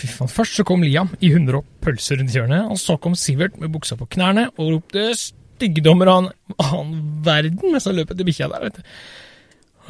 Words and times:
fy 0.00 0.08
faen. 0.10 0.30
Først 0.32 0.58
så 0.58 0.64
kom 0.66 0.84
Liam 0.84 1.12
i 1.20 1.30
100 1.32 1.60
og 1.60 1.68
pølser 1.84 2.20
rundt 2.20 2.34
hjørnet, 2.36 2.70
og 2.72 2.80
så 2.80 2.96
kom 3.00 3.16
Sivert 3.18 3.58
med 3.60 3.72
buksa 3.74 3.98
på 4.00 4.08
knærne 4.16 4.48
og 4.56 4.74
ropte 4.76 5.10
styggdommer 5.18 6.10
av 6.10 6.30
annen 6.56 7.02
verden 7.26 7.74
mens 7.74 7.88
han 7.88 7.98
løp 7.98 8.12
etter 8.14 8.26
bikkja 8.26 8.48
der, 8.52 8.68
vet 8.68 8.80
du. 8.80 8.96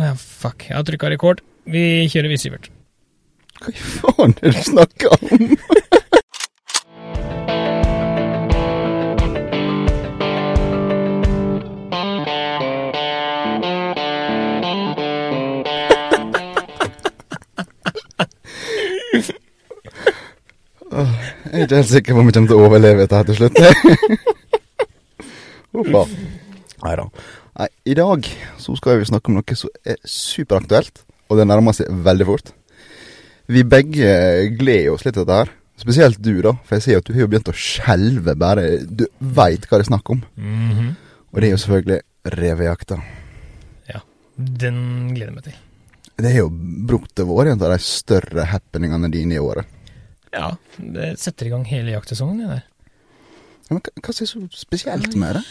Ja, 0.00 0.14
fuck. 0.16 0.66
Jeg 0.68 0.78
har 0.78 0.86
trykka 0.88 1.10
rekord. 1.12 1.42
Vi 1.70 2.08
kjører, 2.10 2.30
vi, 2.32 2.40
Sivert. 2.40 2.70
Hva 3.60 3.74
i 3.74 3.76
faen 3.76 4.36
er 4.40 4.46
det 4.48 4.56
du 4.56 4.64
snakker 4.70 5.16
om? 5.18 5.56
Ikke 21.70 21.78
helt 21.84 21.92
sikker 21.92 22.16
på 22.16 22.22
om 22.22 22.26
vi 22.26 22.32
kommer 22.34 22.50
til 22.50 22.58
å 22.58 22.66
overleve 22.66 23.04
dette 23.04 23.18
her 23.20 23.28
til 23.28 23.36
slutt. 23.38 23.58
Hoppa. 25.76 26.02
Nei 26.80 26.94
da. 26.98 27.04
Nei, 27.60 27.68
I 27.92 27.94
dag 27.98 28.26
så 28.58 28.74
skal 28.78 28.98
vi 28.98 29.06
snakke 29.06 29.30
om 29.30 29.38
noe 29.38 29.58
som 29.58 29.70
er 29.86 30.00
superaktuelt, 30.08 31.04
og 31.30 31.38
det 31.38 31.46
nærmer 31.46 31.76
seg 31.76 31.92
veldig 32.06 32.26
fort. 32.26 32.50
Vi 33.50 33.62
begge 33.66 34.10
gleder 34.58 34.96
oss 34.96 35.06
litt 35.06 35.14
til 35.14 35.22
dette 35.26 35.38
her. 35.44 35.54
Spesielt 35.80 36.18
du, 36.20 36.34
da. 36.44 36.56
For 36.66 36.76
jeg 36.76 36.84
ser 36.88 37.00
at 37.00 37.06
du 37.06 37.14
har 37.14 37.22
jo 37.24 37.30
begynt 37.30 37.50
å 37.52 37.56
skjelve 37.56 38.34
bare 38.38 38.66
du 38.84 39.06
veit 39.22 39.64
hva 39.70 39.78
det 39.78 39.86
er 39.86 39.92
snakk 39.92 40.14
om. 40.16 40.24
Mhm. 40.36 40.92
Og 41.30 41.38
det 41.38 41.46
er 41.46 41.54
jo 41.54 41.62
selvfølgelig 41.62 42.00
revejakta. 42.34 42.96
Ja. 43.86 44.02
Den 44.34 44.80
gleder 45.14 45.30
jeg 45.30 45.36
meg 45.38 45.46
til. 45.46 45.58
Det 46.20 46.32
har 46.34 46.42
jo 46.42 46.50
brukt 46.90 47.14
til 47.14 47.30
å 47.30 47.36
være 47.38 47.54
en 47.54 47.62
av 47.62 47.70
de 47.72 47.78
større 47.84 48.48
happeningene 48.50 49.08
dine 49.14 49.38
i 49.38 49.40
året. 49.42 49.70
Ja, 50.34 50.50
det 50.78 51.14
setter 51.20 51.48
i 51.48 51.52
gang 51.54 51.64
hele 51.66 51.94
jaktsesongen, 51.96 52.42
det 52.42 52.50
der. 52.50 52.66
Ja, 53.70 53.76
Men 53.76 53.82
hva, 54.02 54.12
som 54.14 54.26
er 54.26 54.30
så 54.30 54.42
spesielt 54.58 55.16
med 55.18 55.38
det? 55.38 55.44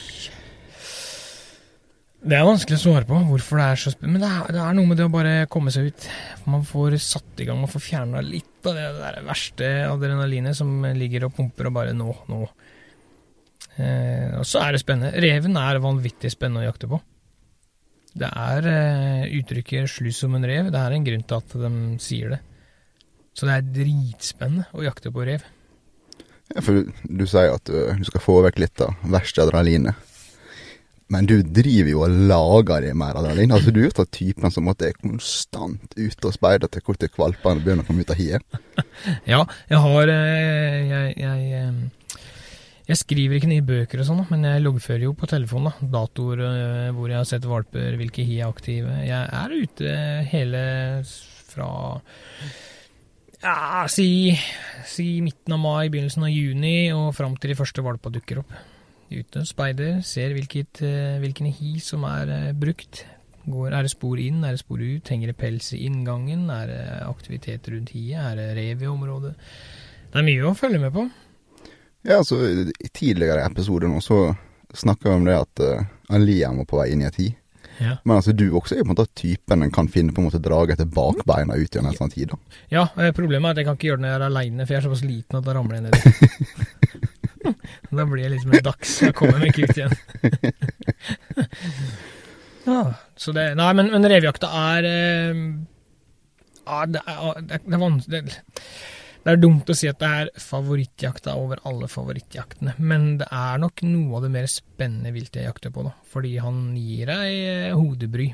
Det 2.19 2.35
er 2.35 2.43
vanskelig 2.43 2.75
å 2.75 2.81
svare 2.81 3.07
på 3.07 3.15
hvorfor 3.29 3.61
det 3.61 3.65
er 3.71 3.79
så 3.79 3.93
spennende, 3.93 4.19
men 4.19 4.23
det 4.25 4.29
er, 4.29 4.55
det 4.57 4.63
er 4.63 4.73
noe 4.75 4.89
med 4.89 4.97
det 4.99 5.05
å 5.07 5.11
bare 5.13 5.35
komme 5.51 5.71
seg 5.71 5.87
ut. 5.87 6.07
Man 6.51 6.65
får 6.67 6.97
satt 6.99 7.39
i 7.39 7.47
gang, 7.47 7.61
man 7.61 7.71
får 7.71 7.83
fjerna 7.85 8.23
litt 8.25 8.67
av 8.67 8.75
det 8.75 8.89
der 8.97 9.21
verste 9.23 9.69
adrenalinet 9.87 10.57
som 10.57 10.83
ligger 10.99 11.29
og 11.29 11.37
pumper 11.37 11.69
og 11.69 11.77
bare 11.77 11.93
nå, 11.95 12.11
nå. 12.27 12.41
Eh, 13.79 14.35
og 14.35 14.43
så 14.47 14.65
er 14.65 14.75
det 14.75 14.83
spennende. 14.83 15.13
Reven 15.23 15.55
er 15.61 15.79
vanvittig 15.83 16.33
spennende 16.33 16.65
å 16.65 16.67
jakte 16.67 16.91
på. 16.91 16.99
Det 18.19 18.27
er 18.27 18.67
eh, 18.67 19.31
uttrykket 19.39 19.87
'slus 19.87 20.19
som 20.25 20.35
en 20.35 20.43
rev'. 20.43 20.71
Det 20.73 20.81
er 20.81 20.95
en 20.95 21.07
grunn 21.07 21.23
til 21.23 21.39
at 21.39 21.55
de 21.63 21.71
sier 22.03 22.35
det. 22.35 22.41
Så 23.39 23.47
det 23.47 23.55
er 23.55 23.71
dritspennende 23.79 24.67
å 24.75 24.83
jakte 24.83 25.13
på 25.15 25.23
rev. 25.23 25.45
Ja, 26.49 26.63
for 26.65 26.75
du, 26.75 26.89
du 27.07 27.23
sier 27.29 27.53
at 27.53 27.69
du, 27.69 27.77
du 27.95 28.07
skal 28.09 28.23
få 28.23 28.39
vekk 28.43 28.59
litt 28.59 28.81
av 28.83 28.97
verste 29.07 29.45
adrenalinet. 29.45 30.07
Men 31.09 31.25
du 31.25 31.39
driver 31.41 31.89
jo 31.89 32.01
og 32.05 32.17
lager 32.29 32.83
det 32.85 32.91
mer 32.97 33.17
adrenalin. 33.17 33.53
Altså, 33.55 33.71
du 33.73 33.79
er 33.79 33.87
jo 33.87 33.93
av 34.03 34.09
typen 34.13 34.53
som 34.53 34.67
måtte 34.67 34.89
er 34.89 34.97
konstant 34.97 35.95
ute 35.97 36.27
og 36.29 36.35
speider 36.35 36.69
til 36.69 36.83
hvor 36.85 36.99
til 36.99 37.15
valpene 37.17 37.63
begynner 37.63 37.85
å 37.85 37.87
komme 37.87 38.05
ut 38.05 38.13
av 38.13 38.19
hiet. 38.19 38.59
Ja, 39.29 39.39
jeg 39.71 39.79
har 39.79 40.11
eh, 40.11 40.91
jeg, 40.91 41.15
jeg, 41.23 41.71
jeg 42.89 42.99
skriver 42.99 43.39
ikke 43.39 43.49
ned 43.53 43.65
bøker 43.67 44.03
og 44.03 44.09
sånn, 44.09 44.21
men 44.29 44.45
jeg 44.51 44.65
loggfører 44.65 45.07
jo 45.07 45.15
på 45.17 45.29
telefonen. 45.31 45.71
da, 45.79 45.89
Datoer 45.95 46.43
hvor 46.97 47.09
jeg 47.09 47.21
har 47.21 47.29
sett 47.29 47.47
valper, 47.47 47.95
hvilke 48.01 48.25
hi 48.27 48.41
er 48.43 48.51
aktive. 48.51 48.99
Jeg 49.07 49.33
er 49.39 49.55
ute 49.63 49.95
hele 50.29 50.63
fra 51.49 51.69
ja, 53.43 53.85
si, 53.91 54.33
si 54.87 55.07
midten 55.25 55.55
av 55.55 55.61
mai, 55.63 55.91
begynnelsen 55.91 56.25
av 56.27 56.33
juni, 56.33 56.91
og 56.95 57.13
fram 57.17 57.37
til 57.39 57.53
de 57.53 57.59
første 57.59 57.85
valpa 57.85 58.11
dukker 58.13 58.43
opp. 58.43 58.57
Ute, 59.09 59.41
speider, 59.47 60.03
ser 60.05 60.35
hvilket, 60.35 60.83
eh, 60.85 61.15
hvilken 61.21 61.49
hi 61.49 61.79
som 61.81 62.03
er 62.05 62.29
eh, 62.35 62.51
brukt. 62.53 63.05
Går, 63.49 63.71
er 63.73 63.87
det 63.87 63.93
spor 63.93 64.19
inn, 64.21 64.43
er 64.45 64.53
det 64.53 64.61
spor 64.61 64.83
ut, 64.83 65.09
henger 65.09 65.31
det 65.31 65.37
pels 65.39 65.71
i 65.73 65.81
inngangen, 65.87 66.45
er 66.53 66.69
det 66.69 66.83
aktivitet 67.07 67.71
rundt 67.71 67.95
hiet, 67.95 68.19
er 68.21 68.37
det 68.37 68.51
rev 68.59 68.83
i 68.85 68.91
området? 68.91 69.33
Det 70.11 70.21
er 70.21 70.27
mye 70.27 70.45
å 70.45 70.53
følge 70.57 70.81
med 70.83 70.93
på. 70.93 71.07
Ja, 72.05 72.19
altså, 72.19 72.37
i 72.45 72.91
tidligere 72.93 73.47
episoder 73.47 73.89
nå 73.89 74.03
så 74.03 74.29
snakka 74.77 75.09
vi 75.09 75.15
om 75.15 75.25
det 75.25 75.35
at 75.39 75.63
uh, 75.65 76.19
Liam 76.21 76.61
var 76.61 76.69
på 76.69 76.79
vei 76.79 76.91
inn 76.93 77.01
i 77.03 77.09
et 77.09 77.17
hi. 77.19 77.29
Ja. 77.79 77.95
Men 78.03 78.17
altså, 78.17 78.33
du 78.35 78.45
også 78.57 78.75
er 78.75 78.81
jo 78.81 78.85
på 78.87 78.91
en 78.91 78.95
måte 78.95 79.07
typen 79.17 79.63
en 79.63 79.73
kan 79.73 79.89
finne 79.91 80.13
på 80.15 80.21
en 80.21 80.27
måte 80.27 80.41
drage 80.43 80.75
etter 80.75 80.89
bakbeina 80.91 81.55
ut 81.55 81.69
igjen 81.69 81.87
en 81.87 81.95
sånn 81.97 82.13
tid, 82.13 82.33
da. 82.33 82.59
Ja, 82.73 82.83
eh, 82.99 83.13
problemet 83.15 83.47
er 83.49 83.55
at 83.55 83.61
jeg 83.61 83.69
kan 83.69 83.79
ikke 83.79 83.89
gjøre 83.89 84.01
det 84.01 84.05
når 84.05 84.11
jeg 84.11 84.19
er 84.19 84.27
aleine, 84.27 84.65
for 84.65 84.75
jeg 84.75 84.81
er 84.81 84.87
såpass 84.87 85.05
liten 85.07 85.39
at 85.39 85.47
da 85.47 85.55
ramler 85.55 85.79
jeg 85.79 85.85
nedi. 85.87 85.99
da 87.99 88.05
blir 88.05 88.23
jeg 88.25 88.35
liksom 88.35 88.53
en 88.53 88.67
dags. 88.69 88.93
Jeg 89.07 89.17
kommer 89.17 89.41
meg 89.41 89.53
ikke 89.53 89.69
ut 89.69 89.79
igjen. 89.79 89.93
ja, 92.69 92.81
så 93.17 93.35
det 93.35 93.49
Nei, 93.59 93.71
men, 93.79 93.91
men 93.95 94.11
revejakta 94.11 94.51
er 94.75 94.89
eh, 94.89 95.43
ja, 96.69 96.85
det 96.85 97.01
er, 97.01 97.43
det 97.43 97.57
er, 97.57 97.63
det 97.65 97.77
er 97.77 97.85
vanskelig 97.87 98.39
det, 99.23 99.31
er 99.31 99.41
dumt 99.41 99.69
å 99.69 99.75
si 99.77 99.89
at 99.89 99.99
det 100.01 100.09
er 100.21 100.29
favorittjakta 100.41 101.35
over 101.39 101.61
alle 101.67 101.89
favorittjaktene, 101.91 102.75
men 102.79 103.09
det 103.21 103.27
er 103.35 103.61
nok 103.61 103.83
noe 103.87 104.19
av 104.19 104.25
det 104.25 104.33
mer 104.33 104.49
spennende 104.51 105.13
viltet 105.15 105.41
jeg 105.41 105.49
jakter 105.49 105.73
på, 105.75 105.85
da. 105.87 105.95
Fordi 106.09 106.35
han 106.41 106.61
gir 106.79 107.11
deg 107.11 107.39
eh, 107.49 107.75
hodebry. 107.75 108.29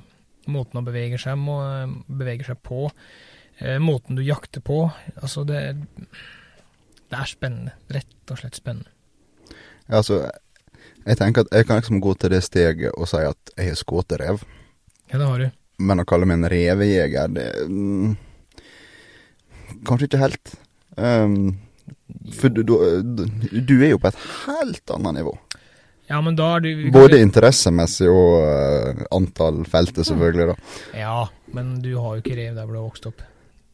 Måten 0.54 0.80
han 0.80 0.88
beveger 0.88 1.22
seg, 1.22 1.40
må, 1.42 1.58
beveger 2.06 2.52
seg 2.52 2.62
på. 2.66 2.86
Eh, 3.58 3.80
måten 3.82 4.20
du 4.20 4.24
jakter 4.26 4.62
på. 4.62 4.84
Altså, 5.16 5.44
det 5.44 5.76
Det 7.06 7.18
er 7.20 7.30
spennende. 7.30 7.76
Rett 7.90 8.32
og 8.32 8.40
slett 8.42 8.58
spennende. 8.58 8.90
Ja, 9.88 10.00
altså, 10.02 10.24
jeg 11.06 11.18
tenker 11.18 11.46
at 11.46 11.54
jeg 11.54 11.68
kan 11.68 11.78
liksom 11.78 12.02
gå 12.02 12.14
til 12.18 12.34
det 12.34 12.42
steget 12.44 12.94
og 12.98 13.08
si 13.08 13.22
at 13.22 13.52
jeg 13.58 13.70
har 13.70 13.78
skutt 13.78 14.16
rev. 14.18 14.42
Ja, 15.12 15.20
det 15.20 15.28
har 15.28 15.40
du. 15.40 15.50
Men 15.78 16.02
å 16.02 16.06
kalle 16.08 16.26
meg 16.26 16.40
en 16.40 16.50
revejeger, 16.50 17.28
det 17.36 17.50
mm, 17.70 18.16
Kanskje 19.86 20.08
ikke 20.08 20.22
helt. 20.22 20.54
Um, 20.96 21.58
for 22.34 22.50
du, 22.50 22.64
du, 22.64 22.76
du 23.62 23.76
er 23.84 23.94
jo 23.96 24.02
på 24.02 24.10
et 24.12 24.20
helt 24.46 24.92
annet 24.96 25.20
nivå. 25.22 25.36
Ja, 26.08 26.20
men 26.22 26.36
da 26.38 26.60
du 26.62 26.70
Både 26.94 27.18
interessemessig 27.22 28.08
og 28.12 28.44
uh, 28.46 29.06
antall 29.16 29.64
felter, 29.70 30.06
selvfølgelig. 30.06 30.52
da. 30.54 30.76
Ja, 31.00 31.16
men 31.56 31.80
du 31.82 31.96
har 31.98 32.18
jo 32.18 32.22
ikke 32.24 32.38
rev 32.38 32.54
der 32.54 32.68
hvor 32.68 32.76
du 32.76 32.82
har 32.82 32.90
vokst 32.90 33.08
opp. 33.10 33.24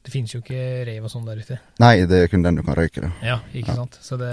Det 0.01 0.13
finnes 0.13 0.33
jo 0.33 0.39
ikke 0.41 0.61
rev 0.87 1.05
og 1.05 1.11
sånn 1.13 1.27
der 1.27 1.41
ute. 1.43 1.59
Nei, 1.83 2.05
det 2.09 2.23
er 2.23 2.31
kun 2.31 2.45
den 2.45 2.57
du 2.57 2.63
kan 2.65 2.77
røyke. 2.77 3.03
Da. 3.03 3.11
Ja, 3.25 3.37
ikke 3.53 3.75
sant. 3.77 3.99
Så 4.01 4.17
det 4.21 4.31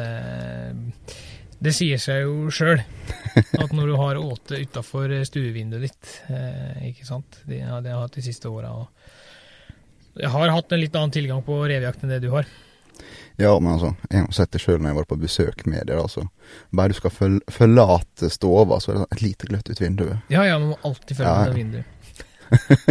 Det 1.58 1.72
sier 1.74 1.98
seg 1.98 2.22
jo 2.22 2.52
sjøl 2.54 2.78
at 3.64 3.72
når 3.74 3.90
du 3.90 3.96
har 3.98 4.20
åte 4.22 4.60
utafor 4.62 5.10
stuevinduet 5.26 5.88
ditt, 5.88 6.12
eh, 6.30 6.86
ikke 6.92 7.04
sant. 7.08 7.40
Det 7.42 7.58
det 7.58 7.66
har 7.66 7.82
jeg 7.82 7.98
hatt 7.98 8.16
de 8.20 8.24
siste 8.24 8.48
åra. 8.48 8.70
Jeg 10.18 10.30
har 10.30 10.54
hatt 10.54 10.72
en 10.72 10.80
litt 10.80 10.96
annen 10.96 11.14
tilgang 11.18 11.42
på 11.42 11.58
revejakt 11.66 12.06
enn 12.06 12.14
det 12.14 12.22
du 12.22 12.30
har. 12.32 12.46
Ja, 13.38 13.52
men 13.62 13.76
altså, 13.76 13.92
jeg 14.10 14.24
har 14.24 14.32
sett 14.34 14.54
det 14.54 14.60
sjøl 14.62 14.80
når 14.82 14.90
jeg 14.90 14.98
var 14.98 15.06
på 15.12 15.18
besøk 15.22 15.60
med 15.70 15.86
dere. 15.86 16.02
altså. 16.02 16.24
Bare 16.74 16.90
du 16.90 16.98
skal 16.98 17.14
føl 17.14 17.38
forlate 17.54 18.30
stova, 18.34 18.80
så 18.82 18.90
er 18.90 18.96
det 18.96 19.04
sånn 19.04 19.14
et 19.14 19.22
lite 19.22 19.50
gløtt 19.50 19.70
ut 19.70 19.82
vinduet. 19.82 20.24
Ja, 20.32 20.42
ja, 20.48 20.58
man 20.58 20.72
må 20.72 20.80
alltid 20.88 21.20
følge 21.20 21.30
Ja, 21.30 21.38
med 21.38 21.52
det 21.52 21.60
vinduet. 21.62 21.86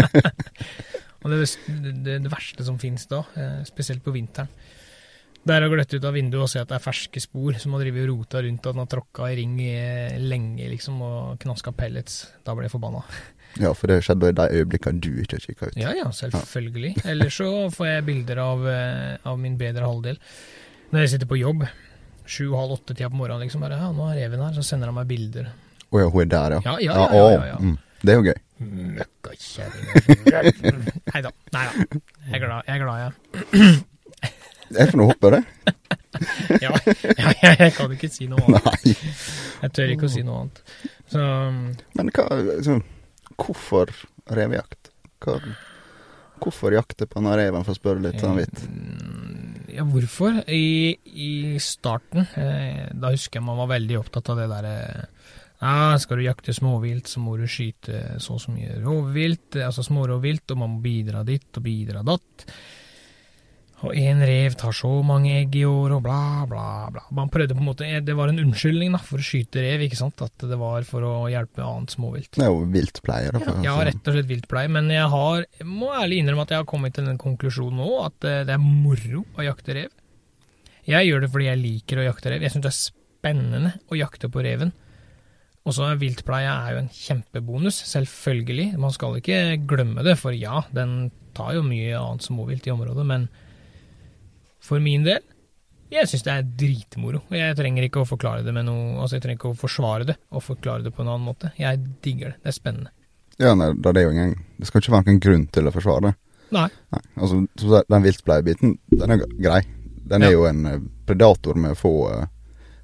Og 1.26 1.34
det, 1.34 1.40
det, 1.68 2.18
det, 2.24 2.32
verste 2.32 2.64
som 2.64 2.78
finnes 2.80 3.04
da, 3.12 3.24
eh, 3.36 3.62
spesielt 3.68 4.04
på 4.06 4.14
vinteren, 4.16 4.48
det 5.48 5.56
er 5.56 5.64
å 5.64 5.70
gløtte 5.72 6.00
ut 6.00 6.06
av 6.08 6.16
vinduet 6.16 6.44
og 6.44 6.50
se 6.52 6.60
at 6.60 6.70
det 6.70 6.76
er 6.76 6.84
ferske 6.84 7.22
spor 7.24 7.56
som 7.60 7.76
har 7.76 7.84
drevet 7.84 8.08
rota 8.10 8.42
rundt, 8.44 8.66
og 8.66 8.76
den 8.76 8.84
har 8.84 8.90
tråkka 8.92 9.30
i 9.32 9.38
ring 9.40 9.58
eh, 9.64 10.16
lenge 10.20 10.68
liksom, 10.74 11.00
og 11.04 11.38
knaska 11.44 11.72
pellets. 11.76 12.26
Da 12.44 12.56
blir 12.56 12.68
jeg 12.68 12.76
forbanna. 12.76 13.04
Ja, 13.62 13.74
for 13.78 13.92
det 13.92 14.02
skjedde 14.06 14.32
i 14.32 14.38
de 14.38 14.48
øyeblikkene 14.60 15.02
du 15.04 15.10
ikke 15.24 15.40
kikka 15.44 15.72
ut. 15.72 15.78
Ja 15.80 15.94
ja, 15.98 16.08
selvfølgelig. 16.14 16.94
Ellers 17.06 17.40
så 17.40 17.50
får 17.74 17.90
jeg 17.90 18.08
bilder 18.08 18.42
av, 18.44 18.68
eh, 18.70 19.18
av 19.28 19.40
min 19.42 19.58
bedre 19.60 19.88
halvdel. 19.88 20.20
Når 20.92 21.04
jeg 21.04 21.14
sitter 21.16 21.30
på 21.30 21.40
jobb, 21.40 21.66
sju-halv 22.28 22.78
åtte-tida 22.78 23.10
på 23.12 23.20
morgenen, 23.20 23.48
liksom, 23.48 23.64
bare 23.64 23.80
ja, 23.80 23.90
nå 23.96 24.08
er 24.12 24.22
reven 24.22 24.44
her, 24.46 24.54
så 24.56 24.64
sender 24.66 24.92
han 24.92 24.98
meg 25.00 25.10
bilder. 25.10 25.52
Å 25.88 26.04
ja, 26.04 26.08
hun 26.12 26.24
er 26.24 26.32
der, 26.32 26.58
ja. 26.58 26.62
Ja, 26.66 26.78
ja, 26.84 26.96
ja, 26.96 27.10
ja, 27.16 27.28
ja, 27.32 27.46
ja. 27.54 27.60
Mm, 27.64 27.78
det 28.04 28.14
er 28.14 28.20
jo 28.20 28.26
gøy. 28.28 28.40
Møkkakjerring. 28.98 29.86
Nei 31.14 31.22
da. 31.26 31.32
Nei 31.56 31.68
da. 31.68 31.86
Jeg 32.28 32.40
er 32.40 32.42
glad, 32.44 32.58
jeg. 32.68 32.74
er 32.74 32.82
glad, 32.84 33.06
jeg. 33.06 33.78
Jeg 34.68 34.90
for 34.92 35.00
noe 35.00 35.14
håpe 35.14 35.30
det. 35.32 35.44
Ja, 36.64 36.72
ja, 36.74 37.32
jeg, 37.60 37.74
kan 37.78 37.92
ikke 37.94 38.08
si 38.10 38.26
noe 38.26 38.42
annet. 38.42 38.66
Nei. 38.66 38.94
Jeg 39.62 39.74
tør 39.78 39.92
ikke 39.94 40.08
å 40.08 40.10
si 40.10 40.24
noe 40.26 40.40
annet. 40.42 40.62
Så 41.12 41.26
Men 42.00 42.10
hva 42.16 42.26
altså, 42.34 42.80
Hvorfor 43.38 43.92
revejakt? 44.34 44.92
Hva, 45.24 45.38
hvorfor 46.42 46.76
jakte 46.76 47.08
på 47.08 47.20
denne 47.20 47.36
reven, 47.40 47.66
for 47.66 47.74
å 47.74 47.80
spørre 47.80 48.04
litt 48.04 48.22
sånn 48.22 48.38
vidt? 48.40 48.64
mm, 48.68 49.74
Ja, 49.78 49.86
hvorfor? 49.86 50.40
I, 50.50 50.98
i 51.06 51.32
starten, 51.62 52.26
eh, 52.40 52.88
da 52.94 53.12
husker 53.14 53.40
jeg 53.40 53.46
man 53.46 53.60
var 53.62 53.70
veldig 53.76 54.00
opptatt 54.00 54.32
av 54.34 54.42
det 54.42 54.48
derre 54.52 54.78
ja, 55.58 55.98
skal 55.98 56.20
du 56.20 56.26
jakte 56.28 56.54
småvilt, 56.54 57.08
så 57.10 57.22
må 57.24 57.34
du 57.38 57.48
skyte 57.50 58.20
så 58.22 58.36
og 58.36 58.42
så 58.44 58.54
mye 58.54 58.76
rovvilt, 58.84 59.56
eh, 59.58 59.66
altså 59.66 59.86
smårovvilt, 59.86 60.54
og 60.54 60.62
man 60.62 60.76
må 60.76 60.84
bidra 60.84 61.24
ditt 61.26 61.50
og 61.58 61.66
bidra 61.66 62.04
datt. 62.06 62.46
Og 63.86 63.94
én 63.94 64.18
rev 64.26 64.56
tar 64.58 64.74
så 64.74 64.90
mange 65.06 65.36
egg 65.38 65.54
i 65.60 65.62
år, 65.68 65.94
og 66.00 66.02
bla, 66.08 66.46
bla, 66.50 66.88
bla. 66.94 67.04
Man 67.14 67.30
prøvde 67.30 67.54
på 67.54 67.62
en 67.62 67.68
måte, 67.68 67.90
Det 68.02 68.16
var 68.18 68.32
en 68.32 68.42
unnskyldning 68.42 68.96
da, 68.96 69.02
for 69.06 69.22
å 69.22 69.26
skyte 69.26 69.62
rev, 69.62 69.84
ikke 69.86 70.00
sant? 70.00 70.24
At 70.26 70.48
det 70.50 70.58
var 70.58 70.88
for 70.90 71.06
å 71.06 71.14
hjelpe 71.30 71.62
annet 71.62 71.94
småvilt. 71.94 72.32
Det 72.34 72.48
er 72.48 72.50
jo 72.50 72.66
viltpleie, 72.74 73.36
da. 73.36 73.44
Ja, 73.46 73.56
ja, 73.68 73.78
rett 73.86 74.02
og 74.02 74.18
slett 74.18 74.32
viltpleie. 74.32 74.72
Men 74.74 74.90
jeg 74.90 75.06
har, 75.14 75.46
må 75.70 75.92
ærlig 75.94 76.24
innrømme 76.24 76.48
at 76.48 76.56
jeg 76.56 76.64
har 76.64 76.70
kommet 76.74 76.98
til 76.98 77.06
den 77.06 77.22
konklusjonen 77.22 77.78
nå 77.78 78.02
at 78.08 78.26
eh, 78.26 78.42
det 78.50 78.58
er 78.58 78.66
moro 78.66 79.24
å 79.38 79.46
jakte 79.46 79.78
rev. 79.78 79.94
Jeg 80.88 81.10
gjør 81.12 81.26
det 81.26 81.32
fordi 81.36 81.50
jeg 81.52 81.62
liker 81.62 82.02
å 82.02 82.10
jakte 82.10 82.34
rev. 82.34 82.48
Jeg 82.48 82.56
syns 82.56 82.66
det 82.66 82.74
er 82.74 82.82
spennende 82.82 83.78
å 83.94 84.00
jakte 84.00 84.34
på 84.34 84.42
reven. 84.42 84.74
Og 85.68 85.76
så 85.76 85.92
viltpleie 86.00 86.50
er 86.50 86.74
jo 86.74 86.82
en 86.82 86.94
kjempebonus, 86.96 87.84
selvfølgelig. 87.92 88.72
Man 88.80 88.94
skal 88.96 89.20
ikke 89.20 89.60
glemme 89.68 90.06
det, 90.08 90.16
for 90.18 90.34
ja, 90.34 90.64
den 90.74 91.12
tar 91.38 91.58
jo 91.58 91.66
mye 91.68 91.92
annet 92.00 92.26
småvilt 92.26 92.66
i 92.66 92.74
området, 92.74 93.06
men 93.06 93.28
for 94.68 94.84
min 94.84 95.04
del 95.08 95.24
jeg 95.88 96.04
syns 96.12 96.24
det 96.26 96.34
er 96.34 96.48
dritmoro. 96.60 97.22
og 97.30 97.36
Jeg 97.38 97.56
trenger 97.56 97.86
ikke 97.88 98.02
å 98.04 98.08
forklare 98.10 98.44
det 98.44 98.52
med 98.52 98.66
noe 98.68 98.98
Altså, 99.00 99.16
jeg 99.16 99.24
trenger 99.24 99.38
ikke 99.40 99.52
å 99.54 99.60
forsvare 99.62 100.08
det 100.10 100.18
og 100.36 100.44
forklare 100.44 100.84
det 100.84 100.92
på 100.92 101.00
en 101.06 101.08
annen 101.14 101.24
måte. 101.30 101.54
Jeg 101.56 101.80
digger 102.04 102.34
det. 102.34 102.42
Det 102.44 102.52
er 102.52 102.56
spennende. 102.58 102.92
Ja, 103.40 103.54
nei, 103.56 103.70
det 103.72 103.94
er 103.96 104.04
jo 104.10 104.12
ingen 104.12 104.34
Det 104.60 104.68
skal 104.68 104.82
ikke 104.84 104.92
være 104.98 105.08
noen 105.08 105.22
grunn 105.24 105.46
til 105.56 105.70
å 105.70 105.72
forsvare 105.72 106.10
det. 106.10 106.12
Nei. 106.58 106.66
Nei, 106.92 107.02
altså, 107.16 107.40
den 107.88 108.04
viltpleiebiten, 108.04 108.76
den 109.00 109.16
er 109.16 109.24
grei. 109.40 109.62
Den 110.12 110.24
er 110.28 110.32
Ja. 110.34 110.36
jo 110.36 110.46
en 110.50 110.66
eh, 110.66 110.80
predator 111.08 111.56
med 111.56 111.78
få, 111.80 111.94
eh, 112.18 112.28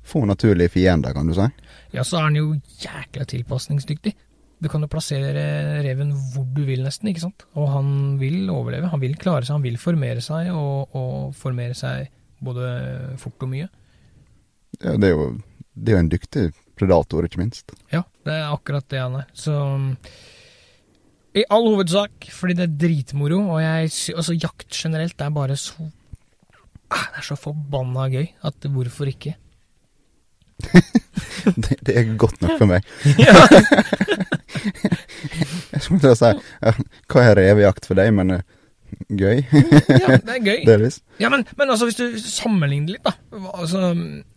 få 0.04 0.24
naturlige 0.26 0.72
fiender, 0.72 1.14
kan 1.14 1.28
du 1.28 1.34
si. 1.34 1.50
Ja, 1.92 2.04
så 2.08 2.20
er 2.22 2.30
den 2.32 2.36
jo 2.40 2.56
jækla 2.84 3.26
tilpasningsdyktig. 3.26 4.14
Du 4.64 4.70
kan 4.72 4.84
jo 4.84 4.88
plassere 4.92 5.46
reven 5.84 6.14
hvor 6.34 6.46
du 6.56 6.62
vil, 6.68 6.86
nesten, 6.86 7.10
ikke 7.12 7.26
sant? 7.26 7.44
Og 7.60 7.68
han 7.74 7.88
vil 8.22 8.48
overleve, 8.54 8.92
han 8.94 9.02
vil 9.02 9.18
klare 9.20 9.44
seg, 9.44 9.58
han 9.58 9.66
vil 9.66 9.80
formere 9.82 10.24
seg, 10.24 10.54
og, 10.56 10.94
og 10.96 11.34
formere 11.36 11.76
seg 11.76 12.08
både 12.44 12.70
fort 13.20 13.44
og 13.44 13.52
mye. 13.52 13.68
Ja, 14.80 14.96
det 14.96 15.10
er 15.10 15.18
jo 15.18 15.34
det 15.74 15.90
er 15.90 15.98
jo 15.98 16.04
en 16.04 16.12
dyktig 16.12 16.46
predator, 16.78 17.26
ikke 17.26 17.42
minst. 17.42 17.74
Ja, 17.94 18.04
det 18.26 18.36
er 18.36 18.54
akkurat 18.54 18.86
det 18.94 19.02
han 19.02 19.20
er. 19.24 19.28
Så 19.34 19.54
i 21.34 21.46
all 21.50 21.66
hovedsak 21.66 22.30
fordi 22.34 22.58
det 22.60 22.68
er 22.68 22.76
dritmoro, 22.86 23.40
og 23.56 23.62
jeg 23.64 23.90
altså 24.14 24.38
jakt 24.38 24.70
generelt 24.70 25.22
er 25.22 25.34
bare 25.34 25.58
så 25.58 25.88
ah, 26.94 27.08
Det 27.10 27.24
er 27.24 27.26
så 27.32 27.38
forbanna 27.40 28.06
gøy 28.14 28.28
at 28.46 28.70
hvorfor 28.70 29.10
ikke? 29.10 29.36
Det, 31.44 31.76
det 31.84 31.98
er 31.98 32.14
godt 32.16 32.40
nok 32.40 32.54
for 32.62 32.70
meg. 32.70 32.86
Jeg 34.54 35.82
skulle 35.82 36.02
til 36.04 36.12
å 36.12 36.18
si 36.18 36.30
ja, 36.30 36.74
hva 37.14 37.24
er 37.30 37.40
revejakt 37.40 37.88
for 37.90 38.00
deg, 38.00 38.12
men 38.16 38.36
eh, 38.38 38.44
gøy, 39.10 39.42
ja, 39.50 40.18
det 40.22 40.36
er 40.36 40.42
gøy. 40.44 40.60
delvis. 40.70 41.00
Ja, 41.22 41.32
men, 41.34 41.46
men 41.58 41.74
altså, 41.74 41.88
hvis 41.90 42.00
du 42.00 42.20
sammenligner 42.22 42.96
litt, 42.96 43.08
da. 43.08 43.16
Altså, 43.54 43.94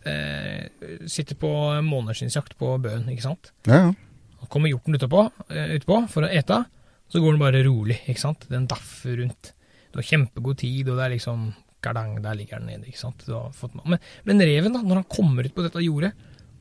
eh, 0.09 1.05
sitter 1.09 1.37
på 1.39 1.51
månedsskinnsjakt 1.85 2.57
på 2.59 2.73
Bøen, 2.83 3.05
ikke 3.13 3.27
sant. 3.29 3.53
Ja, 3.69 3.87
ja. 3.87 3.93
Og 4.37 4.49
kommer 4.53 4.69
hjorten 4.69 4.97
utpå, 4.97 5.23
eh, 5.49 5.77
utpå 5.79 6.03
for 6.13 6.27
å 6.27 6.31
ete, 6.31 6.63
så 7.11 7.21
går 7.23 7.35
den 7.35 7.41
bare 7.41 7.63
rolig, 7.65 8.01
ikke 8.05 8.21
sant. 8.21 8.45
Den 8.51 8.67
daffer 8.69 9.17
rundt. 9.21 9.53
Du 9.93 10.01
har 10.01 10.07
kjempegod 10.07 10.59
tid, 10.61 10.89
og 10.89 10.99
det 10.99 11.07
er 11.07 11.15
liksom 11.15 11.47
Gardang, 11.83 12.17
der 12.23 12.35
ligger 12.35 12.59
den 12.59 12.71
nede, 12.71 12.89
ikke 12.89 12.99
sant. 12.99 13.23
Du 13.25 13.35
har 13.35 13.51
fått. 13.55 13.75
Men, 13.85 14.01
men 14.27 14.41
reven, 14.41 14.73
da, 14.75 14.81
når 14.83 15.03
han 15.03 15.09
kommer 15.11 15.45
ut 15.45 15.55
på 15.55 15.65
dette 15.65 15.83
jordet, 15.85 16.11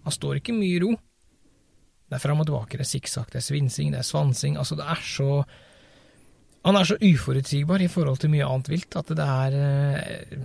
han 0.07 0.15
står 0.15 0.41
ikke 0.41 0.55
mye 0.55 0.77
i 0.77 0.83
ro. 0.85 0.93
Det 2.07 2.15
er 2.19 2.23
fram 2.23 2.39
og 2.41 2.47
tilbake, 2.47 2.79
det 2.79 2.85
er 2.87 2.91
sikksakk, 2.93 3.31
det 3.33 3.41
er 3.41 3.47
svinsing, 3.49 3.89
det 3.91 3.99
er 3.99 4.07
svansing. 4.07 4.57
Altså, 4.61 4.77
det 4.79 4.85
er 4.87 5.01
så 5.03 5.31
Han 6.67 6.77
er 6.79 6.85
så 6.87 6.97
uforutsigbar 6.99 7.83
i 7.83 7.89
forhold 7.91 8.19
til 8.23 8.31
mye 8.31 8.47
annet 8.47 8.69
vilt 8.73 8.97
at 8.99 9.07
det 9.15 9.27
er 9.27 9.57
eh, 9.63 10.39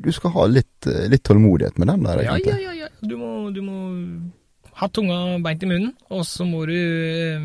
Du- 0.00 0.12
skal 0.12 0.30
ha 0.30 0.46
litt, 0.46 0.86
eh, 0.86 1.06
litt 1.08 1.22
tålmodighet 1.24 1.78
med 1.78 1.88
den 1.88 2.02
der, 2.04 2.18
egentlig. 2.24 2.52
ja, 2.52 2.72
ja. 2.72 2.72
ja. 2.84 2.88
Du, 3.02 3.16
må, 3.20 3.50
du 3.52 3.60
må 3.64 3.78
ha 4.80 4.88
tunga 4.88 5.38
beint 5.44 5.62
i 5.62 5.66
munnen, 5.70 5.92
og 6.10 6.24
så 6.28 6.44
må 6.48 6.64
du 6.68 6.74
eh, 6.76 7.40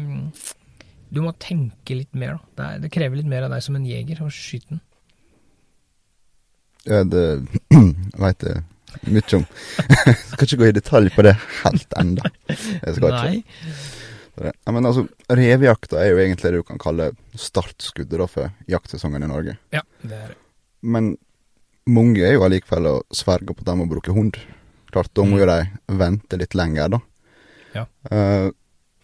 Du 1.11 1.21
må 1.25 1.31
tenke 1.39 1.95
litt 1.97 2.13
mer, 2.13 2.37
da. 2.37 2.43
Det, 2.55 2.65
er, 2.75 2.79
det 2.85 2.91
krever 2.93 3.17
litt 3.17 3.27
mer 3.31 3.43
av 3.47 3.51
deg 3.55 3.63
som 3.65 3.75
en 3.79 3.85
jeger 3.87 4.19
å 4.23 4.29
skyte 4.29 4.75
den. 4.75 4.81
Ja, 6.87 7.03
det 7.03 7.23
veit 8.19 8.43
jeg 8.47 8.63
mye 9.07 9.37
om. 9.39 9.45
skal 10.33 10.45
ikke 10.47 10.59
gå 10.63 10.67
i 10.69 10.75
detalj 10.75 11.09
på 11.15 11.23
det 11.25 11.35
helt 11.63 11.95
enda. 11.99 12.31
Jeg 12.49 12.97
skal. 12.97 13.15
Nei. 13.15 13.43
Ja, 14.39 14.71
men 14.71 14.85
altså, 14.87 15.03
revejakta 15.35 15.99
er 15.99 16.13
jo 16.13 16.19
egentlig 16.21 16.47
det 16.51 16.59
du 16.61 16.67
kan 16.67 16.79
kalle 16.79 17.09
startskuddet 17.35 18.19
da 18.21 18.27
for 18.31 18.53
jaktsesongen 18.71 19.25
i 19.25 19.31
Norge. 19.31 19.57
Ja, 19.75 19.81
det 20.03 20.15
er 20.15 20.29
det. 20.31 20.37
Men 20.81 21.09
mange 21.89 22.23
er 22.23 22.37
jo 22.37 22.45
allikevel 22.45 22.87
å 22.87 22.95
sverge 23.11 23.51
på 23.55 23.65
at 23.65 23.71
de 23.71 23.75
må 23.81 23.87
bruke 23.91 24.15
hund. 24.15 24.37
Klart, 24.93 25.11
da 25.13 25.25
må 25.27 25.35
Mm. 25.35 25.39
jo 25.41 25.45
de 25.45 25.97
vente 25.99 26.37
litt 26.39 26.55
lenger, 26.55 26.89
da. 26.89 26.99
Ja. 27.75 27.85
Uh, 28.11 28.51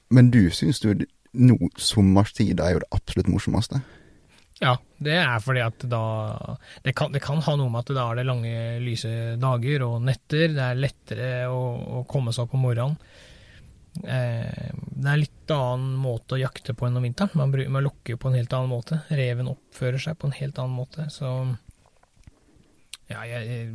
men 0.09 0.31
du 0.31 0.49
syns 0.49 0.79
jo 0.81 0.95
nå 1.35 1.57
sommerstid 1.77 2.61
er 2.63 2.73
jo 2.77 2.79
det 2.79 2.89
absolutt 2.95 3.27
morsomste? 3.27 3.81
Ja, 4.63 4.77
det 5.03 5.17
er 5.19 5.41
fordi 5.43 5.59
at 5.65 5.83
da 5.91 6.01
det 6.85 6.93
kan, 6.95 7.11
det 7.11 7.19
kan 7.23 7.41
ha 7.43 7.55
noe 7.59 7.71
med 7.73 7.81
at 7.83 7.95
da 7.97 8.05
er 8.11 8.21
det 8.21 8.27
lange, 8.29 8.53
lyse 8.79 9.09
dager 9.41 9.83
og 9.83 9.97
netter. 10.07 10.53
Det 10.55 10.63
er 10.69 10.79
lettere 10.79 11.31
å, 11.51 11.59
å 11.99 12.03
komme 12.07 12.31
seg 12.35 12.45
opp 12.47 12.55
om 12.55 12.63
morgenen. 12.63 12.95
Eh, 14.03 14.71
det 14.95 15.11
er 15.11 15.19
litt 15.21 15.51
annen 15.55 15.99
måte 15.99 16.35
å 16.35 16.39
jakte 16.39 16.75
på 16.75 16.87
enn 16.87 16.97
om 16.99 17.03
vinteren. 17.05 17.35
Man, 17.39 17.51
man 17.71 17.83
jo 18.15 18.21
på 18.21 18.31
en 18.31 18.39
helt 18.39 18.55
annen 18.55 18.71
måte. 18.71 19.01
Reven 19.11 19.51
oppfører 19.51 19.99
seg 20.07 20.17
på 20.19 20.31
en 20.31 20.37
helt 20.39 20.59
annen 20.63 20.79
måte. 20.79 21.09
Så 21.13 21.35
ja, 23.11 23.21
jeg, 23.27 23.43
jeg 23.51 23.69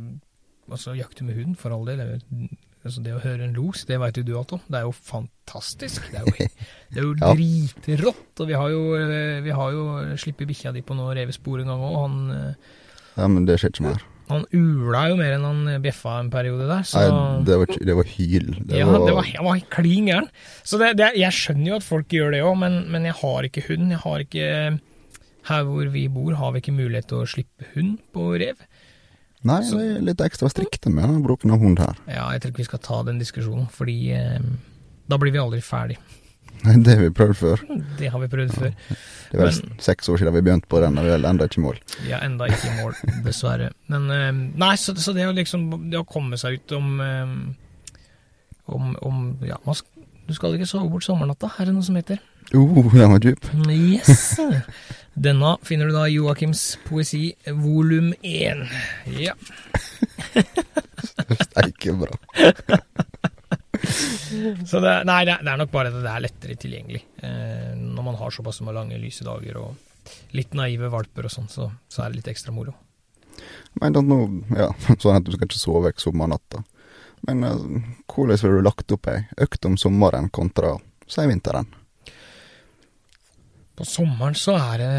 Altså, 0.71 0.93
jakte 0.95 1.25
med 1.27 1.35
hund, 1.35 1.55
for 1.59 1.73
all 1.75 1.81
del. 1.83 1.99
det 1.99 2.05
er 2.05 2.19
jo- 2.21 2.57
Altså, 2.81 3.01
det 3.05 3.13
å 3.13 3.19
høre 3.21 3.45
en 3.45 3.53
los, 3.53 3.83
det 3.85 3.99
veit 4.01 4.17
jo 4.17 4.23
du 4.25 4.31
Alto. 4.39 4.57
Det 4.67 4.79
er 4.79 4.85
jo 4.87 4.93
fantastisk. 4.97 6.07
Det 6.11 6.17
er 6.21 6.25
jo, 6.25 6.47
det 6.91 6.97
er 6.97 7.05
jo 7.05 7.15
Ja. 7.21 7.33
dritrått. 7.37 8.39
Og 8.41 8.47
vi 8.49 8.55
har 8.57 8.69
jo, 8.73 8.79
eh, 8.97 9.41
vi 9.45 9.51
har 9.53 9.75
jo 9.75 9.83
sluppet 10.17 10.49
bikkja 10.49 10.73
di 10.73 10.81
på 10.85 10.95
noe 10.97 11.13
revespor 11.17 11.61
en 11.61 11.69
gang 11.69 11.83
òg. 11.89 11.97
Han, 12.05 12.17
eh, 12.31 12.71
Ja, 13.19 13.27
men 13.27 13.45
det 13.45 13.59
skjer 13.59 13.73
ikke 13.75 13.83
mer. 13.89 14.01
han 14.31 14.45
ula 14.55 15.01
jo 15.11 15.15
mer 15.19 15.33
enn 15.35 15.43
han 15.43 15.81
bjeffa 15.83 16.13
en 16.21 16.29
periode 16.31 16.65
der. 16.69 16.85
Så 16.87 17.01
Nei, 17.03 17.43
det 17.45 17.57
var, 17.59 17.65
det 17.91 17.95
var 17.97 18.07
hyl. 18.15 18.47
Det 18.65 18.77
ja, 18.79 18.85
var, 18.87 19.05
det 19.05 19.15
var, 19.17 19.25
jeg 19.27 19.43
var 19.43 19.59
klin 19.69 20.07
gæren. 20.07 20.29
Så 20.63 20.79
det, 20.79 20.93
det, 20.97 21.09
jeg 21.19 21.35
skjønner 21.35 21.67
jo 21.73 21.75
at 21.81 21.83
folk 21.83 22.07
gjør 22.15 22.31
det 22.31 22.41
òg, 22.47 22.55
men, 22.63 22.79
men 22.89 23.05
jeg 23.09 23.17
har 23.19 23.43
ikke 23.49 23.65
hund. 23.67 23.91
Jeg 23.91 23.99
har 24.05 24.23
ikke 24.23 24.79
Her 25.51 25.63
hvor 25.65 25.87
vi 25.89 26.07
bor, 26.07 26.33
har 26.37 26.51
vi 26.53 26.59
ikke 26.61 26.73
mulighet 26.77 27.07
til 27.09 27.17
å 27.17 27.27
slippe 27.27 27.65
hund 27.75 27.97
på 28.13 28.27
rev. 28.39 28.55
Nei, 29.43 29.61
så- 29.65 29.77
det 29.79 29.97
er 29.97 30.01
litt 30.05 30.21
ekstra 30.21 30.49
strikte 30.51 30.91
med 30.93 31.23
bruken 31.25 31.51
av 31.51 31.59
hund 31.59 31.79
her. 31.79 31.95
Ja, 32.07 32.29
jeg 32.31 32.41
tror 32.41 32.51
ikke 32.51 32.57
vi 32.63 32.69
skal 32.69 32.79
ta 32.79 33.03
den 33.03 33.19
diskusjonen, 33.19 33.67
fordi 33.73 34.11
eh, 34.13 34.39
da 35.09 35.17
blir 35.17 35.31
vi 35.33 35.39
aldri 35.41 35.61
ferdig. 35.65 35.97
Nei, 36.63 36.75
Det 36.83 36.93
har 36.93 37.01
vi 37.01 37.09
prøvd 37.09 37.35
før. 37.39 37.61
Det 37.97 38.11
har 38.13 38.19
vi 38.21 38.27
prøvd 38.29 38.51
før. 38.53 38.73
Det 39.31 39.33
er 39.33 39.37
vel 39.41 39.49
Men- 39.63 39.79
seks 39.79 40.09
år 40.09 40.17
siden 40.21 40.33
vi 40.35 40.41
begynte 40.45 40.67
på 40.69 40.79
den, 40.83 40.97
og 40.99 41.05
vi 41.05 41.09
er 41.09 41.17
ennå 41.25 41.47
ikke 41.47 41.57
i 41.57 41.61
mål. 41.65 41.79
Vi 42.03 42.11
er 42.11 42.19
enda 42.27 42.45
ikke 42.45 42.69
i 42.69 42.83
mål, 42.83 42.93
dessverre. 43.25 43.71
Men 43.87 44.11
eh, 44.11 44.31
nei, 44.61 44.75
så, 44.77 44.93
så 44.95 45.13
det 45.15 45.25
å 45.25 45.33
liksom 45.33 45.89
Det 45.89 45.97
å 45.97 46.05
komme 46.05 46.37
seg 46.37 46.59
ut 46.59 46.71
om 46.77 47.01
eh, 47.01 47.33
Om, 48.71 48.95
om 49.01 49.37
Ja, 49.41 49.57
man 49.65 49.75
du 50.27 50.35
skal 50.37 50.53
ikke 50.53 50.67
sove 50.69 50.87
bort 50.89 51.03
sommernatta, 51.03 51.49
er 51.59 51.65
det 51.65 51.73
noe 51.73 51.83
som 51.83 51.95
heter. 51.97 52.19
Uh, 52.53 52.93
den 52.93 53.11
var 53.11 53.19
dyp. 53.23 53.45
Yes! 53.69 54.37
Denne 55.13 55.57
finner 55.67 55.87
du 55.89 55.93
da 55.95 56.05
i 56.07 56.15
Joakims 56.15 56.77
poesi 56.87 57.33
volum 57.51 58.13
én. 58.23 58.63
Ja. 59.19 59.33
Steike 61.45 61.93
bra. 61.99 62.15
Så 64.65 64.79
det, 64.79 64.93
nei, 65.09 65.25
det, 65.25 65.37
er- 65.41 65.57
nok 65.59 65.71
bare 65.73 65.91
at 65.91 65.97
det 65.99 66.11
er 66.11 66.23
lettere 66.23 66.55
tilgjengelig. 66.59 67.01
Eh, 67.23 67.73
når 67.75 68.03
man 68.05 68.15
har 68.19 68.31
såpass 68.31 68.61
lange, 68.61 68.97
lyse 69.01 69.25
dager 69.27 69.57
og 69.57 69.75
litt 70.35 70.53
naive 70.57 70.89
valper 70.91 71.27
og 71.27 71.33
sånn, 71.33 71.49
så, 71.51 71.67
så 71.91 72.03
er 72.05 72.11
det 72.11 72.21
litt 72.21 72.31
ekstra 72.31 72.53
moro. 72.55 72.73
Men 73.81 73.93
da 73.95 74.01
nå, 74.05 74.19
ja, 74.55 74.69
sånn 75.01 75.17
at 75.19 75.25
du 75.27 75.33
skal 75.35 75.47
ikke 75.49 75.59
sove 75.59 75.83
vekk 75.89 75.99
sommernatta. 76.03 76.63
Men 77.27 77.43
eh, 77.43 77.67
hvordan 78.07 78.39
ville 78.41 78.61
du 78.61 78.65
lagt 78.69 78.95
opp 78.95 79.11
ei 79.11 79.19
økt 79.43 79.67
om 79.67 79.75
sommeren 79.77 80.31
kontra, 80.33 80.77
si 81.07 81.27
vinteren? 81.29 81.67
På 83.81 83.87
sommeren 83.89 84.35
så 84.37 84.53
er 84.59 84.77
det 84.77 84.89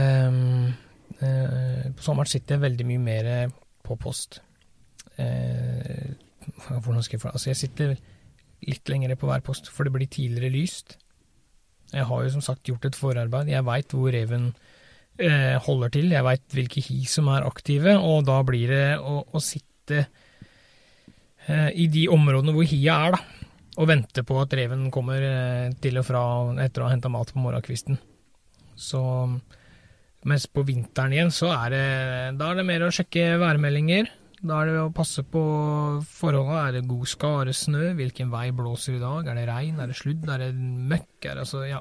eh, 1.23 1.85
På 1.95 2.03
sommeren 2.03 2.31
sitter 2.31 2.57
jeg 2.57 2.65
veldig 2.65 2.87
mye 2.89 3.03
mer 3.05 3.29
på 3.87 3.95
post. 4.01 4.41
Eh, 5.23 6.11
hvordan 6.67 7.05
skal 7.05 7.15
jeg 7.15 7.23
få 7.23 7.31
Altså, 7.31 7.53
jeg 7.53 7.61
sitter 7.61 7.95
litt 8.67 8.91
lengre 8.91 9.15
på 9.19 9.31
hver 9.31 9.45
post, 9.47 9.71
for 9.71 9.87
det 9.87 9.95
blir 9.95 10.11
tidligere 10.11 10.51
lyst. 10.51 10.97
Jeg 11.93 12.09
har 12.11 12.25
jo 12.25 12.35
som 12.35 12.43
sagt 12.43 12.67
gjort 12.67 12.89
et 12.89 12.99
forarbeid. 12.99 13.53
Jeg 13.55 13.67
veit 13.69 13.95
hvor 13.95 14.11
reven 14.15 14.51
eh, 15.19 15.55
holder 15.63 15.95
til. 15.95 16.11
Jeg 16.11 16.27
veit 16.27 16.59
hvilke 16.59 16.83
hi 16.83 17.05
som 17.11 17.31
er 17.31 17.47
aktive, 17.47 17.95
og 18.03 18.27
da 18.27 18.41
blir 18.47 18.75
det 18.75 18.87
å, 18.99 19.23
å 19.23 19.43
sitte 19.43 20.09
i 21.75 21.89
de 21.91 22.05
områdene 22.07 22.53
hvor 22.55 22.67
hia 22.71 23.01
er, 23.09 23.17
da. 23.17 23.47
Og 23.83 23.89
vente 23.91 24.23
på 24.27 24.37
at 24.39 24.55
reven 24.55 24.91
kommer 24.95 25.23
til 25.83 25.99
og 25.99 26.07
fra 26.07 26.23
etter 26.63 26.85
å 26.85 26.87
ha 26.87 26.95
henta 26.95 27.11
mat 27.11 27.35
på 27.35 27.43
morgenkvisten. 27.43 27.99
Så 28.77 29.03
Mens 30.23 30.45
på 30.47 30.63
vinteren 30.63 31.15
igjen, 31.17 31.33
så 31.35 31.49
er 31.51 31.73
det, 31.73 31.87
da 32.39 32.53
er 32.53 32.61
det 32.61 32.65
mer 32.69 32.85
å 32.87 32.93
sjekke 32.95 33.41
værmeldinger. 33.43 34.07
Da 34.39 34.61
er 34.61 34.69
det 34.71 34.77
å 34.79 34.93
passe 34.95 35.25
på 35.27 35.41
forholdene. 36.07 36.61
Er 36.63 36.77
det 36.77 36.91
god 36.91 37.11
skare 37.11 37.55
snø? 37.55 37.89
Hvilken 37.99 38.31
vei 38.31 38.49
blåser 38.55 38.99
i 38.99 39.03
dag? 39.03 39.27
Er 39.27 39.39
det 39.39 39.49
regn? 39.51 39.81
Er 39.83 39.91
det 39.91 39.99
sludd? 39.99 40.29
Er 40.31 40.45
det 40.45 40.53
møkk? 40.55 41.11
Er 41.27 41.41
det, 41.41 41.43
altså, 41.43 41.65
ja. 41.67 41.81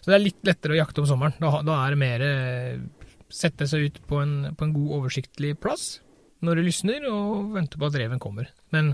Så 0.00 0.08
det 0.08 0.16
er 0.16 0.24
litt 0.24 0.48
lettere 0.48 0.76
å 0.76 0.78
jakte 0.78 1.04
om 1.04 1.08
sommeren. 1.10 1.36
Da, 1.40 1.50
da 1.68 1.76
er 1.82 1.92
det 1.92 2.00
mer 2.00 2.24
eh, 2.24 2.80
sette 3.28 3.68
seg 3.68 3.84
ut 3.84 4.00
på 4.08 4.20
en, 4.24 4.34
på 4.56 4.64
en 4.64 4.72
god, 4.76 4.94
oversiktlig 5.00 5.54
plass 5.60 5.98
når 6.44 6.60
det 6.60 6.64
lysner, 6.68 7.04
og 7.10 7.50
vente 7.56 7.80
på 7.80 7.88
at 7.88 7.96
reven 7.98 8.20
kommer. 8.22 8.48
Men 8.72 8.92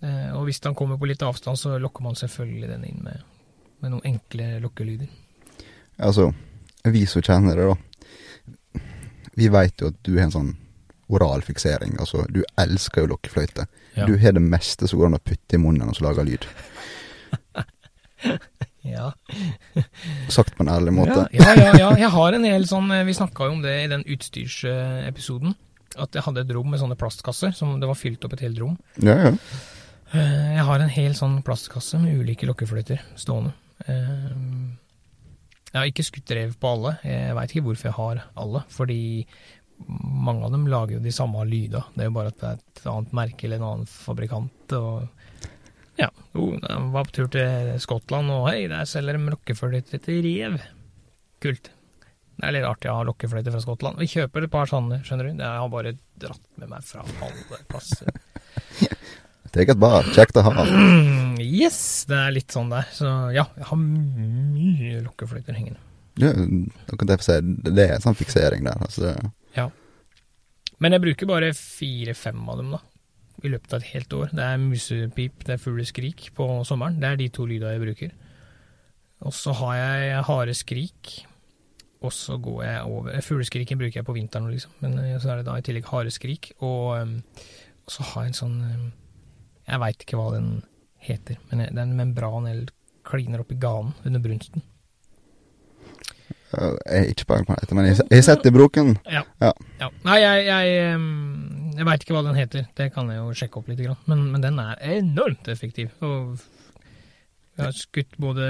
eh, 0.00 0.32
Og 0.34 0.48
hvis 0.48 0.62
han 0.64 0.74
kommer 0.74 0.98
på 0.98 1.10
litt 1.10 1.22
avstand, 1.22 1.60
så 1.60 1.76
lokker 1.78 2.06
man 2.06 2.18
selvfølgelig 2.18 2.72
den 2.72 2.86
inn 2.88 3.02
med, 3.06 3.22
med 3.84 3.94
noen 3.94 4.10
enkle 4.14 4.56
lokkelyder. 4.64 5.10
Altså, 5.98 6.30
vi 6.84 7.06
som 7.06 7.22
kjenner 7.24 7.56
det, 7.56 7.66
da. 7.72 8.82
Vi 9.36 9.48
veit 9.52 9.80
jo 9.82 9.88
at 9.92 9.98
du 10.06 10.14
har 10.16 10.26
en 10.26 10.32
sånn 10.34 10.52
oral 11.12 11.42
fiksering. 11.46 11.96
Altså, 12.00 12.24
du 12.32 12.42
elsker 12.58 13.04
jo 13.04 13.12
lokkefløyte. 13.14 13.66
Ja. 13.96 14.06
Du 14.08 14.16
har 14.18 14.32
det 14.36 14.42
meste 14.42 14.88
som 14.88 14.98
går 15.00 15.06
an 15.10 15.18
å 15.18 15.22
putte 15.22 15.56
i 15.56 15.60
munnen 15.62 15.88
og 15.88 15.96
så 15.98 16.08
lage 16.08 16.24
lyd. 16.26 16.46
Ja. 18.86 19.08
Sagt 20.30 20.54
på 20.56 20.62
en 20.62 20.68
ærlig 20.70 20.92
måte. 20.94 21.24
Ja, 21.34 21.50
ja, 21.58 21.72
ja. 21.74 21.88
Jeg 21.98 22.10
har 22.14 22.36
en 22.36 22.44
hel 22.46 22.68
sånn 22.70 22.86
eh, 22.94 23.00
Vi 23.08 23.16
snakka 23.18 23.48
jo 23.48 23.56
om 23.56 23.62
det 23.64 23.72
i 23.82 23.88
den 23.90 24.04
utstyrsepisoden. 24.14 25.56
At 25.98 26.14
jeg 26.14 26.22
hadde 26.22 26.44
et 26.44 26.52
rom 26.54 26.70
med 26.70 26.78
sånne 26.78 26.94
plastkasser. 27.00 27.50
som 27.56 27.80
Det 27.82 27.88
var 27.90 27.98
fylt 27.98 28.22
opp 28.28 28.36
et 28.36 28.44
helt 28.46 28.60
rom. 28.62 28.76
Ja, 29.02 29.16
ja. 29.26 29.32
Eh, 30.14 30.54
Jeg 30.54 30.66
har 30.70 30.78
en 30.84 30.94
hel 31.00 31.16
sånn 31.18 31.40
plastkasse 31.46 31.98
med 31.98 32.14
ulike 32.22 32.46
lokkefløyter 32.46 33.02
stående. 33.18 33.56
Jeg 35.76 35.82
har 35.82 35.90
ikke 35.90 36.04
skutt 36.08 36.30
rev 36.32 36.54
på 36.56 36.68
alle. 36.72 36.90
Jeg 37.04 37.36
veit 37.36 37.50
ikke 37.52 37.66
hvorfor 37.66 37.90
jeg 37.90 37.96
har 37.98 38.20
alle. 38.40 38.62
Fordi 38.72 39.00
mange 40.24 40.46
av 40.46 40.54
dem 40.54 40.64
lager 40.72 40.96
jo 40.96 41.02
de 41.04 41.12
samme 41.12 41.42
lyda. 41.44 41.82
Det 41.92 42.06
er 42.06 42.08
jo 42.08 42.14
bare 42.16 42.32
at 42.32 42.38
det 42.40 42.48
er 42.48 42.62
et 42.62 42.80
annet 42.94 43.12
merke 43.18 43.44
eller 43.44 43.60
en 43.60 43.66
annen 43.68 43.90
fabrikant. 43.90 44.72
og 44.72 45.04
ja, 46.00 46.08
jeg 46.32 46.80
var 46.96 47.04
på 47.04 47.14
tur 47.18 47.28
til 47.32 47.70
Skottland, 47.80 48.32
og 48.32 48.48
hei, 48.48 48.66
der 48.72 48.88
selger 48.88 49.20
de 49.20 49.32
lokkefløyte 49.36 50.00
til 50.00 50.24
rev. 50.24 50.58
Kult. 51.44 51.70
Det 52.36 52.44
er 52.44 52.56
litt 52.56 52.68
artig 52.68 52.92
å 52.92 52.98
ha 52.98 53.06
lokkefløyte 53.08 53.52
fra 53.52 53.60
Skottland. 53.64 54.00
Vi 54.00 54.08
kjøper 54.16 54.48
et 54.48 54.52
par 54.56 54.72
sånne, 54.72 55.02
skjønner 55.04 55.28
du. 55.28 55.44
Jeg 55.44 55.60
har 55.60 55.72
bare 55.72 55.96
dratt 56.24 56.44
med 56.56 56.72
meg 56.72 56.88
fra 56.88 57.04
alle 57.04 57.64
plasser. 57.68 58.16
Teket 59.56 59.78
bare. 59.80 60.04
Kjekt 60.12 60.36
å 60.36 60.44
ha. 60.44 60.52
Mm, 60.68 61.38
yes, 61.40 62.04
det 62.10 62.16
er 62.18 62.34
litt 62.36 62.52
sånn 62.52 62.68
der. 62.72 62.88
Så 62.92 63.08
ja, 63.32 63.46
jeg 63.56 63.68
har 63.70 63.78
mye 63.80 65.00
lokkefløyter 65.06 65.56
hengende. 65.56 65.80
Ja, 66.20 66.32
det 66.32 67.84
er 67.86 67.94
en 67.96 68.04
sånn 68.04 68.16
fiksering 68.18 68.64
der. 68.68 68.80
Altså, 68.84 69.14
Ja. 69.56 69.70
Men 70.80 70.92
jeg 70.92 71.04
bruker 71.06 71.28
bare 71.28 71.54
fire-fem 71.56 72.42
av 72.52 72.58
dem, 72.60 72.74
da. 72.76 72.82
I 73.44 73.52
løpet 73.52 73.72
av 73.72 73.80
et 73.80 73.92
helt 73.94 74.12
år. 74.16 74.32
Det 74.36 74.44
er 74.44 74.60
musepip, 74.60 75.44
det 75.44 75.54
er 75.54 75.62
fugleskrik 75.62 76.30
på 76.36 76.48
sommeren. 76.68 76.98
Det 77.00 77.08
er 77.08 77.16
de 77.20 77.28
to 77.32 77.46
lyda 77.48 77.72
jeg 77.72 77.84
bruker. 77.84 78.12
Og 79.24 79.32
så 79.32 79.54
har 79.56 79.76
jeg 79.76 80.24
hareskrik. 80.28 81.14
Og 82.04 82.12
så 82.12 82.36
går 82.36 82.60
jeg 82.64 82.84
over 82.84 83.14
eh, 83.16 83.24
Fugleskriken 83.24 83.80
bruker 83.80 84.02
jeg 84.02 84.06
på 84.08 84.14
vinteren, 84.16 84.50
liksom. 84.52 84.72
Men 84.84 84.98
eh, 85.00 85.16
så 85.20 85.32
er 85.32 85.40
det 85.40 85.48
da 85.48 85.56
i 85.56 85.64
tillegg 85.64 85.88
hareskrik. 85.88 86.50
Og, 86.60 87.00
um, 87.00 87.16
og 87.86 87.94
så 87.96 88.04
har 88.10 88.26
jeg 88.26 88.34
en 88.34 88.40
sånn 88.42 88.58
Jeg 89.66 89.82
veit 89.82 90.02
ikke 90.02 90.18
hva 90.20 90.30
den 90.36 90.50
heter, 91.02 91.38
men 91.50 91.64
det 91.66 91.74
er 91.74 91.84
en 91.84 91.98
membran 91.98 92.48
eller 92.50 92.72
kliner 93.06 93.42
oppi 93.42 93.58
ganen 93.62 93.94
under 94.06 94.22
brunsten. 94.22 94.64
Jeg 96.56 96.76
har 96.86 97.08
ikke 97.10 97.26
peiling 97.28 97.46
på 97.48 97.56
dette, 97.58 97.76
men 97.76 97.88
jeg 97.88 97.96
jeg 97.98 98.20
har 98.20 98.24
sett 98.24 98.44
det 98.44 98.52
i 98.52 98.56
broken. 98.56 98.94
Ja. 99.10 99.22
Ja. 99.42 99.52
ja. 99.80 99.88
Nei, 100.06 100.16
jeg, 100.22 100.44
jeg, 100.46 101.00
jeg 101.76 101.88
veit 101.88 102.04
ikke 102.04 102.16
hva 102.16 102.22
den 102.24 102.38
heter. 102.38 102.68
Det 102.78 102.86
kan 102.94 103.10
jeg 103.12 103.18
jo 103.18 103.34
sjekke 103.36 103.60
opp 103.60 103.70
litt. 103.70 103.82
Men, 104.06 104.22
men 104.32 104.44
den 104.44 104.60
er 104.62 104.78
enormt 104.96 105.50
effektiv. 105.52 105.90
Og 106.06 106.38
vi 107.56 107.64
har 107.64 107.74
skutt 107.76 108.16
både, 108.22 108.46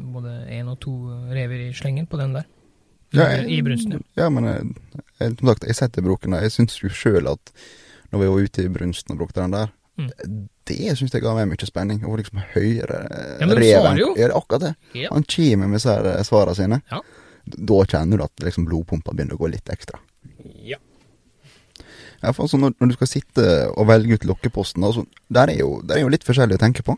både 0.00 0.34
én 0.56 0.70
og 0.72 0.80
to 0.82 0.94
rever 1.30 1.68
i 1.68 1.74
slengen 1.76 2.08
på 2.10 2.18
den 2.20 2.34
der. 2.38 2.48
Ja, 3.16 3.26
I 3.42 3.58
brunsten, 3.66 3.98
ja. 3.98 4.24
Ja, 4.24 4.28
men 4.30 4.46
jeg, 4.46 4.66
jeg, 5.18 5.34
som 5.40 5.48
sagt, 5.50 5.64
jeg 5.66 5.74
har 5.74 5.80
sett 5.80 5.96
det 5.96 6.02
i 6.04 6.06
broken. 6.06 6.34
der. 6.34 6.46
Jeg 6.46 6.54
syns 6.54 6.78
jo 6.78 6.90
sjøl 6.94 7.26
at 7.30 7.52
når 8.10 8.22
vi 8.22 8.28
var 8.30 8.46
ute 8.46 8.64
i 8.64 8.70
brunsten 8.70 9.14
og 9.14 9.22
brukte 9.22 9.42
den 9.42 9.54
der, 9.54 9.72
Mm. 10.00 10.48
det 10.70 10.96
syns 10.98 11.12
jeg 11.12 11.22
ga 11.24 11.34
meg 11.36 11.48
mye 11.50 11.66
spenning. 11.68 12.02
Å 12.06 12.16
liksom 12.20 12.42
høre 12.54 13.00
Ja, 13.40 13.46
reven. 13.46 13.98
er 14.16 14.34
akkurat 14.36 14.60
det. 14.68 14.74
Ja. 14.94 15.08
Han 15.12 15.24
kommer 15.24 15.68
med 15.68 15.80
disse 15.80 15.96
svarene 16.28 16.56
sine. 16.56 16.80
Ja. 16.90 17.00
Da 17.50 17.80
kjenner 17.90 18.20
du 18.20 18.24
at 18.24 18.44
liksom 18.46 18.66
blodpumpa 18.68 19.12
begynner 19.12 19.34
å 19.34 19.42
gå 19.44 19.50
litt 19.50 19.68
ekstra. 19.72 19.98
ja. 20.64 20.78
Ja, 22.22 22.34
for 22.36 22.44
altså, 22.44 22.58
når, 22.60 22.74
når 22.76 22.90
du 22.90 22.94
skal 22.98 23.08
sitte 23.08 23.44
og 23.80 23.86
velge 23.88 24.18
ut 24.18 24.24
lokkeposten, 24.28 24.84
altså, 24.84 25.06
der, 25.32 25.48
er 25.54 25.62
jo, 25.62 25.80
der 25.88 25.96
er 25.96 26.02
jo 26.02 26.10
litt 26.12 26.26
forskjellig 26.26 26.58
å 26.58 26.60
tenke 26.60 26.82
på. 26.84 26.92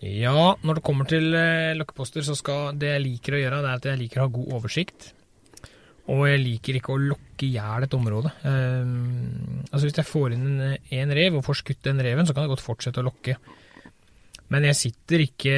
Ja, 0.00 0.54
når 0.64 0.78
det 0.78 0.82
kommer 0.86 1.04
til 1.08 1.26
eh, 1.36 1.74
lokkeposter, 1.76 2.24
så 2.24 2.32
skal 2.36 2.72
det 2.80 2.88
jeg 2.94 3.02
liker 3.04 3.36
å 3.36 3.42
gjøre, 3.42 3.58
det 3.60 3.68
er 3.68 3.76
at 3.82 3.88
jeg 3.90 4.00
liker 4.00 4.22
å 4.22 4.26
ha 4.26 4.32
god 4.32 4.54
oversikt. 4.56 5.10
Og 6.12 6.26
jeg 6.28 6.40
liker 6.42 6.76
ikke 6.76 6.92
å 6.92 7.00
lokke 7.00 7.46
i 7.46 7.54
hjel 7.54 7.86
et 7.86 7.96
område. 7.96 8.32
Ehm, 8.44 9.62
altså 9.70 9.86
Hvis 9.86 9.96
jeg 10.02 10.08
får 10.08 10.34
inn 10.36 10.46
en, 10.50 10.74
en 11.00 11.14
rev 11.16 11.38
og 11.38 11.46
får 11.46 11.62
skutt 11.62 11.86
den 11.86 12.02
reven, 12.04 12.28
så 12.28 12.36
kan 12.36 12.44
jeg 12.44 12.52
godt 12.52 12.64
fortsette 12.64 13.00
å 13.00 13.06
lokke. 13.06 13.38
Men 14.52 14.66
jeg 14.68 14.76
sitter 14.76 15.24
ikke 15.24 15.56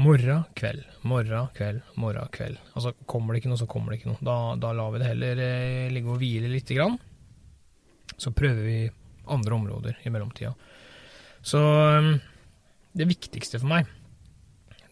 morgen, 0.00 0.46
kveld, 0.56 0.86
morgen, 1.04 1.50
kveld, 1.54 1.82
morgen, 2.00 2.30
kveld. 2.32 2.56
Altså 2.72 2.94
Kommer 3.06 3.34
det 3.34 3.42
ikke 3.42 3.52
noe, 3.52 3.60
så 3.60 3.68
kommer 3.70 3.92
det 3.92 4.00
ikke 4.00 4.14
noe. 4.14 4.24
Da, 4.24 4.38
da 4.60 4.72
lar 4.76 4.94
vi 4.94 5.02
det 5.02 5.10
heller 5.12 5.42
eh, 5.44 5.92
ligge 5.92 6.14
og 6.14 6.22
hvile 6.22 6.48
lite 6.50 6.78
grann. 6.78 6.96
Så 8.16 8.32
prøver 8.32 8.64
vi 8.64 8.78
andre 9.34 9.58
områder 9.58 10.00
i 10.04 10.12
mellomtida. 10.14 10.54
Så 11.44 11.60
ehm, 11.60 12.14
det 12.96 13.10
viktigste 13.12 13.60
for 13.60 13.68
meg, 13.74 13.92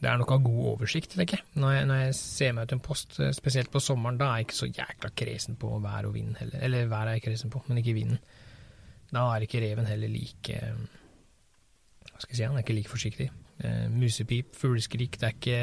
det 0.02 0.10
er 0.10 0.18
nok 0.18 0.32
av 0.34 0.40
god 0.42 0.62
oversikt, 0.72 1.12
tenker 1.14 1.38
jeg. 1.38 1.46
Når 1.62 1.74
jeg, 1.76 1.82
når 1.86 2.00
jeg 2.00 2.14
ser 2.18 2.54
meg 2.56 2.66
ut 2.66 2.72
en 2.74 2.82
post, 2.82 3.20
eh, 3.22 3.34
spesielt 3.36 3.70
på 3.70 3.82
sommeren, 3.82 4.18
da 4.18 4.32
er 4.32 4.40
jeg 4.40 4.48
ikke 4.48 4.58
så 4.58 4.70
jækla 4.70 5.10
kresen 5.20 5.58
på 5.60 5.70
vær 5.84 6.08
og 6.08 6.16
vind 6.16 6.34
heller. 6.40 6.64
Eller 6.66 6.88
vær 6.90 7.06
er 7.06 7.20
jeg 7.20 7.26
kresen 7.28 7.52
på, 7.52 7.62
men 7.68 7.78
ikke 7.78 7.94
vinden. 7.94 8.18
Da 9.12 9.28
er 9.30 9.44
ikke 9.46 9.60
reven 9.62 9.86
heller 9.86 10.10
like 10.10 10.56
eh, 10.56 10.82
Hva 12.08 12.18
skal 12.18 12.32
jeg 12.32 12.40
si, 12.40 12.48
han 12.48 12.58
er 12.58 12.64
ikke 12.64 12.76
like 12.80 12.90
forsiktig. 12.90 13.28
Uh, 13.62 13.86
musepip, 13.94 14.56
fugleskrik, 14.58 15.20
det 15.20 15.26
er 15.28 15.34
ikke 15.36 15.58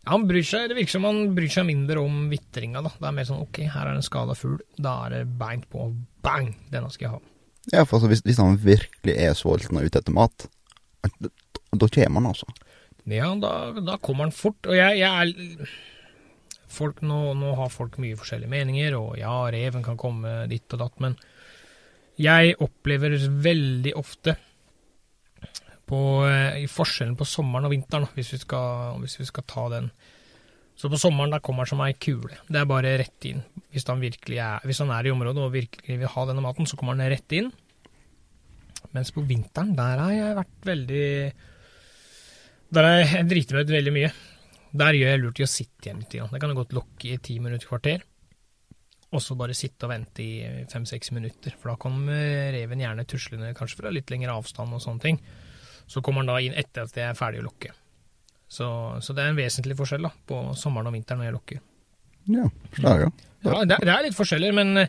ja, 0.00 0.08
han 0.08 0.24
bryr 0.26 0.42
seg, 0.46 0.70
Det 0.70 0.74
virker 0.78 0.94
som 0.96 1.04
han 1.06 1.34
bryr 1.36 1.52
seg 1.52 1.66
mindre 1.68 2.00
om 2.02 2.24
vitringa. 2.30 2.82
da. 2.82 2.90
Det 2.96 3.06
er 3.06 3.14
mer 3.14 3.28
sånn 3.28 3.42
ok, 3.44 3.60
her 3.70 3.90
er 3.90 3.98
en 3.98 4.06
skada 4.06 4.34
fugl, 4.34 4.56
da 4.80 4.96
er 5.06 5.14
det 5.14 5.20
beint 5.38 5.68
på, 5.70 5.90
bang, 6.24 6.48
denne 6.72 6.90
skal 6.90 7.06
jeg 7.06 7.12
ha. 7.12 7.20
Ja, 7.74 7.84
for 7.84 8.00
altså, 8.00 8.10
hvis, 8.10 8.24
hvis 8.26 8.40
han 8.40 8.58
virkelig 8.64 9.14
er 9.14 9.36
sulten 9.38 9.78
og 9.78 9.86
ute 9.86 10.00
etter 10.00 10.16
mat, 10.16 10.48
da 11.04 11.90
kommer 11.92 12.18
han, 12.18 12.30
altså. 12.32 12.50
Ja, 13.08 13.30
da, 13.40 13.52
da 13.80 13.96
kommer 14.02 14.28
han 14.28 14.34
fort. 14.36 14.66
Og 14.68 14.76
jeg, 14.76 15.00
jeg 15.00 15.08
er 15.08 15.70
folk, 16.70 17.00
nå, 17.02 17.32
nå 17.38 17.54
har 17.58 17.72
folk 17.72 17.98
mye 18.02 18.18
forskjellige 18.18 18.52
meninger, 18.52 18.96
og 18.98 19.16
ja, 19.20 19.32
reven 19.52 19.84
kan 19.86 19.98
komme 20.00 20.44
ditt 20.50 20.70
og 20.76 20.84
datt, 20.84 21.00
men 21.02 21.16
jeg 22.20 22.56
opplever 22.60 23.16
veldig 23.42 23.94
ofte 23.98 24.36
på, 25.90 26.00
eh, 26.28 26.62
i 26.62 26.68
forskjellen 26.70 27.16
på 27.18 27.26
sommeren 27.26 27.66
og 27.66 27.74
vinteren, 27.74 28.06
hvis 28.14 28.34
vi, 28.34 28.40
skal, 28.44 28.98
hvis 29.02 29.18
vi 29.22 29.28
skal 29.30 29.46
ta 29.48 29.66
den. 29.72 29.90
Så 30.78 30.88
på 30.88 31.00
sommeren 31.00 31.32
da 31.34 31.40
kommer 31.44 31.64
han 31.64 31.72
som 31.72 31.82
ei 31.84 31.92
kule. 32.00 32.38
Det 32.48 32.60
er 32.60 32.68
bare 32.68 32.94
rett 33.00 33.26
inn. 33.28 33.42
Hvis 33.72 33.84
han 33.88 34.00
er, 34.00 34.62
hvis 34.64 34.80
han 34.80 34.92
er 34.94 35.08
i 35.08 35.12
området 35.12 35.42
og 35.42 35.52
virkelig 35.52 35.98
vil 36.00 36.12
ha 36.14 36.26
denne 36.28 36.44
maten, 36.44 36.68
så 36.68 36.78
kommer 36.78 36.96
han 36.96 37.10
rett 37.12 37.36
inn. 37.36 37.50
Mens 38.96 39.12
på 39.12 39.24
vinteren, 39.26 39.74
der 39.76 40.00
har 40.00 40.14
jeg 40.14 40.38
vært 40.38 40.68
veldig 40.70 41.08
Der 42.70 42.86
jeg 42.86 43.26
driter 43.30 43.56
meg 43.56 43.66
ut 43.66 43.74
veldig 43.74 43.94
mye. 43.94 44.10
Der 44.80 44.94
gjør 44.94 45.10
jeg 45.10 45.20
lurt 45.24 45.40
i 45.40 45.46
å 45.46 45.50
sitte 45.50 45.88
igjen 45.88 46.02
litt. 46.04 46.14
Det 46.14 46.38
kan 46.38 46.52
jeg 46.52 46.58
godt 46.60 46.74
lokke 46.76 47.10
i 47.10 47.18
ti 47.18 47.38
minutter, 47.42 47.66
kvarter. 47.66 48.04
Og 49.10 49.22
så 49.24 49.34
bare 49.34 49.56
sitte 49.58 49.88
og 49.88 49.90
vente 49.90 50.22
i 50.22 50.64
fem-seks 50.70 51.10
minutter. 51.16 51.56
For 51.58 51.72
da 51.72 51.78
kommer 51.82 52.52
reven 52.54 52.82
gjerne 52.82 53.06
tuslende, 53.10 53.50
kanskje 53.58 53.80
fra 53.80 53.90
litt 53.90 54.10
lengre 54.12 54.36
avstand 54.38 54.76
og 54.76 54.82
sånne 54.84 55.02
ting. 55.02 55.18
Så 55.90 56.02
kommer 56.06 56.22
han 56.22 56.30
da 56.30 56.38
inn 56.38 56.54
etter 56.54 56.86
at 56.86 56.94
jeg 56.94 57.08
er 57.10 57.18
ferdig 57.18 57.42
å 57.42 57.48
lokke. 57.48 57.72
Så, 58.50 58.66
så 59.02 59.14
det 59.14 59.24
er 59.24 59.32
en 59.32 59.38
vesentlig 59.38 59.74
forskjell 59.78 60.06
da, 60.06 60.12
på 60.26 60.38
sommeren 60.58 60.90
og 60.90 60.94
vinteren 60.94 61.22
når 61.22 61.28
jeg 61.28 61.36
lokker. 61.38 61.64
Ja, 62.30 62.46
jeg. 62.78 63.10
Ja, 63.46 63.56
det, 63.66 63.80
det 63.82 63.92
er 63.94 64.04
litt 64.04 64.18
forskjeller, 64.18 64.54
men, 64.54 64.84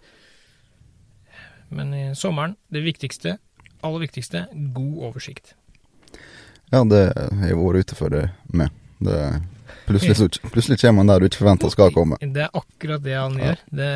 men 1.74 1.94
sommeren, 2.18 2.54
det 2.74 2.84
viktigste, 2.86 3.38
aller 3.82 4.06
viktigste, 4.06 4.46
god 4.76 5.06
oversikt. 5.10 5.56
Ja, 6.72 6.84
det 6.88 7.02
har 7.16 7.48
jeg 7.50 7.58
vært 7.60 7.86
ute 7.86 7.96
for 8.00 8.10
det 8.14 8.24
med. 8.56 8.72
Det, 9.02 9.18
plutselig, 9.88 10.16
så, 10.18 10.28
plutselig 10.54 10.80
kommer 10.82 11.02
han 11.04 11.08
der 11.12 11.20
du 11.20 11.28
ikke 11.28 11.42
forventer 11.44 11.72
skal 11.74 11.92
komme. 11.96 12.20
Det 12.22 12.46
er 12.46 12.52
akkurat 12.56 13.04
det 13.04 13.16
han 13.18 13.38
Ja. 13.40 13.52
gjør. 13.52 13.64
Det, 13.82 13.90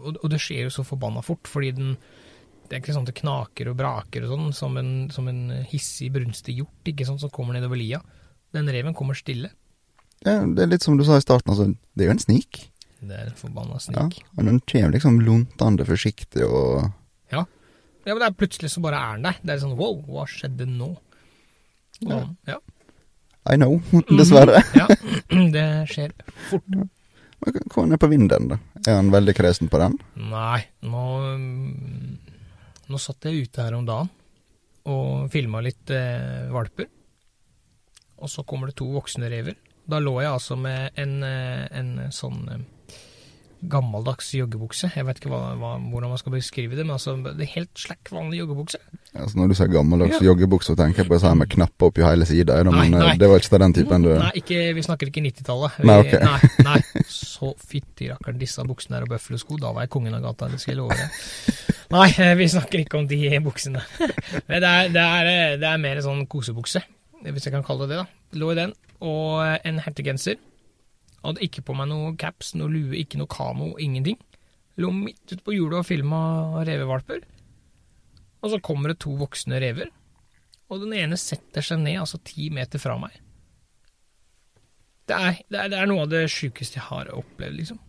og, 0.00 0.16
og 0.22 0.30
det 0.32 0.40
skjer 0.40 0.64
jo 0.66 0.70
så 0.74 0.84
forbanna 0.86 1.22
fort, 1.24 1.46
fordi 1.50 1.72
den 1.76 1.96
det 2.64 2.78
er 2.78 2.80
ikke 2.80 2.94
sånn 2.96 3.04
at 3.04 3.10
det 3.12 3.20
knaker 3.20 3.68
og 3.68 3.76
braker 3.76 4.24
og 4.24 4.30
sånn, 4.32 4.52
som 4.56 4.76
en, 4.80 4.92
som 5.12 5.26
en 5.28 5.42
hissig, 5.68 6.08
brunstig 6.14 6.54
hjort 6.56 6.88
ikke 6.88 7.04
sånn, 7.04 7.18
som 7.20 7.28
kommer 7.30 7.52
nedover 7.52 7.76
lia. 7.76 7.98
Den 8.56 8.70
reven 8.72 8.94
kommer 8.96 9.14
stille. 9.18 9.50
Ja, 10.24 10.38
det 10.48 10.62
er 10.64 10.70
litt 10.72 10.82
som 10.82 10.96
du 10.96 11.04
sa 11.04 11.18
i 11.20 11.22
starten, 11.22 11.52
altså. 11.52 11.66
Det 11.92 12.06
er 12.06 12.08
jo 12.08 12.14
en 12.16 12.22
snik. 12.24 12.62
Det 13.04 13.12
er 13.20 13.26
en 13.28 13.36
forbanna 13.36 13.76
Ja. 13.76 13.84
snik. 13.84 14.22
Og 14.38 14.46
den 14.48 14.60
kommer 14.64 14.92
liksom 14.96 15.20
luntende 15.20 15.84
forsiktig 15.84 16.42
og 16.48 16.90
Ja. 17.30 17.44
ja, 17.44 18.14
men 18.14 18.18
det 18.24 18.30
er 18.30 18.38
plutselig 18.40 18.70
så 18.72 18.80
bare 18.80 18.96
er 18.96 19.12
den 19.18 19.28
der. 19.28 19.36
Det 19.44 19.50
er 19.54 19.58
sånn 19.68 19.76
wow, 19.76 20.00
hva 20.08 20.24
skjedde 20.26 20.64
nå? 20.66 20.96
Ja. 22.08 22.20
Og, 22.20 22.34
ja. 22.48 22.58
I 23.52 23.58
know, 23.60 23.80
dessverre. 24.18 24.62
ja. 24.80 24.88
Det 25.54 25.68
skjer 25.90 26.14
fort. 26.50 26.76
Hva 27.44 27.84
er 27.84 28.00
på 28.00 28.08
vinden, 28.08 28.48
da? 28.54 28.58
Er 28.86 29.00
han 29.02 29.10
veldig 29.12 29.34
kresen 29.36 29.68
på 29.68 29.80
den? 29.82 29.98
Nei, 30.30 30.62
nå 30.86 31.02
Nå 32.84 33.00
satt 33.00 33.24
jeg 33.28 33.46
ute 33.46 33.64
her 33.64 33.76
om 33.76 33.84
dagen 33.88 34.10
og 34.84 35.30
filma 35.32 35.62
litt 35.64 35.88
eh, 35.96 36.50
valper. 36.52 36.90
Og 38.20 38.28
så 38.28 38.44
kommer 38.44 38.68
det 38.68 38.76
to 38.76 38.90
voksne 38.92 39.30
rever. 39.32 39.56
Da 39.88 39.96
lå 40.00 40.18
jeg 40.20 40.32
altså 40.32 40.56
med 40.60 40.92
en, 41.00 41.14
eh, 41.24 41.64
en 41.72 41.94
sånn 42.12 42.42
eh, 42.52 42.66
gammeldags 43.70 44.30
joggebukse. 44.36 44.90
Jeg 44.96 45.06
vet 45.06 45.20
ikke 45.20 45.30
hva, 45.32 45.54
hva, 45.58 45.70
hvordan 45.78 46.12
man 46.12 46.20
skal 46.20 46.34
beskrive 46.34 46.76
det, 46.76 46.84
men 46.86 46.94
altså 46.96 47.14
det 47.24 47.46
er 47.46 47.50
helt 47.54 47.72
slakk 47.78 48.10
vanlig 48.12 48.40
joggebukse. 48.42 48.80
Altså 49.14 49.38
Når 49.38 49.48
du 49.50 49.54
sier 49.58 49.70
gammeldags 49.72 50.16
Ja. 50.18 50.26
joggebukse, 50.28 50.72
så 50.72 50.76
tenker 50.78 51.02
jeg 51.04 51.10
på 51.10 51.18
sånn 51.22 51.38
med 51.40 51.50
knapper 51.52 51.90
oppi 51.90 52.04
hele 52.04 52.26
sida. 52.28 52.56
Men 52.66 52.94
eh, 52.94 53.00
nei. 53.00 53.16
det 53.20 53.28
var 53.30 53.42
ikke 53.42 53.60
den 53.62 53.76
typen 53.76 54.06
du 54.06 54.10
Nei, 54.18 54.30
ikke, 54.42 54.60
vi 54.76 54.84
snakker 54.86 55.10
ikke 55.10 55.24
90-tallet. 55.26 55.78
Nei, 55.84 55.98
okay. 56.02 56.20
nei, 56.24 56.70
nei. 56.70 57.04
Så 57.14 57.52
fytti 57.58 58.08
rakkeren, 58.12 58.40
disse 58.40 58.64
buksene 58.66 58.98
her 58.98 59.06
og 59.08 59.14
bøffelsko, 59.14 59.58
da 59.62 59.72
var 59.74 59.86
jeg 59.86 59.94
kongen 59.94 60.16
av 60.16 60.24
gata, 60.24 60.48
det 60.52 60.60
skal 60.62 60.74
jeg 60.74 60.80
love 60.82 60.98
deg. 60.98 61.20
Nei, 61.94 62.08
eh, 62.18 62.34
vi 62.40 62.48
snakker 62.50 62.82
ikke 62.84 62.98
om 63.02 63.06
de 63.10 63.20
buksene. 63.44 63.84
Men 64.48 64.64
Det 64.64 64.70
er, 64.72 64.90
det 64.94 65.04
er, 65.04 65.30
eh, 65.34 65.58
det 65.60 65.70
er 65.70 65.82
mer 65.82 66.00
en 66.00 66.08
sånn 66.08 66.26
kosebukse, 66.30 66.82
hvis 67.24 67.46
jeg 67.46 67.54
kan 67.54 67.64
kalle 67.66 67.88
det 67.88 67.96
det. 67.98 68.02
da. 68.04 68.40
Lå 68.40 68.50
i 68.50 68.58
den, 68.58 68.74
og 69.04 69.44
en 69.64 69.78
hettegenser. 69.84 70.40
Hadde 71.24 71.44
ikke 71.46 71.64
på 71.64 71.76
meg 71.78 71.88
noe 71.90 72.12
caps, 72.20 72.52
noe 72.58 72.68
lue, 72.68 72.98
ikke 73.00 73.18
noe 73.20 73.30
kamo, 73.30 73.72
ingenting. 73.80 74.18
Lå 74.80 74.90
midt 74.92 75.22
ute 75.30 75.42
på 75.46 75.54
hjulet 75.54 75.80
og 75.80 75.88
filma 75.88 76.20
revevalper. 76.66 77.22
Og 78.44 78.52
så 78.52 78.60
kommer 78.60 78.92
det 78.92 79.00
to 79.00 79.14
voksne 79.16 79.60
rever, 79.62 79.88
og 80.68 80.82
den 80.82 80.92
ene 80.98 81.16
setter 81.20 81.64
seg 81.64 81.80
ned, 81.80 82.02
altså 82.02 82.20
ti 82.24 82.50
meter 82.52 82.82
fra 82.82 82.98
meg. 83.00 83.14
Det 85.08 85.16
er, 85.16 85.38
det, 85.48 85.58
er, 85.60 85.70
det 85.72 85.80
er 85.80 85.88
noe 85.88 86.04
av 86.04 86.12
det 86.12 86.26
sjukeste 86.32 86.80
jeg 86.80 86.88
har 86.90 87.12
opplevd, 87.12 87.56
liksom. 87.60 87.80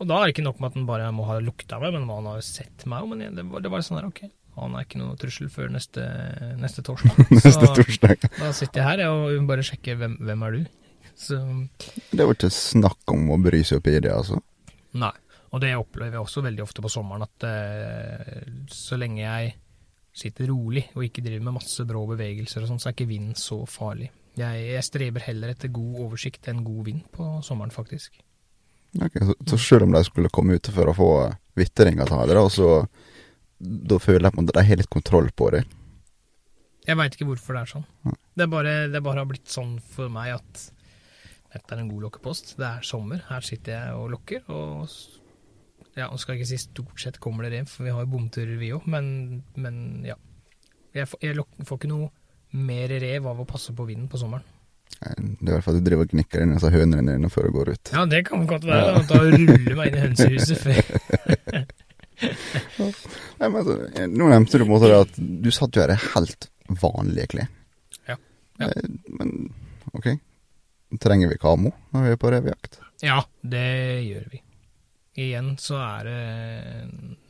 Og 0.00 0.08
da 0.08 0.16
er 0.16 0.28
det 0.28 0.34
ikke 0.34 0.46
nok 0.46 0.60
med 0.62 0.70
at 0.70 0.76
den 0.78 0.86
bare 0.88 1.10
må 1.12 1.26
ha 1.28 1.36
lukta 1.42 1.78
meg, 1.82 1.92
men 1.94 2.08
han 2.08 2.28
har 2.30 2.38
jo 2.38 2.46
sett 2.46 2.86
meg 2.88 3.04
òg. 3.04 3.10
Men 3.12 3.36
det 3.36 3.44
var, 3.50 3.62
det 3.64 3.72
var 3.72 3.84
sånn 3.84 3.98
her, 4.00 4.08
ok, 4.08 4.22
han 4.56 4.74
er 4.74 4.86
ikke 4.86 5.00
noe 5.02 5.18
trussel 5.20 5.50
før 5.52 5.70
neste, 5.74 6.04
neste 6.60 6.84
torsdag. 6.86 7.20
neste 7.34 7.52
Så 7.52 8.14
da 8.38 8.52
sitter 8.56 8.80
jeg 8.80 8.86
her 8.88 9.02
og 9.10 9.50
bare 9.50 9.66
sjekker 9.66 9.98
hvem, 10.00 10.16
hvem 10.24 10.46
er 10.46 10.56
du. 10.56 10.62
Så 11.20 11.36
Det 12.10 12.24
var 12.24 12.36
ikke 12.36 12.52
snakk 12.54 13.12
om 13.12 13.28
å 13.34 13.40
bry 13.42 13.60
seg 13.66 13.82
opp 13.82 13.90
i 13.90 13.98
det, 14.00 14.12
altså. 14.14 14.40
Nei. 14.98 15.12
Og 15.50 15.58
det 15.64 15.72
opplever 15.74 16.14
jeg 16.14 16.22
også 16.22 16.44
veldig 16.46 16.62
ofte 16.62 16.82
på 16.84 16.92
sommeren, 16.92 17.26
at 17.26 17.44
eh, 17.48 18.44
så 18.70 18.94
lenge 19.00 19.24
jeg 19.24 19.50
sitter 20.20 20.50
rolig 20.50 20.84
og 20.94 21.04
ikke 21.06 21.24
driver 21.24 21.42
med 21.48 21.56
masse 21.58 21.84
brå 21.86 22.04
bevegelser 22.12 22.62
og 22.62 22.70
sånn, 22.70 22.80
så 22.82 22.90
er 22.90 22.94
ikke 22.94 23.10
vind 23.10 23.34
så 23.38 23.58
farlig. 23.70 24.10
Jeg, 24.38 24.62
jeg 24.76 24.86
streber 24.86 25.24
heller 25.26 25.52
etter 25.52 25.72
god 25.74 25.98
oversikt 26.06 26.46
enn 26.50 26.62
god 26.66 26.84
vind 26.86 27.02
på 27.14 27.26
sommeren, 27.46 27.74
faktisk. 27.74 28.20
Ok, 28.98 29.18
så, 29.26 29.36
så 29.50 29.58
selv 29.58 29.88
om 29.88 29.94
de 29.94 30.04
skulle 30.06 30.32
komme 30.34 30.58
ut 30.58 30.70
for 30.74 30.90
å 30.90 30.96
få 30.96 31.10
vitringa 31.58 32.06
til 32.06 32.30
det, 32.30 32.38
da, 32.38 32.46
så 32.50 32.70
da 33.60 33.98
føler 34.00 34.28
jeg 34.28 34.36
på 34.36 34.44
at 34.46 34.54
de 34.54 34.66
har 34.70 34.80
litt 34.80 34.92
kontroll 34.92 35.30
på 35.36 35.50
det. 35.54 35.64
Jeg 36.86 36.96
veit 36.96 37.14
ikke 37.14 37.28
hvorfor 37.28 37.58
det 37.58 37.64
er 37.64 37.72
sånn. 37.74 37.86
Det, 38.06 38.46
er 38.46 38.50
bare, 38.50 38.74
det 38.90 39.02
bare 39.04 39.22
har 39.22 39.28
blitt 39.28 39.50
sånn 39.50 39.76
for 39.92 40.10
meg 40.12 40.38
at 40.38 40.62
dette 41.52 41.74
er 41.74 41.80
en 41.82 41.90
god 41.90 42.04
lokkepost. 42.06 42.54
Det 42.60 42.66
er 42.68 42.84
sommer, 42.86 43.22
her 43.28 43.40
sitter 43.46 43.72
jeg 43.76 43.96
og 43.98 44.10
lokker. 44.14 44.44
Og 44.54 44.88
ja, 45.98 46.06
og 46.08 46.20
skal 46.22 46.36
ikke 46.38 46.46
si 46.52 46.58
stort 46.62 47.00
sett 47.02 47.18
kommer 47.22 47.44
det 47.48 47.52
rev, 47.56 47.66
for 47.68 47.84
vi 47.88 47.92
har 47.94 48.04
jo 48.06 48.12
bomturer 48.12 48.56
vi 48.60 48.70
òg, 48.76 48.86
men, 48.90 49.42
men 49.58 49.80
ja. 50.06 50.14
Jeg, 50.94 51.06
får- 51.10 51.20
jeg 51.22 51.36
lokker, 51.38 51.66
får 51.68 51.78
ikke 51.80 51.90
noe 51.90 52.08
mer 52.58 52.90
rev 53.02 53.26
av 53.30 53.42
å 53.42 53.46
passe 53.46 53.74
på 53.76 53.84
vinden 53.86 54.08
på 54.10 54.18
sommeren. 54.18 54.46
Det 55.00 55.46
er 55.46 55.52
i 55.52 55.54
hvert 55.54 55.64
fall 55.64 55.76
at 55.78 55.84
du 55.84 55.86
driver 55.86 56.04
og 56.08 56.10
gnikker 56.12 56.42
inn 56.42 56.50
altså 56.56 56.70
hønene 56.74 57.14
dine 57.14 57.28
før 57.30 57.46
du 57.46 57.52
går 57.54 57.68
ut. 57.76 57.92
Ja, 57.94 58.02
det 58.10 58.24
kan 58.26 58.42
godt 58.50 58.66
være. 58.66 58.96
Da, 58.98 59.04
da 59.06 59.20
ruller 59.22 59.76
meg 59.78 59.92
inn 59.92 59.98
i 59.98 60.02
hønsehuset 60.02 60.58
før 60.60 60.80
Nei, 62.20 63.46
men 63.48 63.56
altså, 63.62 63.76
Nå 64.12 64.26
nevnte 64.28 64.58
du 64.60 64.64
på 64.64 64.68
en 64.68 64.74
måte 64.74 64.90
at 64.98 65.14
du 65.16 65.48
satt 65.54 65.76
jo 65.78 65.84
her 65.84 65.94
i 65.94 66.00
helt 66.12 66.48
vanlige 66.82 67.30
klær. 67.32 67.48
Ja. 68.10 68.16
Ja. 68.60 68.68
Men 69.16 69.32
ok, 69.96 70.10
trenger 70.98 71.30
vi 71.30 71.38
kamo 71.40 71.72
når 71.94 72.06
vi 72.06 72.14
er 72.14 72.20
på 72.20 72.30
revejakt? 72.32 72.80
Ja, 73.04 73.20
det 73.42 73.66
gjør 74.06 74.30
vi. 74.32 74.40
Igjen 75.20 75.56
så 75.58 75.74
er 75.82 76.06
det 76.06 76.20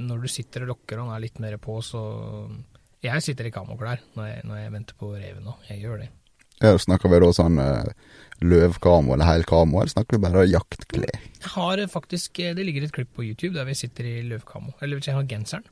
Når 0.05 0.21
du 0.21 0.29
sitter 0.29 0.67
og 0.67 0.75
lokker 0.75 1.01
og 1.01 1.15
er 1.15 1.23
litt 1.25 1.39
mer 1.41 1.57
på, 1.63 1.79
så 1.83 2.03
Jeg 3.03 3.25
sitter 3.25 3.49
i 3.49 3.53
kamoklær 3.55 4.03
når 4.17 4.27
jeg, 4.29 4.47
når 4.49 4.59
jeg 4.61 4.73
venter 4.75 4.99
på 5.01 5.13
reven 5.15 5.47
nå. 5.47 5.57
Jeg 5.71 5.81
gjør 5.85 6.03
det. 6.03 6.11
Ja, 6.61 6.75
snakker 6.77 7.09
vi 7.09 7.21
da 7.23 7.31
sånn 7.33 7.57
eh, 7.57 7.93
løvkamo 8.45 9.15
eller 9.15 9.25
helkamo, 9.25 9.79
eller 9.81 9.93
snakker 9.95 10.19
vi 10.19 10.25
bare 10.27 10.43
jaktklær? 10.45 11.23
Jeg 11.41 11.53
har 11.55 11.81
faktisk 11.89 12.37
Det 12.37 12.67
ligger 12.67 12.85
et 12.85 12.93
klipp 12.93 13.15
på 13.17 13.25
YouTube 13.25 13.57
der 13.57 13.65
vi 13.65 13.79
sitter 13.79 14.05
i 14.05 14.19
løvkamo. 14.29 14.75
Eller 14.85 15.01
jeg 15.01 15.17
har 15.17 15.25
genseren. 15.25 15.65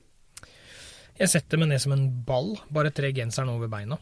Jeg 1.18 1.28
setter 1.28 1.60
meg 1.60 1.68
ned 1.72 1.82
som 1.82 1.92
en 1.92 2.08
ball, 2.24 2.54
bare 2.72 2.94
tre 2.94 3.10
genseren 3.12 3.50
over 3.52 3.68
beina. 3.68 3.98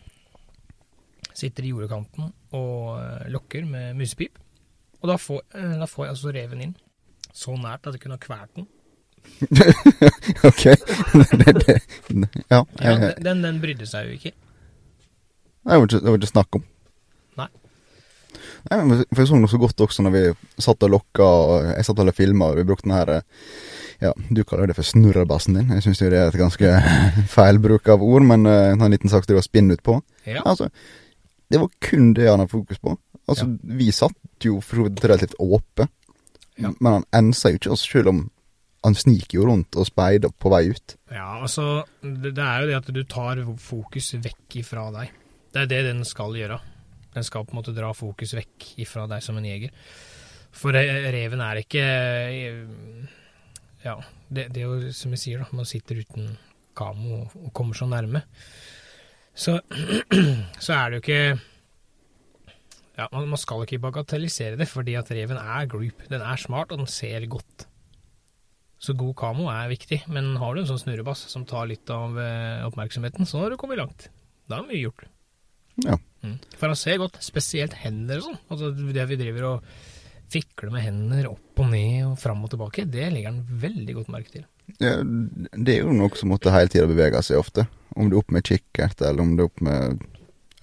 Sitter 1.37 1.67
i 1.67 1.73
jordekanten 1.75 2.31
og 2.57 2.97
eh, 2.97 3.27
lokker 3.33 3.67
med 3.69 3.97
musepip. 3.99 4.39
Og 5.03 5.11
da 5.11 5.19
får, 5.21 5.43
eh, 5.55 5.75
da 5.81 5.89
får 5.91 6.07
jeg 6.07 6.15
altså 6.15 6.33
reven 6.35 6.65
inn. 6.65 6.75
Så 7.37 7.57
nært 7.61 7.87
at 7.87 7.97
jeg 7.97 8.05
kunne 8.07 8.17
ha 8.17 8.23
kvalt 8.23 8.57
den. 8.57 8.69
ok. 10.49 10.65
ja, 12.49 12.61
Ja, 12.81 13.13
den, 13.19 13.43
den 13.43 13.61
brydde 13.61 13.89
seg 13.91 14.09
jo 14.09 14.17
ikke. 14.17 14.33
det 15.67 15.77
var 15.77 15.89
ikke, 15.91 16.15
ikke 16.15 16.31
snakk 16.31 16.59
om. 16.61 16.65
Nei. 17.37 17.49
Nei, 18.71 18.79
men 18.81 19.03
for 19.03 19.23
Jeg 19.23 19.31
så 19.31 19.41
noe 19.41 19.51
så 19.51 19.61
godt 19.61 19.83
også 19.87 20.07
når 20.07 20.15
vi 20.15 20.23
satt 20.63 20.87
og 20.87 20.95
lokka, 20.95 21.27
og 21.27 21.73
jeg 21.75 21.89
satt 21.89 22.03
og 22.03 22.15
filma, 22.17 22.53
vi 22.57 22.67
brukte 22.67 22.89
den 22.89 22.97
her 22.97 23.17
eh, 23.19 23.27
Ja, 24.03 24.13
du 24.31 24.43
kaller 24.45 24.69
det 24.69 24.77
for 24.77 24.87
snurrebassen 24.87 25.57
din. 25.57 25.73
Jeg 25.77 25.87
syns 25.87 26.03
det 26.03 26.13
er 26.13 26.31
et 26.31 26.41
ganske 26.41 26.73
feil 27.37 27.61
bruk 27.63 27.89
av 27.93 28.05
ord, 28.05 28.25
men 28.29 28.45
uh, 28.49 28.73
en 28.75 28.93
liten 28.93 29.13
sak 29.13 29.29
til 29.29 29.39
å 29.41 29.45
spinne 29.45 29.77
ut 29.77 29.85
på. 29.85 30.01
Ja. 30.29 30.43
Altså, 30.45 30.69
det 31.51 31.59
var 31.63 31.69
kun 31.81 32.13
det 32.17 32.29
han 32.29 32.41
hadde 32.43 32.51
fokus 32.53 32.79
på. 32.83 32.97
Altså, 33.29 33.47
vi 33.63 33.91
satt 33.95 34.45
jo 34.47 34.61
for 34.63 34.77
så 34.81 34.87
vidt 34.89 35.05
relativt 35.05 35.35
åpe, 35.43 35.89
Ja. 36.59 36.71
men 36.81 36.93
han 36.93 37.05
ensa 37.13 37.51
jo 37.53 37.59
ikke 37.59 37.73
oss, 37.75 37.83
selv 37.91 38.09
om 38.09 38.31
han 38.85 38.95
sniker 38.95 39.39
jo 39.41 39.47
rundt 39.49 39.77
og 39.77 39.87
speider 39.89 40.31
på 40.31 40.49
vei 40.53 40.69
ut. 40.71 40.95
Ja, 41.11 41.41
altså 41.43 41.85
det, 42.03 42.33
det 42.37 42.45
er 42.45 42.61
jo 42.63 42.69
det 42.71 42.77
at 42.79 42.91
du 42.95 43.03
tar 43.05 43.41
fokus 43.59 44.13
vekk 44.15 44.57
ifra 44.63 44.87
deg. 44.95 45.11
Det 45.53 45.63
er 45.65 45.67
det 45.73 45.81
den 45.89 46.05
skal 46.07 46.37
gjøre. 46.39 46.61
Den 47.17 47.25
skal 47.27 47.45
på 47.49 47.55
en 47.55 47.59
måte 47.63 47.75
dra 47.75 47.91
fokus 47.97 48.35
vekk 48.37 48.71
ifra 48.85 49.07
deg 49.11 49.23
som 49.25 49.37
en 49.41 49.45
jeger. 49.49 49.73
For 50.57 50.73
reven 50.73 51.41
er 51.45 51.61
ikke 51.65 51.85
Ja, 53.85 53.97
det, 54.31 54.49
det 54.55 54.63
er 54.63 54.67
jo 54.67 54.93
som 54.97 55.13
jeg 55.15 55.21
sier, 55.23 55.43
da. 55.43 55.47
Man 55.57 55.69
sitter 55.69 56.01
uten 56.03 56.33
kamo 56.77 57.23
og 57.27 57.53
kommer 57.57 57.77
så 57.79 57.87
nærme. 57.89 58.23
Så, 59.37 59.59
så 60.65 60.77
er 60.77 60.91
det 60.91 60.99
jo 60.99 61.05
ikke 61.05 61.21
ja, 62.97 63.07
man, 63.13 63.29
man 63.29 63.41
skal 63.41 63.65
ikke 63.67 63.83
bagatellisere 63.85 64.57
det, 64.57 64.69
fordi 64.71 64.95
at 64.97 65.11
reven 65.13 65.37
er 65.37 65.69
group. 65.69 66.07
Den 66.09 66.25
er 66.25 66.41
smart, 66.41 66.73
og 66.73 66.81
den 66.81 66.89
ser 66.89 67.27
godt. 67.29 67.67
Så 68.81 68.95
god 68.97 69.15
kamo 69.17 69.51
er 69.53 69.69
viktig, 69.73 70.03
men 70.13 70.35
har 70.41 70.55
du 70.55 70.63
en 70.63 70.69
sånn 70.69 70.81
snurrebass 70.81 71.27
som 71.33 71.45
tar 71.49 71.69
litt 71.69 71.89
av 71.93 72.17
eh, 72.21 72.65
oppmerksomheten, 72.69 73.29
så 73.29 73.43
har 73.43 73.53
du 73.53 73.59
kommet 73.61 73.81
langt. 73.81 74.09
Da 74.49 74.61
er 74.61 74.69
mye 74.69 74.81
gjort. 74.81 75.07
Ja. 75.85 75.99
Mm. 76.25 76.39
For 76.57 76.71
han 76.71 76.81
ser 76.81 77.01
godt, 77.03 77.21
spesielt 77.25 77.77
hender 77.83 78.21
og 78.21 78.31
sånn. 78.31 78.41
Altså 78.53 78.73
det 78.97 79.07
vi 79.11 79.21
driver 79.21 79.49
og 79.51 79.71
fikler 80.33 80.73
med 80.75 80.85
hender 80.85 81.31
opp 81.31 81.63
og 81.63 81.71
ned 81.73 82.03
og 82.09 82.19
fram 82.21 82.45
og 82.45 82.53
tilbake, 82.53 82.87
det 82.91 83.11
legger 83.13 83.33
han 83.33 83.61
veldig 83.67 83.97
godt 84.01 84.13
merke 84.13 84.39
til. 84.39 84.47
Ja, 84.83 84.97
det 85.05 85.77
er 85.77 85.85
jo 85.87 85.95
noe 85.95 86.17
som 86.19 86.33
måtte 86.33 86.53
hele 86.55 86.69
tida 86.73 86.89
bevege 86.91 87.21
seg 87.25 87.39
ofte. 87.41 87.67
Om 87.97 88.11
det 88.11 88.17
er 88.17 88.21
opp 88.21 88.33
med 88.35 88.45
kikkert, 88.45 89.01
eller 89.01 89.23
om 89.23 89.37
det 89.39 89.45
er 89.45 89.51
opp 89.51 89.61
med 89.65 90.03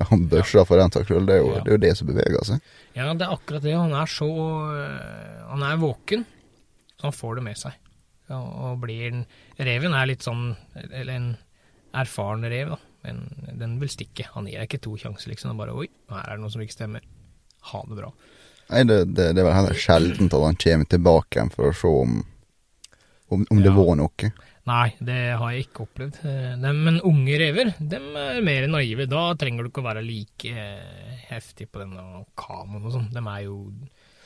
ja, 0.02 0.08
børsa 0.34 0.66
for 0.68 0.82
den 0.82 0.92
saks 0.94 1.08
skyld. 1.10 1.28
Det, 1.30 1.38
Ja. 1.40 1.62
det 1.64 1.72
er 1.72 1.78
jo 1.78 1.84
det 1.86 1.94
som 1.98 2.10
beveger 2.12 2.46
seg. 2.50 2.68
Ja, 2.98 3.08
det 3.14 3.26
er 3.26 3.34
akkurat 3.34 3.64
det. 3.66 3.74
Han 3.78 3.94
er 3.98 4.06
så 4.12 4.28
øh, 4.30 5.50
Han 5.50 5.64
er 5.66 5.80
våken, 5.82 6.26
så 7.00 7.08
han 7.10 7.16
får 7.16 7.36
det 7.40 7.44
med 7.48 7.58
seg. 7.58 7.80
Ja, 8.30 8.40
og 8.40 8.80
blir 8.84 9.08
en 9.10 9.26
Reven 9.60 9.94
er 9.94 10.08
litt 10.08 10.24
sånn 10.24 10.54
Eller 10.80 11.12
en 11.14 11.26
erfaren 11.94 12.46
rev, 12.50 12.70
da. 12.76 12.78
Men 13.04 13.18
den 13.60 13.74
vil 13.82 13.90
stikke. 13.92 14.30
Han 14.34 14.46
gir 14.48 14.62
deg 14.62 14.70
ikke 14.70 14.84
to 14.86 14.94
sjanser, 14.98 15.30
liksom. 15.34 15.52
Han 15.52 15.60
bare 15.60 15.76
Oi, 15.76 15.90
her 16.10 16.24
er 16.30 16.38
det 16.38 16.44
noe 16.46 16.54
som 16.54 16.62
ikke 16.64 16.78
stemmer. 16.78 17.04
Ha 17.72 17.82
det 17.90 17.98
bra. 18.00 18.12
Nei, 18.72 18.84
det, 18.88 19.00
det, 19.14 19.26
det 19.36 19.42
er 19.44 19.48
vel 19.50 19.58
heller 19.58 19.76
sjeldent 19.78 20.34
at 20.34 20.46
han 20.48 20.56
kommer 20.64 20.88
tilbake 20.90 21.36
igjen 21.38 21.52
for 21.54 21.70
å 21.70 21.76
se 21.76 21.92
om 22.04 22.22
Om, 23.34 23.46
om 23.50 23.62
det 23.64 23.74
var 23.76 23.96
noe. 24.00 24.32
Nei, 24.70 24.94
det 25.04 25.18
har 25.40 25.52
jeg 25.52 25.66
ikke 25.66 25.84
opplevd. 25.84 26.22
De, 26.24 26.72
Men 26.72 27.02
unge 27.04 27.36
rever, 27.42 27.74
de 27.80 28.00
er 28.00 28.40
mer 28.46 28.68
naive. 28.72 29.10
Da 29.12 29.26
trenger 29.40 29.66
du 29.66 29.72
ikke 29.72 29.84
å 29.84 29.90
være 29.90 30.06
like 30.06 30.54
eh, 30.54 31.20
heftig 31.28 31.68
på 31.72 31.82
denne 31.82 32.24
kanoen 32.40 32.86
og 32.86 32.96
sånn. 32.96 33.12
De 33.12 33.24
er 33.24 33.44
jo 33.50 33.60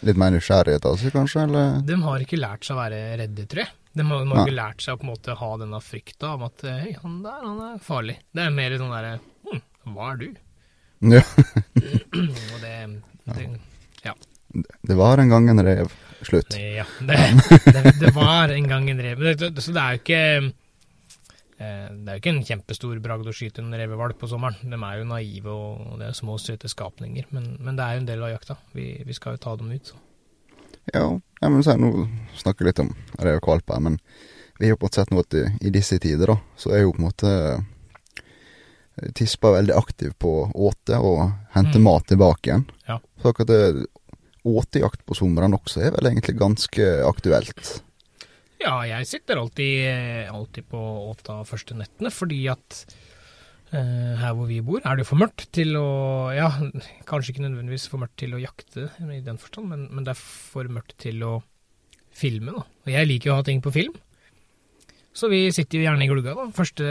Litt 0.06 0.20
mer 0.22 0.30
nysgjerrighet 0.30 0.86
altså, 0.86 1.10
kanskje? 1.10 1.48
Eller? 1.48 1.80
De 1.88 1.96
har 2.04 2.22
ikke 2.22 2.38
lært 2.38 2.68
seg 2.68 2.76
å 2.76 2.82
være 2.84 3.00
redde, 3.18 3.48
tror 3.50 3.64
jeg. 3.64 3.72
De 3.98 4.04
har, 4.06 4.20
de 4.22 4.30
har 4.30 4.44
ikke 4.44 4.60
lært 4.60 4.84
seg 4.86 4.94
å 4.94 5.00
på 5.02 5.08
en 5.08 5.10
måte 5.10 5.38
ha 5.40 5.50
denne 5.58 5.80
frykta 5.82 6.36
om 6.36 6.44
at 6.46 6.66
hei, 6.70 6.92
han 7.02 7.16
der, 7.24 7.40
han 7.42 7.64
er 7.72 7.80
farlig. 7.82 8.20
Det 8.30 8.44
er 8.44 8.54
mer 8.54 8.76
sånn 8.78 8.94
derre 8.94 9.16
hm, 9.48 9.64
hva 9.96 10.12
er 10.12 10.20
du? 10.22 10.28
Ja. 11.16 11.24
Og 12.54 12.60
det, 12.62 12.76
det 13.26 13.48
Ja. 14.06 14.14
Det 14.58 14.96
var 14.96 15.18
en 15.18 15.34
gang 15.34 15.50
en 15.50 15.66
rev. 15.66 15.90
Slutt. 16.26 16.56
Ja. 16.58 16.86
Det, 17.00 17.18
det, 17.66 17.82
det 18.00 18.12
var 18.16 18.50
en 18.50 18.68
gang 18.68 18.90
en 18.90 19.02
rev. 19.04 19.22
Så 19.38 19.74
det 19.76 19.82
er 19.84 19.94
jo 19.94 20.00
ikke 20.02 20.22
eh, 20.38 21.90
Det 21.94 22.10
er 22.10 22.16
jo 22.16 22.22
ikke 22.22 22.34
en 22.34 22.46
kjempestor 22.48 23.00
bragd 23.04 23.30
å 23.30 23.36
skyte 23.36 23.62
en 23.62 23.74
revevalp 23.78 24.18
på 24.22 24.30
sommeren. 24.32 24.58
De 24.64 24.80
er 24.80 24.98
jo 25.02 25.08
naive 25.12 25.54
og 25.54 26.00
det 26.02 26.10
er 26.10 26.18
små, 26.18 26.40
søte 26.42 26.70
skapninger. 26.72 27.30
Men, 27.36 27.56
men 27.62 27.78
det 27.78 27.86
er 27.86 27.98
jo 27.98 28.04
en 28.04 28.10
del 28.10 28.26
av 28.26 28.34
jakta. 28.34 28.58
Vi, 28.74 28.90
vi 29.06 29.14
skal 29.18 29.38
jo 29.38 29.44
ta 29.46 29.56
dem 29.60 29.72
ut. 29.76 29.94
Så. 29.94 30.02
Ja, 30.94 31.06
ja 31.42 31.50
men 31.52 31.64
så, 31.66 31.76
nå 31.78 32.08
snakker 32.40 32.66
vi 32.66 32.72
litt 32.72 32.82
om 32.86 32.94
rev 33.20 33.42
og 33.42 33.50
valp 33.54 33.74
her, 33.76 33.82
men 33.84 33.98
vi 34.58 34.66
har 34.66 34.74
jo 34.74 34.80
på 34.82 34.88
en 34.88 34.90
måte 34.90 35.02
sett 35.04 35.12
nå 35.14 35.22
at 35.22 35.36
i, 35.38 35.44
i 35.68 35.74
disse 35.76 35.98
tider, 36.02 36.32
da, 36.34 36.38
så 36.58 36.72
er 36.74 36.86
jo 36.86 36.94
på 36.96 37.02
en 37.04 37.10
måte 37.12 37.34
eh, 37.54 39.12
Tispa 39.14 39.52
veldig 39.54 39.76
aktiv 39.78 40.16
på 40.18 40.32
åte 40.56 40.98
og 40.98 41.20
hente 41.54 41.78
Mm. 41.78 41.84
mat 41.86 42.08
tilbake 42.10 42.50
igjen. 42.50 42.64
Ja. 42.88 42.96
Så 43.22 43.30
akkurat 43.30 43.48
det 43.52 43.86
åtejakt 44.48 45.04
på 45.08 45.18
sommeren 45.18 45.58
også 45.58 45.84
er 45.88 45.94
vel 45.98 46.12
egentlig 46.12 46.38
ganske 46.40 46.88
aktuelt. 47.08 47.78
Ja, 48.62 48.80
jeg 48.90 49.06
sitter 49.06 49.38
alltid, 49.38 49.84
alltid 50.34 50.66
på 50.72 50.80
åta 51.12 51.44
første 51.46 51.78
nettene, 51.78 52.10
fordi 52.14 52.40
at 52.50 52.80
eh, 53.70 54.16
her 54.18 54.34
hvor 54.34 54.50
vi 54.50 54.64
bor, 54.66 54.82
er 54.82 54.98
det 54.98 55.06
jo 55.06 55.12
for 55.12 55.22
mørkt 55.22 55.46
til 55.54 55.78
å 55.78 55.88
Ja, 56.34 56.50
kanskje 57.10 57.36
ikke 57.36 57.46
nødvendigvis 57.46 57.86
for 57.92 58.02
mørkt 58.02 58.18
til 58.24 58.34
å 58.34 58.42
jakte 58.42 58.90
i 59.14 59.22
den 59.26 59.38
forstand, 59.42 59.70
men, 59.70 59.86
men 59.94 60.08
det 60.08 60.16
er 60.16 60.24
for 60.24 60.70
mørkt 60.74 60.98
til 61.06 61.22
å 61.28 61.38
filme, 62.18 62.56
da. 62.56 62.66
Og 62.66 62.92
jeg 62.92 63.10
liker 63.12 63.30
jo 63.30 63.36
å 63.36 63.40
ha 63.42 63.46
ting 63.46 63.62
på 63.62 63.74
film. 63.76 63.96
Så 65.18 65.30
vi 65.32 65.48
sitter 65.54 65.80
jo 65.80 65.86
gjerne 65.88 66.06
i 66.06 66.10
glugga 66.10 66.36
da, 66.38 66.50
første 66.54 66.88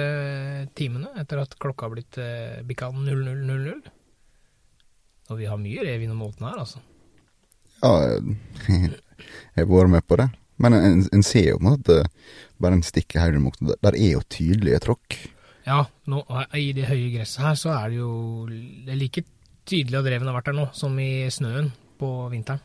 timene 0.78 1.12
etter 1.20 1.42
at 1.42 1.54
klokka 1.62 1.86
har 1.86 1.94
blitt 1.94 2.18
eh, 2.18 2.62
bikka 2.66 2.90
00.00. 2.94 3.90
Og 5.30 5.38
vi 5.38 5.46
har 5.50 5.58
mye 5.58 5.84
rev 5.86 6.06
innom 6.06 6.22
måten 6.22 6.46
her, 6.46 6.58
altså. 6.62 6.82
Ja, 7.82 7.92
jeg 8.68 9.62
har 9.62 9.70
vært 9.70 9.92
med 9.92 10.06
på 10.06 10.18
det. 10.20 10.28
Men 10.62 10.76
en, 10.76 11.02
en 11.12 11.24
ser 11.26 11.50
jo 11.50 11.58
på 11.60 11.66
en 11.66 11.72
måte 11.74 11.96
eh, 12.02 12.36
bare 12.62 12.78
en 12.78 12.84
stikker 12.86 13.20
her, 13.20 13.36
mot. 13.42 13.56
Der 13.60 13.96
er 13.96 14.14
jo 14.14 14.22
tydelige 14.32 14.80
tråkk. 14.86 15.18
Ja, 15.66 15.82
nå, 16.08 16.22
i 16.56 16.70
det 16.76 16.86
høye 16.88 17.10
gresset 17.16 17.42
her 17.42 17.56
så 17.58 17.72
er 17.74 17.90
det 17.90 17.96
jo 17.98 18.10
Det 18.46 18.92
er 18.94 19.00
like 19.00 19.24
tydelig 19.66 19.98
at 19.98 20.08
reven 20.12 20.30
har 20.30 20.36
vært 20.38 20.52
der 20.52 20.56
nå, 20.60 20.68
som 20.78 20.94
i 21.02 21.26
snøen 21.32 21.72
på 21.98 22.10
vinteren. 22.32 22.62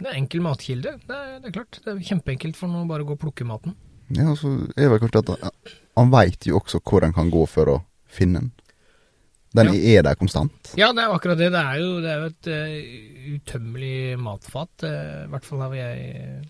Det 0.00 0.08
er 0.08 0.16
enkel 0.18 0.42
matkilde. 0.42 0.96
Det 1.06 1.16
er, 1.16 1.38
det 1.40 1.50
er 1.50 1.54
klart. 1.54 1.78
Det 1.84 1.92
er 1.92 2.02
kjempeenkelt 2.08 2.58
for 2.58 2.72
noen 2.72 2.86
å 2.86 2.90
bare 2.90 3.06
gå 3.06 3.14
og 3.14 3.20
plukke 3.22 3.46
maten. 3.46 3.76
Ja, 4.16 4.32
så 4.34 4.50
er 4.74 4.88
det 4.88 4.90
vel 4.94 5.02
kanskje 5.04 5.22
at 5.22 5.32
han, 5.44 5.58
han 6.00 6.12
veit 6.12 6.48
jo 6.48 6.58
også 6.58 6.80
hvor 6.82 7.04
han 7.06 7.14
kan 7.14 7.30
gå 7.30 7.44
for 7.48 7.70
å 7.70 7.76
finne 8.10 8.42
den. 8.42 8.50
Den 9.56 9.72
er 9.74 10.02
der 10.06 10.14
konstant. 10.14 10.72
Ja, 10.78 10.92
det 10.94 11.02
er 11.02 11.10
akkurat 11.14 11.38
det. 11.40 11.48
Det 11.52 11.58
er 11.60 11.80
jo, 11.80 11.88
det 12.04 12.10
er 12.12 12.20
jo 12.20 12.28
et 12.30 12.50
uh, 12.54 13.34
utømmelig 13.34 14.18
matfat, 14.22 14.84
Uh, 14.86 15.24
i 15.24 15.30
hvert 15.32 15.44
fall 15.48 15.64
her 15.64 15.72
hvor 15.72 15.80
jeg 15.80 16.44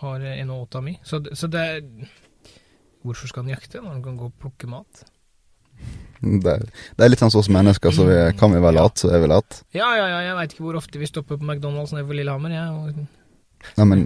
har 0.00 0.24
en 0.32 0.50
og 0.54 0.62
åtta 0.68 0.80
mi. 0.80 0.96
Så, 1.04 1.20
så 1.34 1.46
det 1.50 1.60
er 1.60 1.84
Hvorfor 3.04 3.28
skal 3.30 3.44
han 3.44 3.52
jakte 3.54 3.78
når 3.80 3.92
han 3.94 4.02
kan 4.02 4.16
gå 4.18 4.26
og 4.26 4.34
plukke 4.42 4.66
mat? 4.68 5.04
Det, 6.18 6.54
det 6.98 7.04
er 7.04 7.12
litt 7.12 7.20
sånn 7.22 7.30
som 7.30 7.38
oss 7.44 7.48
mennesker, 7.54 7.92
så 7.94 8.04
vi, 8.08 8.16
kan 8.36 8.50
vi 8.50 8.58
være 8.58 8.74
Ja. 8.74 8.82
late, 8.82 9.00
så 9.04 9.12
er 9.14 9.20
vi 9.22 9.28
late. 9.30 9.60
Ja, 9.76 9.92
ja, 9.94 10.08
ja, 10.10 10.18
jeg 10.26 10.34
veit 10.40 10.52
ikke 10.56 10.64
hvor 10.66 10.78
ofte 10.80 10.98
vi 10.98 11.06
stopper 11.06 11.38
på 11.38 11.46
McDonald's 11.46 11.94
nede 11.94 12.08
på 12.08 12.16
Lillehammer. 12.18 12.50
Jeg, 12.50 12.74
og, 12.74 13.06
Nei, 13.78 13.86
men 13.90 14.02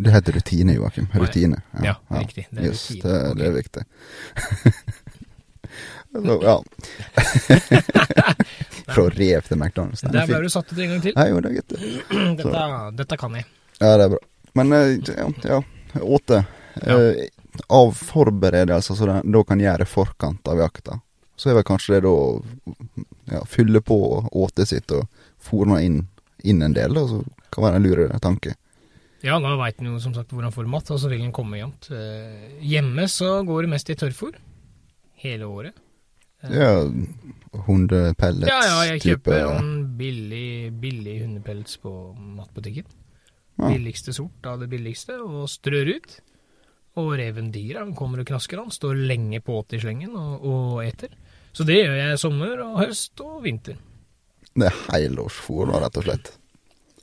det 0.00 0.12
heter 0.14 0.36
rutine, 0.38 0.74
Joakim. 0.78 1.06
ja. 1.12 1.20
Rutine. 1.20 1.60
ja, 1.84 1.94
riktig. 2.16 2.46
Det 2.50 2.58
er 2.64 2.70
Yes, 2.72 2.86
rutine. 2.90 3.12
det, 3.12 3.36
det 3.38 3.46
er 3.50 3.54
viktig. 3.58 3.84
ja. 6.12 6.56
Fra 8.92 9.04
rev 9.08 9.46
til 9.46 9.56
McDonald's. 9.58 10.02
Der 10.04 10.22
er 10.22 10.28
ble 10.28 10.42
du 10.44 10.50
satt 10.52 10.72
ut 10.72 10.78
en 10.78 10.94
gang 10.94 11.04
til. 11.04 11.14
Nei, 11.16 11.28
jo, 11.30 11.40
det 11.44 11.54
gitt. 11.56 11.76
Dette, 12.40 12.64
dette 12.98 13.20
kan 13.20 13.38
jeg. 13.38 13.46
Ja, 13.78 13.94
det 13.96 14.08
er 14.08 14.12
bra. 14.16 14.20
Men 14.58 14.72
eh, 14.76 14.98
ja, 15.08 15.28
ja 15.48 15.62
åte. 16.02 16.44
Ja. 16.82 16.98
Eh, 16.98 17.28
av 17.66 17.92
forberedelser 17.92 18.94
som 18.94 19.32
da 19.32 19.44
kan 19.44 19.60
gjøre 19.60 19.84
i 19.84 19.88
forkant 19.88 20.48
av 20.48 20.60
jakta, 20.60 20.98
så 21.36 21.50
er 21.50 21.58
vel 21.58 21.66
kanskje 21.68 21.96
det 21.96 22.04
da 22.06 22.12
å 22.12 22.42
ja, 23.32 23.42
fylle 23.48 23.82
på 23.84 23.98
åtet 24.30 24.70
sitt 24.70 24.92
og 24.96 25.08
fòre 25.42 25.82
inn, 25.84 26.02
inn 26.48 26.62
en 26.64 26.76
del, 26.76 26.94
da, 26.96 27.04
så 27.08 27.20
kan 27.52 27.66
være 27.66 27.80
en 27.80 27.86
lur 27.86 28.04
tanke. 28.24 28.54
Ja, 29.22 29.36
da 29.38 29.54
veit 29.60 29.78
en 29.78 29.92
jo 29.92 30.00
som 30.02 30.14
sagt 30.16 30.32
hvor 30.34 30.42
han 30.42 30.54
får 30.54 30.70
mat, 30.70 30.88
og 30.90 30.98
så 30.98 31.10
vil 31.12 31.22
en 31.22 31.34
komme 31.34 31.60
jevnt. 31.60 31.92
Eh, 31.94 32.56
hjemme 32.66 33.06
så 33.10 33.36
går 33.46 33.66
det 33.66 33.72
mest 33.76 33.92
i 33.92 33.98
tørrfôr. 33.98 34.34
Hele 35.22 35.46
året. 35.46 35.76
Ja, 36.50 36.72
hundepellets-type 37.66 38.50
ja, 38.50 38.60
ja, 38.66 38.82
jeg 38.90 39.02
kjøper 39.04 39.44
en 39.52 39.72
billig, 39.98 40.72
billig 40.82 41.20
hundepellets 41.22 41.78
på 41.82 41.92
matbutikken. 42.38 42.88
Ja. 43.60 43.68
Billigste 43.68 44.14
sort 44.16 44.46
av 44.48 44.62
det 44.62 44.70
billigste, 44.72 45.20
og 45.22 45.46
strør 45.52 45.92
ut. 45.98 46.18
Og 47.00 47.14
reven 47.16 47.48
dyr, 47.54 47.78
han, 47.80 47.94
kommer 47.96 48.20
og 48.20 48.28
knasker 48.28 48.60
han, 48.60 48.72
står 48.74 48.98
lenge 49.08 49.40
på 49.44 49.54
åt 49.60 49.76
i 49.76 49.80
slengen 49.80 50.16
og, 50.18 50.44
og 50.44 50.82
eter. 50.84 51.14
Så 51.56 51.64
det 51.68 51.78
gjør 51.78 51.96
jeg 51.96 52.20
sommer 52.20 52.60
og 52.64 52.78
høst 52.82 53.22
og 53.24 53.40
vinter. 53.44 53.78
Det 54.52 54.68
er 54.68 54.78
helårsfôr, 54.90 55.70
da, 55.70 55.80
rett 55.86 55.98
og 56.00 56.06
slett. 56.08 56.32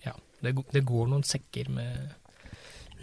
Ja, 0.05 0.13
det, 0.45 0.53
det 0.73 0.85
går 0.85 1.09
noen 1.09 1.25
sekker 1.25 1.71
med 1.73 2.15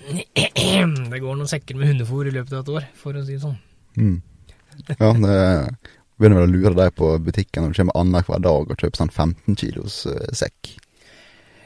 Det 1.11 1.19
går 1.23 1.39
noen 1.39 1.49
sekker 1.51 1.79
med 1.79 1.91
hundefôr 1.91 2.29
i 2.29 2.35
løpet 2.35 2.55
av 2.55 2.63
et 2.63 2.73
år, 2.77 2.89
for 3.01 3.17
å 3.17 3.25
si 3.25 3.35
det 3.35 3.43
sånn. 3.43 3.57
Mm. 3.97 4.19
Ja, 4.93 5.11
det 5.17 5.39
begynner 6.17 6.43
vel 6.43 6.49
å 6.49 6.55
lure 6.55 6.75
deg 6.79 6.97
på 6.97 7.13
butikken 7.23 7.65
når 7.65 7.73
du 7.73 7.79
kommer 7.81 8.01
annenhver 8.01 8.43
dag 8.45 8.73
og 8.73 8.81
kjøper 8.81 9.03
sånn 9.03 9.13
15 9.13 9.59
kilos 9.61 10.03
eh, 10.11 10.27
sekk. 10.37 10.77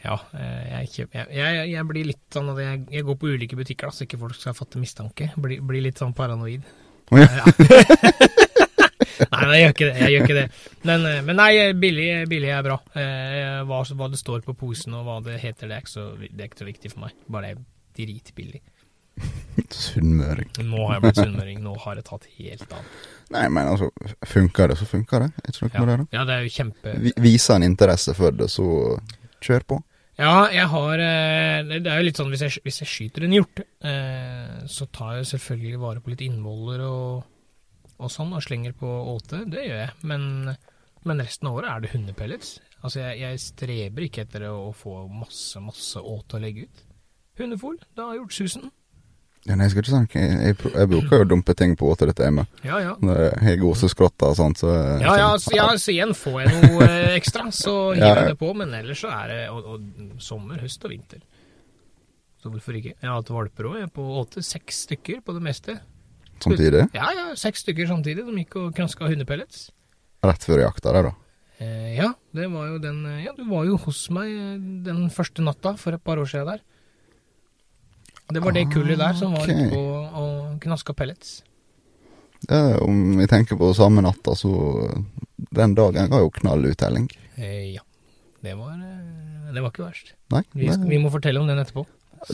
Ja, 0.01 0.17
eh, 0.33 0.61
jeg, 0.71 0.91
kjøper, 0.95 1.19
jeg, 1.21 1.37
jeg, 1.37 1.65
jeg 1.75 1.89
blir 1.91 2.07
litt 2.09 2.23
sånn 2.33 2.53
at 2.55 2.61
jeg, 2.63 2.85
jeg 2.97 3.07
går 3.07 3.19
på 3.21 3.33
ulike 3.35 3.59
butikker, 3.59 3.91
da, 3.91 3.97
så 3.97 4.07
ikke 4.07 4.21
folk 4.23 4.39
skal 4.39 4.57
fatte 4.57 4.81
mistanke. 4.81 5.31
Blir, 5.37 5.61
blir 5.67 5.85
litt 5.85 6.01
sånn 6.01 6.17
paranoid. 6.17 6.65
Oh, 7.11 7.21
ja. 7.21 7.29
Ja. 7.37 7.45
nei, 9.35 9.45
nei, 9.45 9.59
jeg 9.59 9.65
gjør 9.65 9.75
ikke 9.75 9.89
det. 9.89 9.95
Jeg 10.01 10.15
gjør 10.15 10.27
ikke 10.27 10.39
det. 10.39 10.47
Men, 10.89 11.07
eh, 11.11 11.21
men 11.27 11.41
nei, 11.41 11.53
billig, 11.77 12.09
billig 12.31 12.53
er 12.55 12.67
bra. 12.67 12.81
Eh, 12.97 13.61
hva, 13.69 13.83
hva 13.85 14.11
det 14.13 14.21
står 14.21 14.45
på 14.47 14.57
posen 14.59 14.97
og 14.97 15.07
hva 15.09 15.21
det 15.27 15.41
heter, 15.43 15.69
det 15.69 15.77
er 15.77 15.85
ikke 15.85 15.95
så, 15.95 16.09
det 16.23 16.33
er 16.39 16.51
ikke 16.51 16.63
så 16.63 16.71
viktig 16.71 16.95
for 16.95 17.07
meg. 17.07 17.17
Bare 17.31 17.51
det 17.51 17.57
er 17.59 17.65
dritbillig. 18.01 18.63
Sunnmøring. 19.85 20.53
Nå 20.65 20.87
har 20.87 20.97
jeg 20.97 21.05
blitt 21.05 21.21
sunnmøring. 21.21 21.61
Nå 21.65 21.75
har 21.85 21.99
det 21.99 22.07
tatt 22.09 22.29
helt 22.39 22.73
av. 22.73 22.87
Nei, 23.31 23.45
men 23.53 23.69
altså, 23.71 23.91
funker 24.27 24.73
det, 24.73 24.77
så 24.81 24.87
funker 24.91 25.23
det. 25.27 25.29
Er 25.45 25.53
ikke 25.53 25.67
noe 25.69 25.71
Ja, 25.75 25.81
med 25.85 25.91
det, 25.93 25.97
da? 26.01 26.17
ja, 26.19 26.25
det 26.27 26.35
er 26.37 26.47
jo 26.47 26.53
kjempe... 26.57 26.95
Vi- 27.05 27.13
Viser 27.23 27.55
en 27.61 27.67
interesse 27.69 28.15
for 28.19 28.35
det, 28.35 28.49
så 28.51 28.67
kjør 29.45 29.67
på. 29.71 29.79
Ja, 30.21 30.33
jeg 30.53 30.67
har 30.69 31.01
eh, 31.01 31.61
Det 31.65 31.79
det 31.87 31.93
er 31.93 32.01
jo 32.03 32.07
litt 32.11 32.19
sånn 32.19 32.29
hvis 32.33 32.43
jeg, 32.45 32.61
hvis 32.67 32.81
jeg 32.83 32.89
skyter 32.91 33.25
en 33.25 33.37
hjort, 33.39 33.63
eh, 33.89 34.57
så 34.69 34.89
tar 34.93 35.15
jeg 35.21 35.29
selvfølgelig 35.31 35.79
vare 35.81 36.03
på 36.05 36.11
litt 36.13 36.25
innvoller 36.27 36.83
og, 36.85 37.23
og 38.03 38.11
sånn, 38.13 38.35
og 38.37 38.43
slenger 38.45 38.75
på 38.77 38.91
åte. 39.15 39.45
Det 39.49 39.63
gjør 39.69 39.81
jeg. 39.85 39.95
Men, 40.11 40.27
men 41.09 41.23
resten 41.25 41.49
av 41.49 41.57
året 41.61 41.71
er 41.73 41.87
det 41.87 41.93
hundepellets. 41.95 42.57
Altså, 42.83 43.01
jeg, 43.05 43.21
jeg 43.23 43.41
streber 43.47 44.05
ikke 44.09 44.27
etter 44.27 44.45
å 44.51 44.73
få 44.77 45.07
masse, 45.13 45.61
masse 45.65 46.01
åte 46.03 46.37
å 46.37 46.43
legge 46.43 46.67
ut. 46.67 46.85
Hundefôr, 47.41 47.79
det 47.97 48.05
har 48.05 48.19
gjort 48.19 48.37
susen. 48.37 48.69
Ja, 49.49 49.55
nei, 49.57 49.65
jeg 49.65 49.73
skal 49.73 49.83
ikke 49.83 49.93
snakke. 49.95 50.21
Jeg, 50.21 50.41
jeg, 50.51 50.71
jeg 50.75 50.89
bruker 50.91 51.23
jo 51.23 51.25
å 51.25 51.29
dumpe 51.31 51.55
ting 51.57 51.73
på 51.81 51.89
åtet 51.89 52.11
dette 52.11 52.27
hjemme. 52.27 52.45
Ja, 52.61 52.81
ja. 52.85 52.91
Når 53.01 53.21
jeg 53.23 53.39
har 53.47 53.61
gåseskrotter 53.63 54.35
og 54.35 54.37
sånt, 54.37 54.61
så 54.61 54.75
Ja, 55.01 55.15
ja, 55.17 55.31
så, 55.41 55.55
ja, 55.57 55.69
så 55.81 55.95
igjen 55.95 56.13
får 56.17 56.37
jeg 56.43 56.59
noe 56.67 56.89
eh, 56.89 57.15
ekstra, 57.17 57.47
så 57.55 57.75
hiver 57.97 58.21
jeg 58.21 58.35
det 58.35 58.41
på. 58.43 58.51
Men 58.61 58.75
ellers 58.77 59.01
så 59.01 59.13
er 59.17 59.33
det 59.33 59.39
og, 59.55 59.71
og, 59.77 60.11
sommer, 60.21 60.61
høst 60.61 60.85
og 60.85 60.93
vinter. 60.93 61.25
Så 62.41 62.53
hvorfor 62.53 62.77
ikke? 62.77 62.93
Jeg 62.93 63.09
har 63.09 63.17
hatt 63.17 63.33
valper 63.33 63.71
òg, 63.73 63.81
på 63.97 64.05
åte. 64.21 64.45
Seks 64.45 64.85
stykker 64.87 65.25
på 65.25 65.37
det 65.37 65.45
meste. 65.45 65.79
Samtidig. 66.41 66.87
Ja, 66.97 67.09
ja, 67.17 67.27
seks 67.37 67.65
stykker 67.65 67.89
samtidig 67.89 68.25
som 68.29 68.37
gikk 68.41 68.57
og 68.61 68.71
knaska 68.77 69.09
hundepellets. 69.09 69.69
Rett 70.25 70.45
før 70.45 70.65
jakta, 70.67 70.93
der, 70.97 71.11
da. 71.11 71.17
Eh, 71.61 71.97
ja, 71.99 72.13
det 72.37 72.47
var 72.49 72.71
jo 72.71 72.79
den 72.81 73.03
eh, 73.05 73.25
Ja, 73.27 73.35
du 73.37 73.45
var 73.51 73.67
jo 73.69 73.77
hos 73.83 74.07
meg 74.17 74.31
eh, 74.33 74.61
den 74.87 75.09
første 75.13 75.45
natta 75.45 75.75
for 75.81 75.97
et 75.97 76.05
par 76.05 76.21
år 76.21 76.29
siden 76.29 76.49
der. 76.49 76.63
Det 78.31 78.43
var 78.45 78.55
det 78.55 78.67
kullet 78.73 78.99
der 79.01 79.15
som 79.19 79.35
var 79.35 79.47
okay. 79.47 79.69
ute 79.69 79.79
og, 79.79 80.19
og 80.23 80.59
knaska 80.63 80.95
pellets. 80.97 81.41
Ja, 82.49 82.79
om 82.81 83.19
vi 83.19 83.27
tenker 83.29 83.59
på 83.61 83.73
samme 83.77 84.01
natta, 84.01 84.35
så 84.35 84.51
Den 85.37 85.75
dagen 85.75 86.11
ga 86.11 86.21
jo 86.21 86.31
knall 86.31 86.65
uttelling. 86.71 87.09
Eh, 87.37 87.75
ja. 87.75 87.83
Det 88.41 88.55
var, 88.55 88.73
eh, 88.73 89.53
det 89.55 89.61
var 89.61 89.73
ikke 89.73 89.85
verst. 89.85 90.13
Nei, 90.33 90.43
Vi, 90.53 90.69
det, 90.69 90.79
vi 90.89 91.01
må 91.03 91.11
fortelle 91.13 91.41
om 91.41 91.49
den 91.49 91.59
etterpå. 91.61 91.85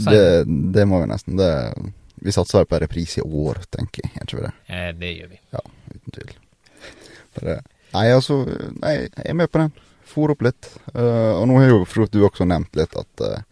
det, 0.07 0.45
det 0.75 0.85
må 0.87 1.01
vi 1.01 1.09
nesten. 1.11 1.39
Det, 1.39 1.51
vi 2.27 2.35
satser 2.35 2.65
på 2.65 2.79
reprise 2.83 3.23
i 3.23 3.25
år, 3.25 3.63
tenker 3.71 4.05
jeg. 4.05 4.13
Er 4.21 4.29
ikke 4.29 4.45
det? 4.45 4.53
Eh, 4.67 4.91
det 5.01 5.13
gjør 5.15 5.33
vi. 5.33 5.41
Ja, 5.55 5.65
uten 5.95 6.17
tvil. 6.19 6.37
Bare, 7.37 7.59
nei, 7.95 8.07
altså, 8.13 8.41
nei, 8.83 8.95
jeg 9.07 9.27
er 9.33 9.39
med 9.39 9.51
på 9.53 9.63
den. 9.63 9.75
Fôr 10.07 10.33
opp 10.33 10.45
litt. 10.47 10.71
Uh, 10.95 11.35
og 11.41 11.49
nå 11.51 11.59
har 11.61 11.73
jo 11.73 11.83
for 11.89 12.11
du 12.11 12.23
også 12.25 12.47
nevnt 12.49 12.79
litt 12.79 12.95
at 12.97 13.25
eh, 13.27 13.43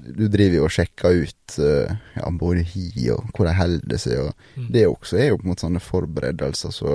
du 0.00 0.24
driver 0.32 0.56
jo 0.60 0.64
og 0.66 0.72
sjekker 0.74 1.20
ut 1.24 1.56
eh, 1.62 1.92
ja, 2.16 2.30
både 2.32 2.62
hi 2.72 3.08
og 3.14 3.30
hvor 3.36 3.46
de 3.48 3.54
holder 3.58 4.00
seg, 4.00 4.18
og 4.28 4.34
Mm. 4.56 4.66
det 4.72 4.86
også 4.88 5.18
er 5.20 5.28
jo 5.30 5.36
på 5.38 5.44
en 5.46 5.50
måte 5.52 5.64
sånne 5.66 5.80
forberedelser, 5.84 6.72
så 6.74 6.94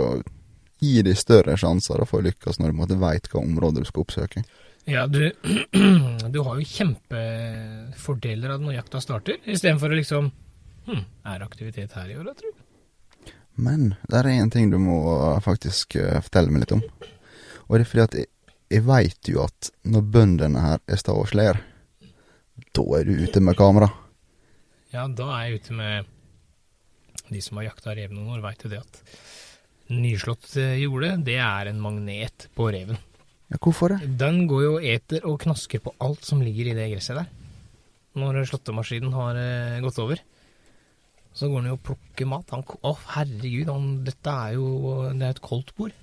gir 0.81 1.03
de 1.07 1.13
større 1.15 1.55
sjanser 1.57 2.03
for 2.05 2.19
å 2.19 2.25
lykkes 2.25 2.59
når 2.59 2.67
du 2.67 2.71
på 2.71 2.75
en 2.75 2.81
måte 2.83 2.99
veit 2.99 3.29
hva 3.31 3.41
område 3.41 3.81
du 3.83 3.87
skal 3.87 4.03
oppsøke. 4.03 4.43
Ja, 4.85 5.07
du, 5.07 5.31
du 6.33 6.39
har 6.45 6.59
jo 6.59 6.65
kjempefordeler 6.69 8.49
av 8.53 8.59
det 8.59 8.67
når 8.67 8.77
jakta 8.79 9.01
starter, 9.01 9.39
istedenfor 9.45 9.89
å 9.93 9.97
liksom 9.97 10.31
hm, 10.85 11.03
Er 11.25 11.41
aktivitet 11.45 11.95
her 11.97 12.09
i 12.11 12.17
år, 12.19 12.27
da, 12.29 12.33
du? 12.37 13.31
Men 13.55 13.93
der 14.11 14.27
er 14.27 14.41
en 14.43 14.51
ting 14.51 14.69
du 14.69 14.77
må 14.83 14.99
faktisk 15.41 15.95
eh, 15.95 16.19
fortelle 16.21 16.51
meg 16.51 16.65
litt 16.65 16.75
om. 16.75 16.83
Og 17.65 17.77
det 17.79 17.85
er 17.85 17.89
fordi 17.89 18.03
at 18.03 18.17
jeg, 18.19 18.27
jeg 18.75 18.83
veit 18.85 19.29
jo 19.31 19.41
at 19.45 19.71
når 19.87 20.05
bøndene 20.13 20.61
her 20.61 20.83
er 20.91 20.99
sta 21.01 21.15
og 21.15 21.29
slår, 21.31 21.61
da 22.55 22.83
er 22.99 23.07
du 23.07 23.23
ute 23.25 23.41
med 23.43 23.57
kamera. 23.59 23.89
Ja, 24.93 25.05
da 25.11 25.31
er 25.35 25.47
jeg 25.49 25.61
ute 25.61 25.75
med 25.75 26.11
De 27.25 27.41
som 27.41 27.57
har 27.59 27.71
jakta 27.71 27.95
rev 27.97 28.13
noen 28.13 28.35
år, 28.35 28.43
veit 28.43 28.61
jo 28.63 28.69
det 28.69 28.83
at 28.83 28.99
nyslått 29.89 30.55
eh, 30.61 30.77
jorde, 30.83 31.15
det 31.25 31.39
er 31.41 31.69
en 31.69 31.81
magnet 31.81 32.47
på 32.57 32.67
reven. 32.73 32.99
Ja, 33.49 33.57
hvorfor 33.61 33.93
det? 33.93 34.11
Den 34.21 34.43
går 34.49 34.61
jo 34.63 34.75
og 34.77 34.85
eter 34.85 35.25
og 35.29 35.39
knasker 35.41 35.81
på 35.81 35.93
alt 36.05 36.25
som 36.25 36.41
ligger 36.41 36.69
i 36.69 36.75
det 36.77 36.87
gresset 36.93 37.17
der. 37.17 37.27
Når 38.17 38.43
slåttemaskinen 38.49 39.13
har 39.13 39.39
eh, 39.41 39.81
gått 39.85 39.99
over, 40.01 40.21
så 41.35 41.49
går 41.49 41.63
den 41.63 41.71
jo 41.73 41.79
og 41.79 41.83
plukker 41.89 42.29
mat. 42.29 42.53
Han, 42.53 42.63
å, 42.63 42.93
herregud, 43.15 43.71
han, 43.73 43.89
dette 44.07 44.37
er 44.45 44.55
jo 44.55 44.69
Det 45.11 45.25
er 45.25 45.33
et 45.33 45.43
koldtbord. 45.43 45.97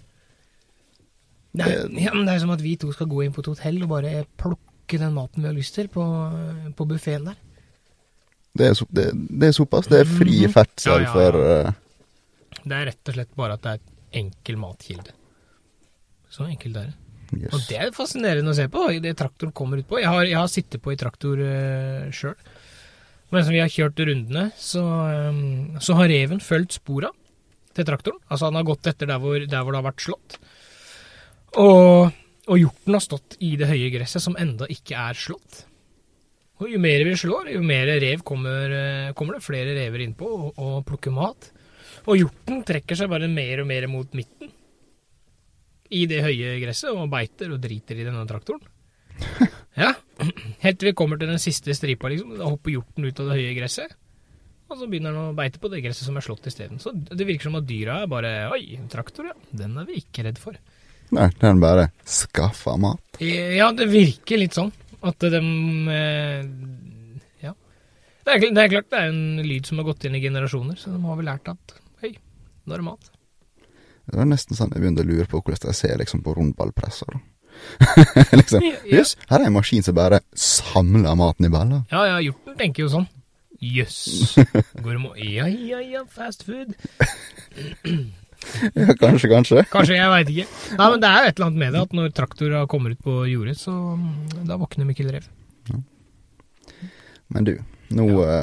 Det 1.52 1.68
er, 1.68 1.86
ja, 2.00 2.12
men 2.16 2.26
det 2.26 2.34
er 2.34 2.42
som 2.42 2.52
at 2.54 2.62
vi 2.64 2.76
to 2.80 2.90
skal 2.94 3.10
gå 3.10 3.24
inn 3.24 3.34
på 3.34 3.42
et 3.44 3.50
hotell 3.52 3.82
og 3.84 3.90
bare 3.94 4.26
plukke 4.40 4.71
den 5.00 5.14
maten 5.14 5.42
vi 5.42 5.48
har 5.48 5.56
lyst 5.56 5.74
til, 5.78 5.88
på, 5.88 6.04
på 6.76 6.86
buffeen 6.90 7.24
der. 7.30 7.38
Det 8.52 8.66
er, 8.68 8.74
så, 8.76 8.84
det, 8.92 9.06
det 9.14 9.48
er 9.48 9.54
såpass. 9.56 9.86
Det 9.88 10.02
er 10.02 10.08
fri 10.08 10.42
Mhm. 10.44 10.52
ferdsel 10.52 10.92
Ja, 10.92 10.98
ja, 10.98 11.04
ja. 11.06 11.12
for 11.12 11.38
eh, 11.40 11.72
Det 12.66 12.76
er 12.76 12.86
rett 12.90 13.08
og 13.08 13.14
slett 13.16 13.36
bare 13.36 13.54
at 13.56 13.62
det 13.64 13.70
er 13.70 13.80
et 13.80 14.18
enkel 14.20 14.58
matkilde. 14.60 15.14
Så 16.32 16.44
enkelt 16.48 16.76
er 16.76 16.90
det. 16.90 16.98
Yes. 17.32 17.52
Og 17.56 17.60
det 17.70 17.78
er 17.80 17.94
fascinerende 17.96 18.52
å 18.52 18.56
se 18.56 18.66
på, 18.68 18.82
det 19.00 19.14
traktoren 19.16 19.52
kommer 19.56 19.80
ut 19.80 19.88
på. 19.88 19.98
Jeg 20.02 20.08
har, 20.12 20.24
jeg 20.28 20.36
har 20.36 20.50
sittet 20.52 20.82
på 20.84 20.92
i 20.92 20.98
traktor 21.00 21.40
uh, 21.40 22.10
sjøl. 22.12 22.34
Mens 23.32 23.48
vi 23.48 23.62
har 23.62 23.72
kjørt 23.72 23.96
rundene, 24.04 24.50
så, 24.60 24.82
um, 25.32 25.78
så 25.80 25.96
har 25.96 26.10
reven 26.12 26.40
fulgt 26.44 26.76
spora 26.76 27.08
til 27.72 27.86
traktoren. 27.88 28.20
Altså 28.28 28.50
han 28.50 28.58
har 28.60 28.66
gått 28.68 28.84
etter 28.92 29.08
der 29.08 29.16
hvor, 29.22 29.38
der 29.40 29.62
hvor 29.64 29.72
det 29.72 29.80
har 29.80 29.86
vært 29.88 30.04
slått. 30.04 30.36
Og, 31.56 32.12
og 32.50 32.58
hjorten 32.58 32.96
har 32.96 33.04
stått 33.04 33.36
i 33.44 33.52
det 33.58 33.68
høye 33.70 33.90
gresset 33.94 34.24
som 34.24 34.38
enda 34.40 34.66
ikke 34.72 34.98
er 34.98 35.18
slått. 35.18 35.64
Og 36.62 36.70
jo 36.70 36.78
mer 36.82 37.04
vi 37.06 37.14
slår, 37.18 37.52
jo 37.54 37.62
mer 37.66 37.90
rev 38.02 38.22
kommer, 38.26 38.70
eh, 38.70 39.12
kommer 39.18 39.38
det 39.38 39.46
flere 39.46 39.74
rever 39.76 40.04
innpå 40.04 40.26
og, 40.26 40.48
og 40.58 40.82
plukker 40.86 41.14
mat. 41.14 41.50
Og 42.06 42.18
hjorten 42.18 42.62
trekker 42.66 42.98
seg 42.98 43.10
bare 43.10 43.30
mer 43.30 43.62
og 43.62 43.68
mer 43.70 43.86
mot 43.90 44.14
midten 44.16 44.50
i 45.92 46.06
det 46.08 46.22
høye 46.24 46.56
gresset 46.62 46.94
og 46.94 47.10
beiter 47.12 47.52
og 47.52 47.60
driter 47.62 47.98
i 47.98 48.06
denne 48.06 48.26
traktoren. 48.28 48.62
Ja, 49.72 49.94
helt 50.60 50.76
til 50.76 50.90
vi 50.90 50.92
kommer 50.92 51.16
til 51.16 51.30
den 51.30 51.40
siste 51.40 51.72
stripa, 51.72 52.10
liksom. 52.12 52.34
Da 52.36 52.44
hopper 52.44 52.74
hjorten 52.74 53.06
ut 53.06 53.20
av 53.22 53.30
det 53.30 53.38
høye 53.38 53.54
gresset. 53.56 53.94
Og 54.68 54.76
så 54.76 54.84
begynner 54.84 55.16
han 55.16 55.30
å 55.30 55.36
beite 55.36 55.60
på 55.62 55.70
det 55.72 55.80
gresset 55.80 56.04
som 56.04 56.18
er 56.20 56.24
slått 56.26 56.44
isteden. 56.50 56.76
Så 56.76 56.92
det 56.92 57.24
virker 57.24 57.48
som 57.48 57.56
at 57.56 57.64
dyra 57.64 58.02
er 58.02 58.10
bare 58.12 58.32
Oi, 58.52 58.74
en 58.76 58.90
traktor, 58.92 59.30
ja. 59.30 59.36
Den 59.48 59.78
er 59.80 59.88
vi 59.88 60.02
ikke 60.02 60.26
redd 60.26 60.40
for. 60.42 60.60
Nei, 61.12 61.28
den 61.42 61.60
bare 61.60 61.90
skaffer 62.08 62.78
mat. 62.80 63.20
Ja, 63.20 63.68
det 63.76 63.90
virker 63.92 64.40
litt 64.40 64.56
sånn. 64.56 64.72
At 65.02 65.18
de 65.20 65.40
eh, 65.92 66.44
Ja. 67.42 67.52
Det 68.24 68.36
er, 68.36 68.44
det 68.54 68.62
er 68.62 68.70
klart 68.76 68.92
det 68.92 69.00
er 69.00 69.10
en 69.10 69.42
lyd 69.44 69.66
som 69.68 69.80
har 69.82 69.88
gått 69.90 70.06
inn 70.08 70.16
i 70.16 70.22
generasjoner, 70.22 70.78
så 70.78 70.92
de 70.94 71.00
har 71.02 71.18
vel 71.18 71.28
lært 71.28 71.50
at 71.52 71.74
hei, 72.04 72.14
nå 72.64 72.76
er 72.76 72.82
det 72.82 72.86
mat. 72.86 73.10
Det 74.08 74.18
var 74.18 74.30
nesten 74.30 74.58
sånn 74.58 74.72
jeg 74.74 74.82
begynte 74.82 75.04
å 75.04 75.10
lure 75.10 75.28
på 75.30 75.42
hvordan 75.42 75.70
jeg 75.70 75.78
ser 75.78 76.00
liksom 76.00 76.24
på 76.24 76.34
rundballpresser. 76.38 77.18
liksom, 78.40 78.64
Jøss, 78.88 79.12
ja. 79.18 79.26
Her 79.34 79.42
er 79.42 79.50
en 79.50 79.56
maskin 79.58 79.84
som 79.84 79.98
bare 79.98 80.22
samler 80.38 81.18
maten 81.18 81.46
i 81.46 81.52
baller. 81.52 81.84
Ja, 81.92 82.06
ja, 82.14 82.16
hjorten 82.24 82.56
tenker 82.58 82.86
jo 82.86 82.94
sånn. 82.94 83.10
Jøss. 83.62 84.34
Går 84.82 84.96
det 84.96 85.02
må 85.02 85.12
Ja, 85.20 85.46
ja, 85.46 85.82
ja, 85.84 86.06
fast 86.10 86.46
food. 86.48 86.72
Ja, 88.78 88.94
kanskje, 88.98 89.28
kanskje. 89.30 89.64
Kanskje, 89.72 89.96
jeg 89.98 90.10
veit 90.12 90.32
ikke. 90.32 90.46
Nei, 90.78 90.88
men 90.94 91.02
det 91.02 91.08
er 91.10 91.18
jo 91.18 91.30
et 91.30 91.36
eller 91.36 91.48
annet 91.48 91.62
med 91.62 91.72
det 91.74 91.82
at 91.86 91.96
når 91.96 92.12
traktorer 92.16 92.68
kommer 92.70 92.94
ut 92.94 93.02
på 93.04 93.16
jordet, 93.30 93.56
så 93.60 93.72
mm, 93.72 94.44
da 94.48 94.58
våkner 94.60 94.88
Mikkel 94.88 95.10
Rev. 95.14 95.28
Men 97.32 97.46
du, 97.48 97.54
nå 97.96 98.06
ja. 98.20 98.42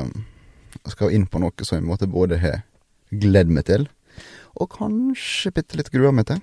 skal 0.89 1.09
vi 1.11 1.19
inn 1.19 1.27
på 1.29 1.41
noe 1.41 1.67
som 1.67 1.77
jeg 1.77 1.85
måtte 1.85 2.09
både 2.09 2.39
har 2.41 2.63
gledd 3.09 3.51
meg 3.53 3.67
til, 3.69 3.85
og 4.59 4.71
kanskje 4.73 5.53
bitte 5.55 5.77
litt 5.77 5.91
grua 5.93 6.11
meg 6.15 6.29
til. 6.31 6.41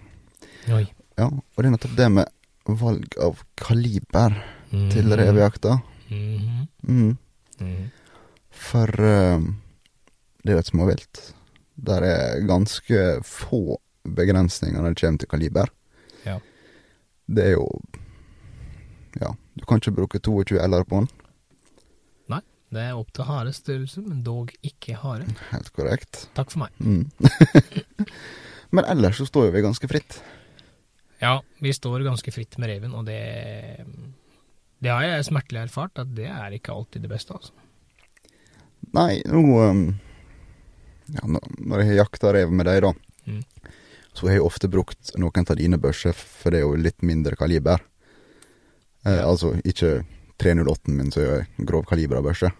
Oi. 0.75 0.85
Ja, 1.19 1.29
og 1.31 1.59
det 1.59 1.69
er 1.69 1.75
nettopp 1.75 1.97
det 1.99 2.09
med 2.13 2.33
valg 2.67 3.19
av 3.23 3.43
kaliber 3.59 4.37
til 4.93 5.15
revejakta. 5.19 5.79
Mhm. 6.11 6.67
Mm. 6.87 7.17
Mhm. 7.61 7.87
For 8.57 8.89
uh, 8.89 9.43
det 10.43 10.53
er 10.53 10.59
jo 10.59 10.63
et 10.63 10.71
småvilt. 10.71 11.23
Der 11.77 12.07
er 12.07 12.47
ganske 12.49 13.03
få 13.27 13.79
begrensninger 14.07 14.81
når 14.81 14.95
det 14.95 15.03
kommer 15.03 15.23
til 15.23 15.29
kaliber. 15.29 15.73
Ja. 16.25 16.39
Det 17.27 17.45
er 17.45 17.57
jo 17.57 17.69
Ja, 19.21 19.33
du 19.57 19.65
kan 19.65 19.81
ikke 19.81 19.97
bruke 19.97 20.21
22 20.21 20.61
LR 20.61 20.85
på 20.85 21.03
den. 21.03 21.11
Nei, 22.29 22.43
det 22.73 22.83
er 22.85 22.99
opp 22.99 23.13
til 23.17 23.25
harestørrelse, 23.25 24.03
men 24.05 24.23
dog 24.23 24.53
ikke 24.63 24.99
hare. 25.01 25.25
Helt 25.53 25.73
korrekt. 25.73 26.27
Takk 26.37 26.53
for 26.53 26.67
meg. 26.67 26.75
Mm. 26.79 27.09
Men 28.75 28.85
ellers 28.91 29.17
så 29.21 29.25
står 29.29 29.49
jo 29.49 29.55
vi 29.55 29.63
ganske 29.65 29.89
fritt. 29.89 30.19
Ja, 31.23 31.39
vi 31.63 31.73
står 31.73 32.05
ganske 32.05 32.33
fritt 32.35 32.59
med 32.61 32.69
reven, 32.69 32.93
og 32.93 33.07
det 33.07 33.21
Det 34.83 34.91
har 34.93 35.03
jeg 35.07 35.25
smertelig 35.25 35.63
erfart, 35.63 35.97
at 35.97 36.11
det 36.13 36.27
er 36.29 36.53
ikke 36.53 36.75
alltid 36.75 37.07
det 37.07 37.09
beste, 37.09 37.33
altså. 37.33 37.53
Nei, 38.93 39.23
nå 39.25 39.41
um, 39.71 39.87
ja, 41.15 41.23
Når 41.27 41.79
jeg 41.83 41.87
har 41.93 41.99
jakta 42.05 42.33
rev 42.35 42.51
med 42.53 42.67
deg, 42.67 42.83
da, 42.83 42.93
Mm. 43.27 43.43
så 44.15 44.27
har 44.29 44.35
jeg 44.37 44.43
ofte 44.47 44.69
brukt 44.71 45.11
noen 45.19 45.47
av 45.51 45.57
dine 45.59 45.79
børser, 45.79 46.15
for 46.15 46.51
det 46.51 46.61
er 46.61 46.63
jo 46.67 46.77
litt 46.77 47.03
mindre 47.03 47.37
kaliber. 47.37 47.81
Eh, 49.05 49.17
Ja. 49.17 49.27
Altså 49.27 49.55
ikke 49.65 50.05
308-en 50.39 50.97
min, 50.97 51.11
som 51.11 51.23
er 51.23 51.47
grovkalibra 51.59 52.23
børse. 52.23 52.53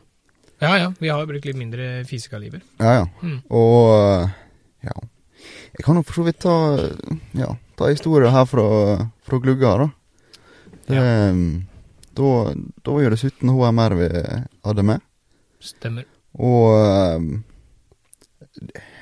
Ja 0.61 0.77
ja, 0.79 0.93
vi 0.99 1.09
har 1.09 1.21
jo 1.21 1.27
brukt 1.27 1.45
litt 1.45 1.57
mindre 1.57 2.05
fisekaliber. 2.09 2.63
Ja, 2.81 2.93
ja. 3.03 3.07
Mm. 3.23 3.43
Og 3.51 4.25
eh, 4.25 4.31
ja. 4.85 4.93
Jeg 5.77 5.85
kan 5.85 5.97
jo 5.97 6.03
for 6.03 6.15
så 6.23 6.25
vidt 6.25 6.39
ta 6.41 6.55
Ja, 7.37 7.51
ta 7.77 7.91
historier 7.93 8.31
her 8.33 8.45
fra, 8.49 9.11
fra 9.23 9.39
Glugga, 9.39 9.77
da. 9.79 9.89
Det, 10.89 10.97
ja. 10.97 11.33
da. 12.17 12.55
Da 12.83 12.91
var 12.93 13.03
jo 13.03 13.11
det 13.11 13.19
17 13.21 13.49
HMR 13.53 13.95
vi 13.99 14.09
hadde 14.65 14.83
med. 14.83 15.01
Stemmer. 15.61 16.05
Og 16.39 17.17
um, 17.17 17.45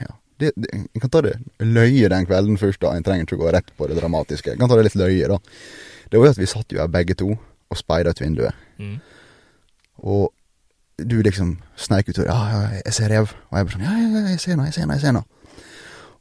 ja, 0.01 0.13
det, 0.43 0.53
det, 0.57 0.71
Jeg 0.95 1.03
kan 1.03 1.13
ta 1.15 1.23
det 1.25 1.35
løye 1.63 2.11
den 2.13 2.29
kvelden 2.29 2.61
først, 2.61 2.81
da. 2.83 2.95
Jeg 2.97 3.07
trenger 3.07 3.27
ikke 3.27 3.39
å 3.39 3.43
gå 3.45 3.53
rett 3.55 3.75
på 3.79 3.89
det 3.91 3.99
dramatiske. 4.01 4.55
Jeg 4.55 4.61
kan 4.61 4.71
ta 4.71 4.79
det 4.79 4.89
litt 4.89 4.99
løye, 4.99 5.29
da. 5.31 5.39
Det 6.11 6.21
var 6.21 6.29
jo 6.29 6.37
at 6.37 6.41
vi 6.41 6.51
satt 6.51 6.75
jo 6.75 6.81
her 6.83 6.91
begge 6.93 7.17
to 7.19 7.33
og 7.35 7.79
speida 7.79 8.13
ut 8.15 8.23
vinduet. 8.23 8.65
Mm. 8.79 8.97
Og 10.05 10.27
du 10.99 11.17
liksom 11.23 11.57
sneik 11.81 12.11
ut 12.11 12.21
og 12.23 12.29
Ja, 12.29 12.41
ja, 12.53 12.59
jeg 12.85 12.95
ser 12.95 13.11
rev. 13.11 13.33
Og 13.51 13.59
jeg 13.59 13.69
bare 13.69 13.77
sånn 13.77 13.87
Ja, 13.87 13.95
ja, 13.99 14.11
ja, 14.11 14.27
jeg 14.35 14.43
ser 14.43 14.59
noe, 14.59 14.69
jeg 14.69 14.77
ser 14.77 14.87
noe, 14.87 14.99
jeg 14.99 15.07
ser 15.07 15.17
noe. 15.17 15.27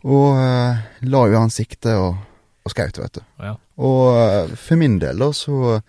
Og 0.03 0.39
uh, 0.39 0.79
la 1.07 1.21
jo 1.31 1.39
han 1.39 1.53
sikte 1.53 1.93
og, 1.99 2.17
og 2.65 2.73
skaut, 2.73 2.97
vet 2.99 3.19
du. 3.19 3.21
Ja. 3.43 3.53
Og 3.85 4.01
uh, 4.17 4.57
for 4.59 4.81
min 4.81 4.97
del, 5.01 5.21
da, 5.21 5.29
så 5.35 5.79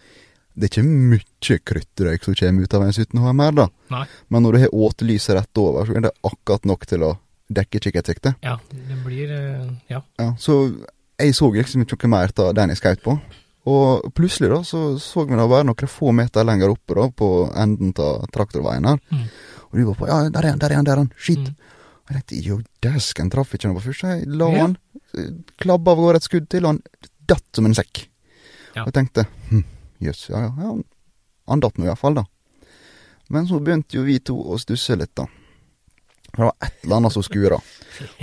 Det 0.54 0.68
er 0.68 0.70
ikke 0.70 0.85
mye 0.87 1.59
kruttrøyk 1.66 2.26
som 2.26 2.37
kommer 2.38 2.62
ut 2.62 2.76
av 2.76 2.85
en 2.85 2.92
17 2.92 3.18
HMR, 3.24 3.57
da. 3.59 3.68
Nei. 3.90 4.04
Men 4.30 4.44
når 4.44 4.52
du 4.52 4.61
har 4.62 4.76
åtelyset 4.87 5.35
rett 5.35 5.59
over, 5.59 5.88
så 5.88 5.96
er 5.96 6.04
det 6.07 6.12
akkurat 6.22 6.68
nok 6.68 6.87
til 6.87 7.09
å 7.09 7.14
dekke 7.57 7.81
kikkertsiktet. 7.81 8.37
Ja, 8.45 8.59
det 8.71 8.99
blir 9.05 9.31
eh, 9.35 9.71
Ja. 9.93 10.03
Ja, 10.21 10.35
så 10.38 10.59
jeg 11.19 11.35
så 11.37 11.51
liksom 11.55 11.85
ikke 11.85 11.99
noe 12.09 12.11
mer 12.17 12.33
av 12.43 12.55
den 12.59 12.73
jeg 12.75 12.81
skjøt 12.81 13.03
på. 13.05 13.19
Og 13.71 14.11
plutselig 14.12 14.51
da, 14.53 14.61
så 14.67 14.99
så 15.01 15.25
vi 15.25 15.37
da 15.38 15.47
bare 15.49 15.64
noen 15.64 15.88
få 15.88 16.12
meter 16.12 16.45
lenger 16.45 16.75
oppe 16.75 16.97
da, 16.99 17.07
på 17.09 17.29
enden 17.57 17.95
av 18.03 18.27
traktorveien 18.35 18.85
her. 18.90 18.99
Mm. 19.09 19.29
Og 19.71 19.79
de 19.79 19.87
var 19.88 19.95
på, 20.01 20.09
ja, 20.11 20.19
der 20.29 20.45
er 20.45 20.51
han, 20.53 20.59
der 20.61 20.71
er 20.75 20.77
han, 20.77 20.85
der 20.88 20.93
er 20.99 21.03
han, 21.05 21.12
shit. 21.17 21.38
Mm. 21.40 21.55
Og 22.05 22.11
jeg 22.12 22.19
tenkte, 22.21 22.40
jo, 22.45 22.59
dæsken, 22.85 23.31
traff 23.33 23.55
ikke 23.57 23.71
noe 23.71 23.79
på 23.79 23.87
først. 23.87 24.05
Jeg 24.05 24.27
la 24.29 24.51
Ja. 24.53 24.67
han, 24.67 24.77
klabba 25.62 25.95
av 25.95 26.03
gårde 26.03 26.21
et 26.21 26.27
skudd 26.29 26.51
til, 26.53 26.67
og 26.67 26.75
han 26.75 26.83
datt 27.27 27.47
som 27.57 27.64
en 27.71 27.75
sekk. 27.79 28.03
Ja. 28.75 28.83
Og 28.85 28.90
jeg 28.90 28.97
tenkte, 28.99 29.25
hm, 29.49 29.64
jøss, 30.05 30.27
ja, 30.29 30.43
ja, 30.45 30.53
ja, 30.61 30.75
han 31.49 31.61
datt 31.64 31.79
nå 31.79 31.87
i 31.87 31.88
hvert 31.88 32.03
fall 32.03 32.19
da. 32.21 32.27
Men 33.33 33.47
så 33.49 33.62
begynte 33.64 33.97
jo 33.97 34.03
vi 34.05 34.19
to 34.21 34.37
å 34.37 34.59
stusse 34.61 34.99
litt 35.01 35.14
da. 35.17 35.25
Det 36.35 36.42
var 36.42 36.55
et 36.66 36.73
eller 36.85 36.97
annet 36.97 37.12
som 37.14 37.23
skura. 37.23 37.59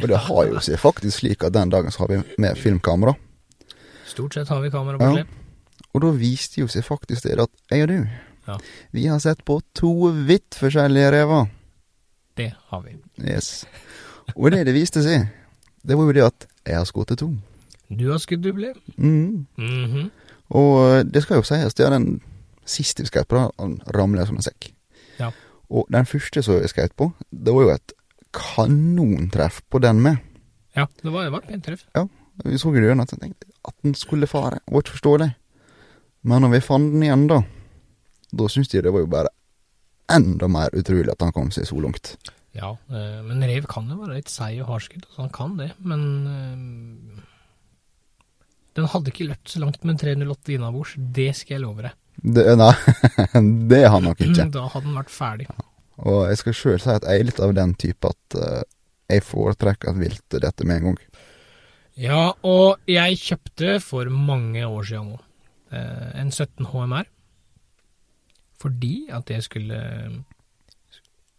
Og 0.01 0.07
det 0.11 0.17
har 0.27 0.47
jo 0.49 0.59
seg 0.59 0.79
faktisk 0.81 1.19
slik 1.21 1.43
at 1.47 1.53
den 1.55 1.69
dagen 1.71 1.91
så 1.91 2.03
har 2.03 2.07
vi 2.11 2.17
med 2.43 2.57
filmkamera. 2.59 3.13
Stort 4.05 4.33
sett 4.35 4.49
har 4.51 4.59
vi 4.61 4.69
kamera 4.73 4.97
på 4.99 5.03
Ja. 5.07 5.11
slep. 5.13 5.27
Og 5.93 6.01
da 6.01 6.11
viste 6.15 6.59
jo 6.61 6.67
seg 6.67 6.83
faktisk 6.83 7.23
det 7.23 7.39
at 7.39 7.49
jeg 7.71 7.83
og 7.83 7.87
du, 7.89 8.07
Ja. 8.47 8.57
vi 8.91 9.05
har 9.07 9.19
sett 9.19 9.45
på 9.45 9.61
to 9.75 10.11
vidt 10.27 10.55
forskjellige 10.55 11.11
rever. 11.11 11.49
Det 12.37 12.53
har 12.69 12.81
vi. 12.81 12.97
Yes. 13.23 13.65
Og 14.35 14.51
det 14.51 14.65
det 14.65 14.73
viste 14.73 15.03
seg, 15.03 15.29
det 15.85 15.97
var 15.97 16.03
jo 16.05 16.11
det 16.13 16.23
at 16.23 16.47
jeg 16.65 16.75
har 16.75 16.85
skutt 16.85 17.17
to. 17.17 17.33
Du 17.89 18.09
har 18.11 18.17
skutt 18.19 18.41
dublé. 18.41 18.73
Mm. 18.97 19.47
Mhm. 19.57 20.11
Og 20.49 20.97
eh, 20.99 21.03
det 21.03 21.23
skal 21.23 21.37
jo 21.37 21.43
sies, 21.43 21.73
det 21.73 21.85
er 21.85 21.89
den 21.89 22.21
siste 22.65 23.03
vi 23.03 23.07
skjøt 23.09 23.27
på, 23.27 23.51
han 23.59 23.81
ramler 23.95 24.25
som 24.25 24.35
en 24.35 24.41
sekk. 24.41 24.71
Ja. 25.19 25.31
Og 25.69 25.87
den 25.91 26.05
første 26.05 26.43
som 26.43 26.55
jeg 26.59 26.69
skjøt 26.69 26.95
på, 26.97 27.13
det 27.31 27.53
var 27.53 27.61
jo 27.61 27.69
et 27.69 27.93
kanontreff 28.35 29.61
på 29.69 29.81
den 29.83 30.01
med. 30.03 30.19
Ja, 30.75 30.87
det 31.01 31.11
var, 31.11 31.27
det 31.27 31.33
var 31.33 31.43
et 31.43 31.51
pent 31.51 31.65
treff. 31.67 31.85
Vi 32.45 32.57
så 32.57 32.71
jo 32.71 32.79
det 32.79 32.87
gjennom 32.87 33.05
at 33.05 33.13
jeg 33.13 33.21
tenkte 33.21 33.49
at 33.67 33.75
den 33.85 33.95
skulle 33.97 34.29
fare, 34.29 34.61
var 34.65 34.83
ikke 34.83 34.95
forståelig. 34.95 35.29
Men 36.27 36.43
når 36.45 36.55
vi 36.55 36.65
fant 36.65 36.93
den 36.93 37.03
igjen 37.05 37.27
da, 37.29 37.41
da 38.31 38.47
syntes 38.49 38.73
jeg 38.75 38.85
det 38.85 38.93
var 38.93 39.03
jo 39.03 39.09
bare 39.11 39.33
enda 40.11 40.47
mer 40.51 40.73
utrolig 40.77 41.11
at 41.13 41.23
han 41.23 41.33
kom 41.35 41.51
seg 41.53 41.67
så 41.69 41.79
langt. 41.81 42.15
Ja, 42.57 42.73
eh, 42.91 43.19
men 43.23 43.43
rev 43.47 43.67
kan 43.71 43.87
jo 43.89 43.99
være 44.01 44.17
litt 44.19 44.31
seig 44.31 44.59
og 44.63 44.73
hardskudd, 44.73 45.05
så 45.13 45.23
han 45.23 45.33
kan 45.35 45.55
det, 45.59 45.69
men 45.87 46.01
eh, 46.27 47.21
den 48.79 48.89
hadde 48.91 49.11
ikke 49.13 49.29
løpt 49.29 49.53
så 49.53 49.61
langt 49.63 49.83
med 49.83 49.95
en 49.95 50.01
308 50.03 50.55
innabords, 50.57 50.95
det 50.97 51.31
skal 51.39 51.57
jeg 51.57 51.63
love 51.63 51.87
deg. 51.87 51.97
Det, 52.21 52.43
nei, 52.59 52.73
det 53.71 53.81
har 53.85 53.95
han 53.95 54.09
nok 54.09 54.23
ikke. 54.23 54.49
Da 54.57 54.67
hadde 54.73 54.87
den 54.89 54.99
vært 54.99 55.13
ferdig. 55.13 55.47
Og 56.01 56.23
jeg 56.29 56.39
skal 56.41 56.57
sjøl 56.57 56.79
si 56.81 56.89
at 56.89 57.05
jeg 57.05 57.21
er 57.21 57.27
litt 57.27 57.41
av 57.43 57.53
den 57.57 57.75
type 57.79 58.09
at 58.09 58.37
uh, 58.37 58.61
jeg 59.11 59.25
foretrekker 59.27 59.91
at 59.91 59.99
vilt 59.99 60.37
dette 60.41 60.65
med 60.65 60.79
en 60.79 60.87
gang. 60.89 61.01
Ja, 61.99 62.31
og 62.47 62.81
jeg 62.89 63.19
kjøpte 63.19 63.75
for 63.83 64.09
mange 64.09 64.63
år 64.65 64.87
siden 64.87 65.11
nå 65.13 65.19
uh, 65.75 66.09
en 66.17 66.31
17 66.31 66.71
HMR. 66.71 67.09
Fordi 68.61 69.09
at 69.13 69.29
jeg 69.29 69.43
skulle, 69.45 69.77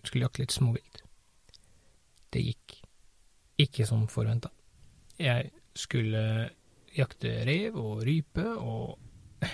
skulle 0.02 0.26
jakte 0.26 0.42
litt 0.42 0.54
småvilt. 0.54 1.02
Det 2.34 2.42
gikk 2.42 2.78
ikke 3.62 3.86
som 3.86 4.08
forventa. 4.10 4.50
Jeg 5.22 5.52
skulle 5.78 6.50
jakte 6.96 7.34
rev 7.46 7.76
og 7.78 8.02
rype 8.06 8.46
og 8.58 8.98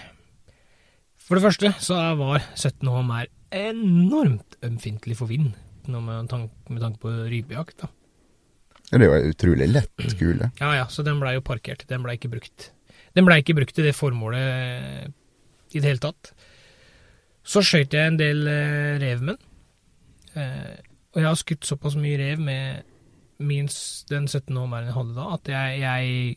For 1.29 1.37
det 1.37 1.45
første 1.45 1.75
så 1.85 1.99
var 2.17 2.41
17 2.57 2.89
HMR 2.89 3.29
enormt 3.55 4.59
ømfintlig 4.65 5.17
for 5.19 5.31
vind 5.31 5.55
med, 5.89 6.29
tank, 6.29 6.53
med 6.69 6.83
tanke 6.85 7.01
på 7.01 7.13
rypejakt. 7.31 7.85
da. 7.85 7.89
Det 8.89 9.05
er 9.05 9.09
jo 9.09 9.33
utrolig 9.33 9.69
lett 9.69 10.05
kule. 10.19 10.51
Ja 10.61 10.73
ja, 10.77 10.87
så 10.89 11.05
den 11.05 11.21
blei 11.21 11.35
jo 11.37 11.45
parkert. 11.45 11.85
Den 11.89 12.05
blei 12.05 12.17
ikke 12.17 12.33
brukt. 12.33 12.71
Den 13.17 13.27
blei 13.29 13.41
ikke 13.43 13.57
brukt 13.59 13.75
til 13.77 13.89
det 13.89 13.97
formålet 13.97 15.13
i 15.73 15.81
det 15.81 15.85
hele 15.85 16.03
tatt. 16.03 16.33
Så 17.45 17.63
skøyt 17.65 17.95
jeg 17.97 18.13
en 18.13 18.21
del 18.21 18.49
eh, 18.49 18.97
rev 19.01 19.25
med 19.25 19.37
den. 19.37 19.45
Eh, 20.37 20.77
og 21.15 21.21
jeg 21.21 21.29
har 21.29 21.41
skutt 21.41 21.69
såpass 21.69 21.97
mye 22.01 22.19
rev 22.21 22.41
med 22.45 22.83
min, 23.39 23.69
den 24.11 24.29
17 24.29 24.57
HMR-en 24.57 24.91
jeg 24.91 24.97
hadde 24.97 25.17
da, 25.17 25.27
at 25.37 25.49
jeg, 25.53 25.81
jeg 25.81 26.37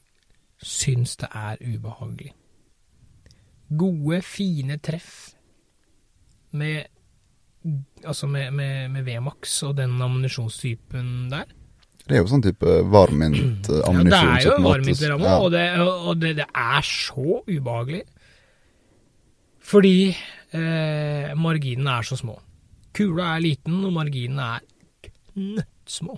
syns 0.61 1.17
det 1.19 1.31
er 1.35 1.59
ubehagelig. 1.59 2.31
Gode, 3.79 4.21
fine 4.27 4.77
treff 4.83 5.31
med 6.51 6.91
Altså 8.01 8.27
med, 8.27 8.49
med, 8.57 8.89
med 8.89 9.05
VMAX 9.05 9.59
og 9.67 9.75
den 9.77 9.93
ammunisjonstypen 10.01 11.29
der. 11.29 11.49
Det 12.01 12.17
er 12.17 12.23
jo 12.23 12.31
sånn 12.31 12.43
type 12.43 12.77
varmint 12.91 13.69
ammunisjon. 13.69 14.09
Ja, 14.09 14.37
det 14.39 14.47
er 14.47 14.47
jo 14.47 14.63
varminteramme, 14.65 15.27
ja. 15.29 15.35
og, 15.37 15.51
det, 15.53 15.65
og 16.09 16.15
det, 16.19 16.31
det 16.41 16.47
er 16.49 16.87
så 16.87 17.37
ubehagelig. 17.45 18.01
Fordi 19.71 19.95
eh, 20.09 21.29
marginene 21.37 21.99
er 21.99 22.07
så 22.09 22.17
små. 22.19 22.35
Kula 22.97 23.35
er 23.35 23.45
liten, 23.45 23.77
og 23.87 23.93
marginene 23.95 24.47
er 24.57 25.11
knøttsmå. 25.31 26.17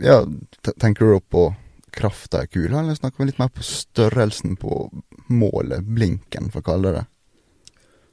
Ja, 0.00 0.22
tenker 0.70 1.02
du 1.02 1.16
da 1.16 1.20
på 1.34 1.48
krafta 1.90 2.44
i 2.46 2.48
kula, 2.48 2.80
eller 2.80 2.96
snakker 2.96 3.20
vi 3.24 3.32
litt 3.32 3.40
mer 3.42 3.50
på 3.52 3.66
størrelsen 3.66 4.54
på 4.60 4.84
målet, 5.28 5.82
blinken, 5.84 6.48
for 6.54 6.62
å 6.62 6.68
kalle 6.70 6.86
det 6.86 7.00
det? 7.00 7.06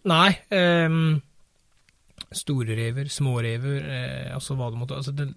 Nei, 0.08 0.30
Um, 0.54 1.22
store 2.34 2.76
rever, 2.76 3.08
små 3.12 3.38
rever, 3.44 3.78
eh, 3.88 4.34
altså 4.36 4.56
hva 4.60 4.68
det 4.72 4.80
måtte 4.82 4.98
altså 4.98 5.14
det, 5.16 5.28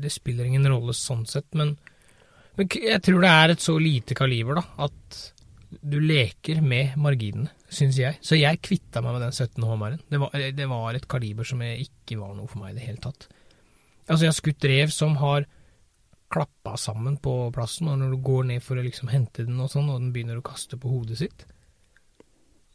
det 0.00 0.12
spiller 0.12 0.46
ingen 0.48 0.64
rolle 0.72 0.94
sånn 0.96 1.26
sett, 1.28 1.48
men, 1.58 1.74
men 2.56 2.68
jeg 2.80 3.02
tror 3.04 3.20
det 3.24 3.32
er 3.34 3.52
et 3.54 3.64
så 3.64 3.74
lite 3.80 4.16
kaliber, 4.16 4.56
da, 4.60 4.64
at 4.86 5.18
du 5.70 5.98
leker 6.02 6.62
med 6.66 6.96
marginene, 6.98 7.52
syns 7.70 7.98
jeg. 8.00 8.16
Så 8.24 8.38
jeg 8.40 8.58
kvitta 8.64 9.02
meg 9.04 9.14
med 9.18 9.22
den 9.28 9.36
17 9.36 9.62
HMR-en. 9.68 10.00
Det, 10.10 10.18
var- 10.18 10.32
det 10.58 10.66
var 10.72 10.96
et 10.98 11.06
kaliber 11.12 11.46
som 11.46 11.60
ikke 11.62 12.16
var 12.18 12.32
noe 12.34 12.48
for 12.50 12.58
meg 12.64 12.72
i 12.72 12.78
det 12.80 12.88
hele 12.88 13.02
tatt. 13.04 13.28
Altså, 14.08 14.24
jeg 14.24 14.32
har 14.32 14.38
skutt 14.40 14.66
rev 14.66 14.90
som 14.96 15.14
har 15.20 15.46
klappa 16.30 16.72
sammen 16.80 17.20
på 17.22 17.36
plassen, 17.54 17.88
og 17.92 18.00
når 18.00 18.16
du 18.16 18.20
går 18.26 18.48
ned 18.50 18.64
for 18.64 18.80
å 18.80 18.84
liksom 18.86 19.12
hente 19.12 19.44
den 19.46 19.60
og 19.62 19.70
sånn, 19.70 19.92
og 19.92 20.00
den 20.02 20.10
begynner 20.14 20.40
å 20.40 20.46
kaste 20.50 20.78
på 20.80 20.90
hodet 20.90 21.20
sitt, 21.22 21.44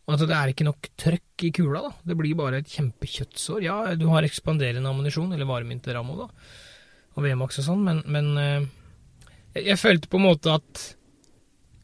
Altså, 0.06 0.28
det 0.30 0.36
er 0.38 0.52
ikke 0.52 0.68
nok 0.68 0.90
trøkk 1.02 1.46
i 1.48 1.52
kula, 1.56 1.82
da. 1.88 1.94
Det 2.12 2.18
blir 2.20 2.38
bare 2.38 2.60
et 2.62 2.70
kjempekjøttsår. 2.70 3.64
Ja, 3.66 3.78
du 3.98 4.06
har 4.12 4.26
ekspanderende 4.28 4.92
ammunisjon, 4.92 5.32
eller 5.34 5.50
varminteramme, 5.50 6.18
da, 6.20 6.28
og 7.16 7.26
VMAX 7.26 7.64
og 7.64 7.68
sånn, 7.70 7.82
men, 7.88 8.04
men 8.12 8.30
eh, 8.38 8.68
jeg, 9.56 9.66
jeg 9.72 9.82
følte 9.82 10.12
på 10.12 10.22
en 10.22 10.28
måte 10.28 10.54
at 10.60 10.86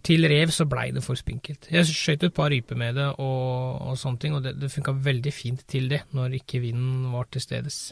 til 0.05 0.25
rev 0.25 0.49
så 0.53 0.65
blei 0.69 0.87
det 0.93 1.03
for 1.05 1.17
spinkelt. 1.17 1.67
Jeg 1.69 1.85
skjøt 1.85 2.25
et 2.25 2.35
par 2.35 2.49
ryper 2.53 2.77
med 2.77 2.97
det 2.97 3.07
og, 3.21 3.81
og 3.85 3.97
sånne 4.01 4.21
ting, 4.21 4.37
og 4.37 4.45
det, 4.45 4.55
det 4.61 4.71
funka 4.73 4.95
veldig 5.05 5.33
fint 5.33 5.65
til 5.69 5.89
det, 5.91 6.03
når 6.17 6.39
ikke 6.41 6.61
vinden 6.63 7.11
var 7.13 7.29
til 7.29 7.43
stedes. 7.43 7.83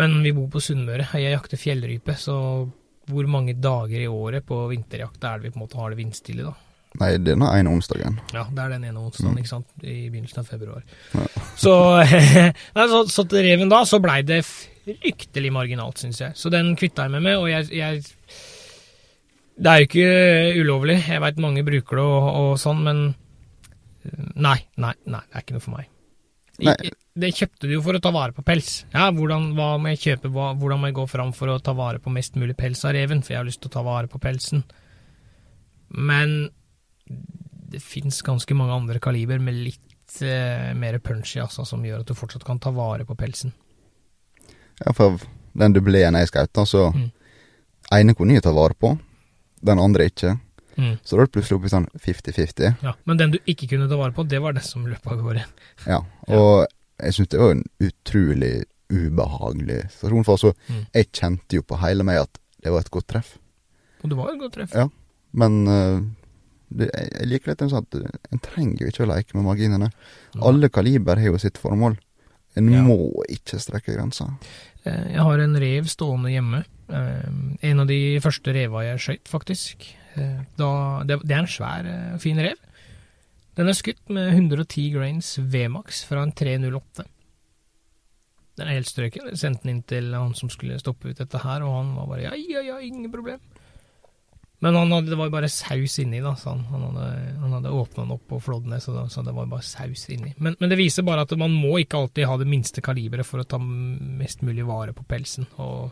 Men 0.00 0.20
vi 0.24 0.32
bor 0.36 0.48
på 0.52 0.62
Sunnmøre, 0.64 1.08
jeg 1.20 1.34
jakter 1.34 1.60
fjellrype, 1.60 2.16
så 2.16 2.36
hvor 3.10 3.28
mange 3.28 3.56
dager 3.58 4.00
i 4.00 4.08
året 4.08 4.46
på 4.46 4.62
vinterjakt 4.70 5.24
er 5.24 5.40
det 5.40 5.48
vi 5.48 5.54
på 5.54 5.60
en 5.60 5.64
måte 5.66 5.80
har 5.80 5.92
det 5.92 6.00
vindstille, 6.00 6.48
da? 6.48 6.69
Nei, 6.98 7.12
denne 7.22 7.46
ene 7.54 7.70
onsdagen. 7.70 8.16
Ja, 8.34 8.42
det 8.50 8.62
er 8.64 8.72
den 8.74 8.88
ene 8.88 8.98
onsdagen, 8.98 9.36
ikke 9.38 9.52
sant, 9.52 9.68
i 9.84 10.08
begynnelsen 10.10 10.42
av 10.42 10.48
februar. 10.50 10.82
Ja. 11.14 11.26
Så, 11.60 11.72
nei, 12.76 12.86
så, 12.88 13.02
så 13.12 13.24
til 13.28 13.44
reven 13.44 13.68
da, 13.68 13.82
så 13.84 13.98
blei 14.00 14.22
det 14.24 14.38
fryktelig 14.46 15.50
marginalt, 15.52 16.00
syns 16.00 16.22
jeg. 16.22 16.32
Så 16.38 16.48
den 16.52 16.72
kvitta 16.78 17.04
jeg 17.04 17.12
meg 17.12 17.26
med, 17.26 17.36
og 17.36 17.50
jeg, 17.50 17.66
jeg 17.76 18.00
Det 19.60 19.70
er 19.70 19.82
jo 19.82 19.88
ikke 19.90 20.60
ulovlig, 20.62 20.96
jeg 21.04 21.20
veit 21.20 21.42
mange 21.44 21.64
bruker 21.66 22.00
det 22.00 22.04
og, 22.06 22.28
og 22.40 22.52
sånn, 22.62 22.80
men 22.86 23.02
eh, 23.10 24.30
nei, 24.40 24.56
nei, 24.80 24.94
nei, 25.04 25.20
det 25.28 25.36
er 25.36 25.44
ikke 25.44 25.58
noe 25.58 25.66
for 25.66 25.76
meg. 25.76 25.90
Nei. 26.64 26.76
Det 27.20 27.30
kjøpte 27.36 27.68
du 27.68 27.74
jo 27.74 27.82
for 27.84 27.96
å 27.96 28.00
ta 28.02 28.12
vare 28.14 28.32
på 28.36 28.44
pels. 28.46 28.70
Ja, 28.94 29.10
hvordan, 29.12 29.50
hva 29.58 29.74
må 29.80 29.92
jeg 29.92 30.00
kjøpe, 30.04 30.30
hva, 30.32 30.52
hvordan 30.56 30.80
må 30.80 30.88
jeg 30.90 30.96
gå 30.96 31.04
fram 31.10 31.34
for 31.36 31.52
å 31.52 31.58
ta 31.60 31.74
vare 31.76 32.00
på 32.00 32.12
mest 32.14 32.40
mulig 32.40 32.56
pels 32.56 32.82
av 32.88 32.94
reven, 32.96 33.20
for 33.26 33.34
jeg 33.34 33.42
har 33.42 33.48
lyst 33.48 33.60
til 33.64 33.72
å 33.72 33.76
ta 33.76 33.84
vare 33.84 34.08
på 34.08 34.20
pelsen. 34.22 34.64
Men 36.08 36.38
det 37.70 37.80
fins 37.82 38.22
ganske 38.26 38.54
mange 38.56 38.72
andre 38.74 38.98
kaliber 39.02 39.38
med 39.42 39.54
litt 39.54 40.22
eh, 40.22 40.72
mer 40.74 40.98
punch 40.98 41.36
i, 41.36 41.40
altså, 41.40 41.64
som 41.66 41.82
gjør 41.86 42.00
at 42.02 42.06
du 42.10 42.14
fortsatt 42.18 42.44
kan 42.44 42.58
ta 42.58 42.70
vare 42.74 43.04
på 43.06 43.14
pelsen. 43.18 43.52
Ja, 44.84 44.92
for 44.96 45.20
den 45.54 45.74
dubleen 45.76 46.16
jeg 46.18 46.30
skjøt, 46.32 46.62
så 46.66 46.92
Mm. 46.94 47.10
ene 47.92 48.14
kunne 48.14 48.34
jeg 48.34 48.42
ta 48.42 48.52
vare 48.52 48.74
på, 48.74 48.98
den 49.62 49.78
andre 49.78 50.06
ikke. 50.10 50.38
Mm. 50.78 50.98
Så 51.04 51.16
da 51.16 51.22
er 51.22 51.26
det 51.26 51.32
plutselig 51.34 51.56
oppe 51.58 51.66
i 51.66 51.74
sånn 51.74 51.88
50-50. 51.98 52.76
Ja, 52.82 52.94
men 53.04 53.16
den 53.18 53.30
du 53.32 53.38
ikke 53.46 53.68
kunne 53.68 53.88
ta 53.90 53.96
vare 54.00 54.12
på, 54.16 54.26
det 54.26 54.40
var 54.40 54.52
det 54.56 54.62
som 54.64 54.86
løp 54.86 55.06
av 55.06 55.20
gårde. 55.20 55.44
Ja, 55.86 56.00
og 56.28 56.66
jeg 57.00 57.12
syns 57.12 57.28
det 57.28 57.40
var 57.40 57.50
en 57.52 57.64
utrolig 57.80 58.64
ubehagelig 58.90 59.90
situasjon, 59.92 60.24
for 60.24 60.32
altså, 60.38 60.54
Mm. 60.68 60.86
jeg 60.94 61.12
kjente 61.12 61.52
jo 61.58 61.62
på 61.62 61.78
hele 61.78 62.02
meg 62.04 62.22
at 62.22 62.38
det 62.62 62.72
var 62.72 62.80
et 62.80 62.90
godt 62.90 63.06
treff. 63.06 63.38
Og 64.02 64.10
det 64.10 64.16
var 64.16 64.32
et 64.32 64.40
godt 64.40 64.52
treff. 64.54 64.72
Ja. 64.74 64.88
Men 65.32 65.64
det, 65.64 66.10
jeg, 66.76 67.26
liker 67.26 67.50
litt 67.52 67.64
sånn 67.70 67.82
at 67.82 68.32
en 68.32 68.38
trenger 68.44 68.84
jo 68.84 68.90
ikke 68.92 69.04
å 69.06 69.10
leke 69.10 69.36
med 69.36 69.44
marginene. 69.48 69.90
Alle 70.40 70.68
kaliber 70.72 71.16
har 71.20 71.32
jo 71.32 71.38
sitt 71.42 71.58
formål. 71.58 71.96
En 72.56 72.68
Ja. 72.72 72.82
må 72.82 72.96
ikke 73.28 73.58
strekke 73.62 73.94
grensa. 73.94 74.26
Eh, 74.84 75.12
Jeg 75.12 75.20
har 75.22 75.38
en 75.38 75.54
rev 75.56 75.84
stående 75.86 76.30
hjemme. 76.32 76.64
Eh, 76.88 77.68
En 77.70 77.80
av 77.80 77.86
de 77.86 78.18
første 78.20 78.52
reva 78.52 78.82
jeg 78.82 78.98
skøyt, 78.98 79.28
faktisk. 79.28 79.86
Eh, 80.16 80.40
Da, 80.56 81.02
det, 81.04 81.20
er 81.30 81.38
en 81.38 81.46
svær, 81.46 82.18
fin 82.18 82.36
rev. 82.38 82.56
Den 83.56 83.68
er 83.68 83.72
skutt 83.72 84.08
med 84.08 84.32
110 84.34 84.90
grains 84.92 85.36
VMAX 85.38 86.04
fra 86.04 86.22
en 86.22 86.32
308. 86.32 87.04
Den 88.56 88.68
er 88.68 88.74
helt 88.74 88.86
strøken. 88.88 89.28
Jeg 89.30 89.38
sendte 89.38 89.62
den 89.64 89.76
inn 89.76 89.82
til 89.82 90.12
han 90.14 90.34
som 90.34 90.50
skulle 90.52 90.78
stoppe 90.78 91.10
ut 91.10 91.16
dette 91.18 91.38
her, 91.38 91.62
og 91.62 91.74
han 91.84 91.94
var 91.96 92.06
bare 92.06 92.22
ja, 92.22 92.34
ja, 92.36 92.60
ja, 92.60 92.78
ingen 92.78 93.10
problem. 93.12 93.40
Men 94.60 94.74
han 94.76 94.90
hadde, 94.92 95.08
det 95.08 95.16
var 95.16 95.30
bare 95.32 95.48
saus 95.48 95.94
inni, 96.02 96.18
da. 96.20 96.34
Så 96.36 96.50
han, 96.52 96.64
han 96.68 96.82
hadde, 96.90 97.04
han 97.40 97.52
hadde 97.56 97.70
åpna 97.72 98.02
den 98.04 98.10
opp 98.12 98.26
på 98.28 98.40
Flådnes, 98.44 98.84
så, 98.84 99.06
så 99.08 99.22
det 99.24 99.32
var 99.32 99.46
bare 99.48 99.64
saus 99.64 100.02
inni. 100.12 100.34
Men, 100.36 100.56
men 100.60 100.68
det 100.68 100.76
viser 100.76 101.02
bare 101.06 101.22
at 101.24 101.32
man 101.40 101.54
må 101.56 101.78
ikke 101.80 101.96
alltid 102.02 102.28
ha 102.28 102.36
det 102.36 102.48
minste 102.50 102.82
kaliberet 102.84 103.24
for 103.24 103.40
å 103.40 103.46
ta 103.48 103.56
mest 103.60 104.42
mulig 104.44 104.66
vare 104.68 104.92
på 104.92 105.06
pelsen. 105.08 105.46
Og 105.56 105.90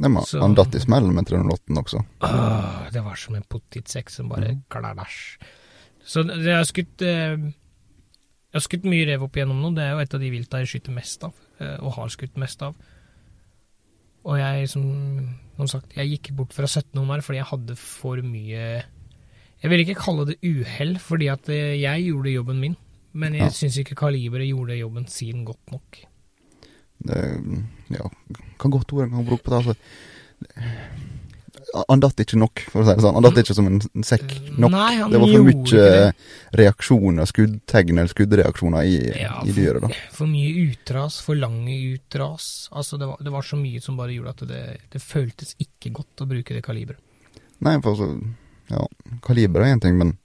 Nei, 0.00 0.08
men 0.08 0.22
Så- 0.24 0.40
Han 0.40 0.54
datt 0.56 0.74
i 0.74 0.80
smellen 0.80 1.12
med 1.14 1.26
308 1.28 1.76
også. 1.82 2.00
Åh, 2.24 2.90
det 2.92 3.02
var 3.04 3.14
som 3.20 3.34
en 3.36 3.42
potetsekk 3.44 4.10
som 4.10 4.28
bare 4.28 4.54
Mm. 4.54 4.62
kladasj. 4.70 5.38
Så 6.04 6.22
det, 6.26 6.42
jeg 6.44 6.56
har 6.56 6.64
skutt 6.64 7.02
eh, 7.02 7.36
Jeg 7.36 8.58
har 8.58 8.60
skutt 8.60 8.84
mye 8.84 9.06
rev 9.06 9.22
opp 9.22 9.32
igjennom 9.36 9.60
nå. 9.62 9.74
Det 9.74 9.82
er 9.84 9.92
jo 9.92 9.98
et 10.02 10.14
av 10.14 10.20
de 10.20 10.30
vilta 10.30 10.58
jeg 10.60 10.66
skyter 10.80 10.92
mest 10.92 11.22
av, 11.24 11.32
eh, 11.60 11.76
og 11.80 11.92
har 11.94 12.08
skutt 12.08 12.36
mest 12.36 12.60
av. 12.62 12.74
Og 14.24 14.38
jeg, 14.38 14.68
som, 14.70 14.84
som 15.56 15.66
sagt, 15.70 15.96
jeg 15.96 16.08
gikk 16.14 16.32
bort 16.38 16.52
fra 16.54 16.68
17-hummer 16.70 17.22
fordi 17.24 17.40
jeg 17.40 17.48
hadde 17.50 17.76
for 17.76 18.22
mye 18.22 18.82
Jeg 19.62 19.70
vil 19.70 19.82
ikke 19.84 19.98
kalle 19.98 20.26
det 20.26 20.36
uhell, 20.42 20.96
fordi 20.98 21.26
at 21.30 21.48
eh, 21.54 21.80
jeg 21.80 22.06
gjorde 22.08 22.32
jobben 22.34 22.60
min. 22.60 22.76
Men 23.12 23.34
jeg 23.36 23.42
Ja. 23.46 23.48
syns 23.54 23.76
ikke 23.78 23.94
kaliberet 23.94 24.48
gjorde 24.48 24.78
jobben 24.78 25.06
sin 25.06 25.44
godt 25.44 25.70
nok. 25.70 25.98
Det, 27.02 27.18
ja, 27.90 28.08
hva 28.58 28.70
godt 28.70 28.92
ord 28.94 29.04
en 29.04 29.10
kan 29.10 29.26
bruke 29.26 29.42
på 29.44 29.50
det. 29.52 29.58
Altså. 29.60 29.74
Han 31.88 32.00
datt 32.02 32.18
ikke 32.24 32.38
nok, 32.40 32.62
for 32.72 32.82
å 32.82 32.86
si 32.86 32.94
det 32.96 33.04
sånn. 33.04 33.14
Han 33.16 33.24
datt 33.26 33.38
ikke 33.42 33.54
som 33.56 33.68
en 33.70 34.06
sekk 34.06 34.32
nok. 34.60 34.72
Nei, 34.74 34.96
det 35.12 35.20
var 35.22 35.30
for 35.32 35.46
mye 35.46 35.86
reaksjoner, 36.58 37.28
skuddtegn 37.30 37.98
eller 37.98 38.10
skuddreaksjoner 38.12 38.88
i, 38.88 38.96
Ja, 39.22 39.38
i 39.46 39.54
dyret. 39.56 39.82
da. 39.86 39.90
For 40.14 40.30
mye 40.30 40.52
utras, 40.68 41.20
for 41.24 41.38
lange 41.38 41.76
utras. 41.94 42.68
Altså, 42.72 42.98
det 43.00 43.08
var, 43.10 43.22
det 43.22 43.32
var 43.34 43.46
så 43.46 43.56
mye 43.60 43.80
som 43.84 43.96
bare 44.00 44.14
gjorde 44.16 44.34
at 44.36 44.44
det, 44.50 44.62
det 44.92 45.02
føltes 45.02 45.54
ikke 45.62 45.92
godt 46.02 46.24
å 46.24 46.28
bruke 46.30 46.54
det 46.56 46.64
kaliberet. 46.66 47.00
Nei, 47.62 47.76
for 47.80 47.94
altså, 47.94 48.10
ja, 48.72 48.86
kaliber 49.22 49.62
er 49.62 49.76
én 49.76 49.82
ting, 49.82 49.96
men 49.98 50.16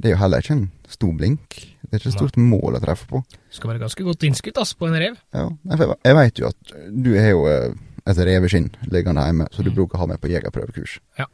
det 0.00 0.10
er 0.10 0.16
jo 0.16 0.22
heller 0.22 0.40
ikke 0.42 0.56
en 0.56 0.66
stor 0.90 1.12
blink. 1.16 1.58
Det 1.84 1.96
er 1.96 2.00
ikke 2.00 2.10
et 2.12 2.16
stort 2.18 2.36
mål 2.40 2.78
å 2.78 2.80
treffe 2.82 3.06
på. 3.10 3.20
Skal 3.52 3.72
være 3.72 3.82
ganske 3.82 4.04
godt 4.06 4.24
innskutt 4.28 4.58
ass, 4.62 4.72
på 4.78 4.86
en 4.88 4.96
rev. 4.96 5.16
Ja, 5.36 5.48
jeg, 5.72 5.88
jeg 6.06 6.16
veit 6.16 6.40
jo 6.40 6.48
at 6.50 6.74
du 7.04 7.10
har 7.18 7.32
jo 7.34 7.42
eh, 7.50 7.72
et 8.12 8.20
reveskinn 8.26 8.68
liggende 8.90 9.24
hjemme, 9.26 9.46
så 9.52 9.62
du 9.62 9.70
Mm. 9.70 9.76
bruker 9.76 9.96
å 9.98 10.02
ha 10.04 10.06
med 10.06 10.20
på 10.20 10.28
jegerprøvekurs. 10.32 10.98
Ja. 11.18 11.26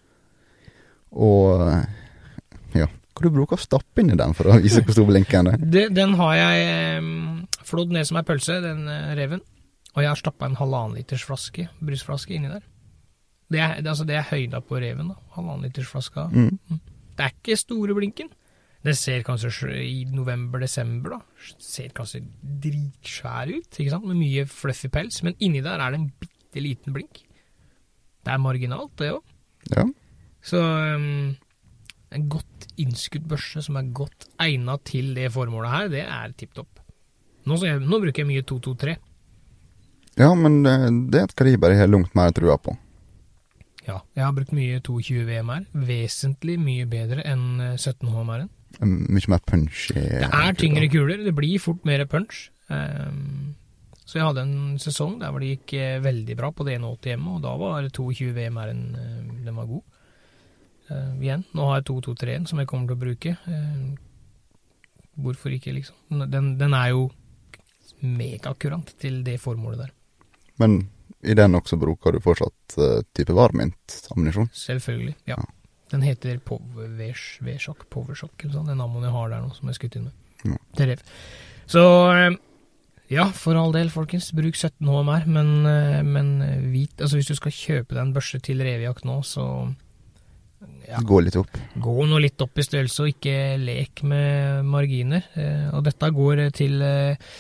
Og 1.16 1.62
ja, 2.77 2.87
hva 3.16 3.22
du 3.24 3.31
bruker 3.33 3.57
å 3.57 3.62
stappe 3.62 4.03
inn 4.03 4.11
i 4.12 4.18
den 4.18 4.35
for 4.37 4.51
å 4.51 4.59
vise 4.61 4.83
hvor 4.85 4.93
stor 4.97 5.07
blinken 5.09 5.49
er? 5.53 5.59
Det, 5.74 5.87
den 5.97 6.14
har 6.18 6.35
jeg 6.37 7.03
flådd 7.66 7.95
ned 7.97 8.07
som 8.09 8.18
ei 8.20 8.24
pølse, 8.29 8.59
den 8.64 8.87
eh, 8.89 9.14
reven. 9.18 9.41
Og 9.97 10.03
jeg 10.05 10.11
har 10.12 10.18
stappa 10.20 10.45
en 10.51 10.59
halvannen 10.59 10.99
liters 10.99 11.24
flaske, 11.24 11.68
brusflaske 11.81 12.35
inni 12.37 12.51
der. 12.53 12.64
Det 13.49 13.61
er, 13.62 13.77
det, 13.81 13.89
altså, 13.89 14.05
det 14.05 14.16
er 14.18 14.27
høyda 14.29 14.61
på 14.61 14.77
reven, 14.83 15.09
da. 15.14 15.16
Halvannen 15.37 15.64
liters 15.70 15.89
flaske. 15.89 16.27
Mm. 16.35 16.81
Det 17.16 17.24
er 17.24 17.33
ikke 17.33 17.57
store 17.57 17.95
blinken. 17.97 18.29
Den 18.85 18.95
ser 18.95 19.22
kanskje 19.27 19.70
i 19.81 20.03
november-desember, 20.12 21.16
da. 21.16 21.47
Ser 21.62 21.95
kanskje 21.97 22.20
dritsvær 22.62 23.55
ut, 23.57 23.70
ikke 23.81 23.95
sant, 23.95 24.05
med 24.07 24.18
mye 24.20 24.45
fluffy 24.51 24.91
pels. 24.93 25.22
Men 25.27 25.39
inni 25.43 25.62
der 25.64 25.81
er 25.81 25.95
det 25.95 26.03
en 26.03 26.11
bitte 26.20 26.36
liten 26.65 26.95
blink. 26.97 27.23
Det 28.27 28.33
er 28.35 28.43
marginalt, 28.43 28.95
det 28.99 29.13
òg. 29.15 29.35
Ja. 29.75 29.85
Så 30.47 30.61
um, 30.63 31.35
en 32.15 32.29
godt 32.31 32.69
innskutt 32.81 33.27
børse 33.29 33.63
som 33.65 33.79
er 33.81 33.91
godt 33.97 34.29
egna 34.43 34.77
til 34.87 35.13
det 35.17 35.31
formålet 35.35 35.73
her, 35.73 35.89
det 35.93 36.05
er 36.07 36.35
tipp 36.39 36.55
topp. 36.57 36.81
Nå, 37.47 37.59
nå 37.59 38.01
bruker 38.03 38.25
jeg 38.25 38.29
mye 38.31 38.43
223. 38.47 38.97
ja, 40.19 40.33
men 40.35 40.59
eh, 40.67 40.89
det 41.13 41.21
er 41.21 41.29
et 41.29 41.37
kaliber 41.39 41.71
jeg 41.71 41.85
har 41.85 41.91
langt 41.93 42.15
mer 42.19 42.33
trua 42.35 42.57
på. 42.59 42.75
Ja, 43.87 44.01
jeg 44.19 44.25
har 44.25 44.33
brukt 44.35 44.51
mye 44.57 44.81
220 44.83 45.27
VMR. 45.29 45.67
Vesentlig 45.87 46.57
mye 46.59 46.87
bedre 46.91 47.23
enn 47.23 47.61
eh, 47.63 47.77
17 47.79 48.11
HMR-en. 48.11 48.51
Mm, 48.83 48.97
Mye 49.15 49.31
mer 49.31 49.41
punch 49.47 49.87
i 49.95 50.03
Det 50.03 50.27
er 50.27 50.57
tyngre 50.59 50.89
kuler, 50.93 51.23
det 51.25 51.33
blir 51.39 51.63
fort 51.63 51.87
mer 51.87 52.03
punch. 52.11 52.49
Um, 52.69 53.55
så 54.07 54.21
jeg 54.21 54.27
hadde 54.29 54.45
en 54.47 54.79
sesong 54.79 55.17
der 55.19 55.33
hvor 55.35 55.43
det 55.43 55.57
gikk 55.57 55.75
eh, 55.81 55.99
veldig 56.05 56.37
bra 56.39 56.53
på 56.55 56.67
det 56.69 56.77
180 56.79 57.11
hjemme, 57.11 57.37
og 57.37 57.43
da 57.43 57.55
var 57.59 57.89
22 57.91 58.31
VMR-en 58.37 58.83
uh, 58.95 59.37
den 59.43 59.57
var 59.59 59.71
god. 59.71 59.83
Uh, 60.87 61.15
igjen, 61.19 61.43
nå 61.59 61.67
har 61.67 61.81
jeg 61.81 61.89
223-en 61.91 62.47
som 62.47 62.63
jeg 62.63 62.71
kommer 62.71 62.93
til 62.93 62.99
å 62.99 63.03
bruke. 63.03 63.35
Uh, 63.51 63.97
hvorfor 65.27 65.57
ikke, 65.57 65.75
liksom? 65.75 66.23
Den, 66.31 66.55
den 66.61 66.77
er 66.79 66.93
jo 66.95 67.09
megakurant 68.07 68.95
til 69.03 69.25
det 69.27 69.41
formålet 69.43 69.87
der. 69.87 69.93
Men 70.63 70.79
i 71.27 71.35
den 71.35 71.59
også 71.59 71.79
bruker 71.81 72.15
du 72.15 72.23
fortsatt 72.23 72.79
uh, 72.79 73.01
type 73.17 73.35
varmint-ammunisjon. 73.35 74.53
Selvfølgelig. 74.55 75.17
Ja. 75.27 75.41
Den 75.91 76.03
heter 76.03 76.39
V-sjokk, 76.39 77.89
Powershock, 77.91 78.39
eller 78.43 78.55
sånn. 78.55 78.71
Den 78.71 78.83
ammoen 78.83 79.07
jeg 79.07 79.15
har 79.15 79.35
der 79.35 79.43
nå, 79.43 79.51
som 79.55 79.67
jeg 79.67 79.75
er 79.75 79.81
skutt 79.81 79.99
inn 79.99 80.09
med. 80.09 80.23
Ja. 80.47 80.97
Så 81.67 81.83
eh, 82.15 82.35
ja, 83.13 83.29
for 83.35 83.59
all 83.59 83.75
del, 83.75 83.91
folkens. 83.93 84.33
Bruk 84.35 84.57
17 84.59 84.87
HMR, 84.87 85.27
men, 85.31 85.51
eh, 85.71 86.03
men 86.03 86.37
vit 86.73 87.01
Altså, 87.01 87.17
hvis 87.21 87.31
du 87.31 87.37
skal 87.39 87.55
kjøpe 87.55 87.95
deg 87.95 88.03
en 88.03 88.15
børse 88.17 88.41
til 88.43 88.63
revejakt 88.65 89.07
nå, 89.07 89.21
så 89.27 89.47
ja, 90.87 91.01
Gå 91.05 91.21
litt 91.25 91.37
opp. 91.39 91.53
gå 91.83 92.07
nå 92.09 92.19
litt 92.23 92.41
opp 92.43 92.59
i 92.59 92.65
størrelse, 92.65 93.03
og 93.05 93.13
ikke 93.13 93.37
lek 93.61 94.03
med 94.07 94.67
marginer. 94.69 95.27
Eh, 95.37 95.69
og 95.75 95.85
dette 95.87 96.11
går 96.15 96.49
til 96.57 96.83
eh, 96.83 97.31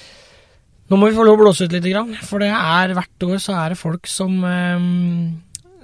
Nå 0.86 0.98
må 1.00 1.08
vi 1.08 1.16
få 1.16 1.24
lov 1.26 1.34
å 1.34 1.40
blåse 1.40 1.66
ut 1.66 1.72
litt, 1.74 1.86
grann, 1.90 2.12
for 2.22 2.38
det 2.38 2.46
er 2.54 2.92
hvert 2.94 3.24
år 3.26 3.40
så 3.42 3.56
er 3.58 3.72
det 3.72 3.78
folk 3.80 4.06
som, 4.06 4.36
eh, 4.46 4.84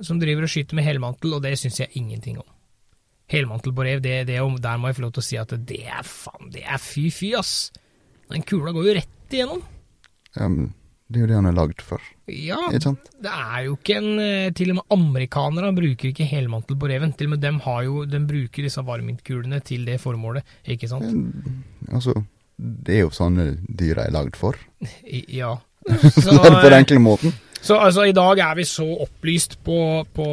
som 0.06 0.20
driver 0.22 0.46
og 0.46 0.52
skyter 0.52 0.78
med 0.78 0.86
helmantel, 0.86 1.34
og 1.34 1.42
det 1.42 1.56
syns 1.58 1.80
jeg 1.80 1.90
ingenting 1.98 2.38
om. 2.38 2.46
Helmantel 3.32 3.74
på 3.74 3.86
rev, 3.86 4.02
det, 4.04 4.20
det, 4.28 4.38
der 4.38 4.78
må 4.78 4.90
jeg 4.90 5.00
få 5.00 5.06
lov 5.06 5.14
til 5.16 5.24
å 5.24 5.26
si 5.26 5.40
at 5.40 5.56
det 5.66 5.80
er 5.90 6.06
faen, 6.06 6.52
det 6.54 6.62
er 6.62 6.78
fy-fy, 6.78 7.32
ass. 7.34 7.72
Den 8.30 8.46
kula 8.46 8.70
går 8.76 8.86
jo 8.92 8.96
rett 9.00 9.34
igjennom. 9.34 9.64
Ja, 10.36 10.48
men 10.48 10.72
det 11.12 11.20
er 11.20 11.26
jo 11.26 11.28
det 11.28 11.36
han 11.36 11.48
er 11.50 11.56
lagd 11.56 11.82
for, 11.84 12.00
Ja, 12.32 12.58
det 12.72 12.80
er 13.28 13.64
jo 13.66 13.74
ikke 13.76 13.96
en 13.98 14.20
eh, 14.22 14.52
Til 14.56 14.70
og 14.72 14.78
med 14.78 14.94
amerikanere 14.94 15.72
bruker 15.76 16.08
ikke 16.08 16.24
helmantel 16.24 16.78
på 16.80 16.88
reven. 16.88 17.12
Til 17.18 17.28
og 17.28 17.34
med 17.34 17.42
dem 17.42 17.58
har 17.66 17.82
jo 17.84 18.04
De 18.08 18.20
bruker 18.24 18.64
disse 18.64 18.80
varmintkulene 18.86 19.60
til 19.66 19.84
det 19.88 19.98
formålet, 20.00 20.46
ikke 20.64 20.88
sant? 20.88 21.10
Men, 21.10 21.60
altså, 21.92 22.14
det 22.56 22.96
er 22.96 23.04
jo 23.04 23.12
sånne 23.12 23.50
dyr 23.68 24.00
er 24.06 24.14
lagd 24.14 24.38
for. 24.40 24.56
Ja. 25.42 25.58
Så, 26.14 26.36
på 26.38 26.68
den 26.70 26.78
enkle 26.78 27.00
måten. 27.02 27.32
Så 27.62 27.76
altså, 27.78 28.04
i 28.10 28.14
dag 28.16 28.40
er 28.42 28.56
vi 28.58 28.64
så 28.66 28.84
opplyst 29.04 29.52
på, 29.62 29.76
på 30.14 30.26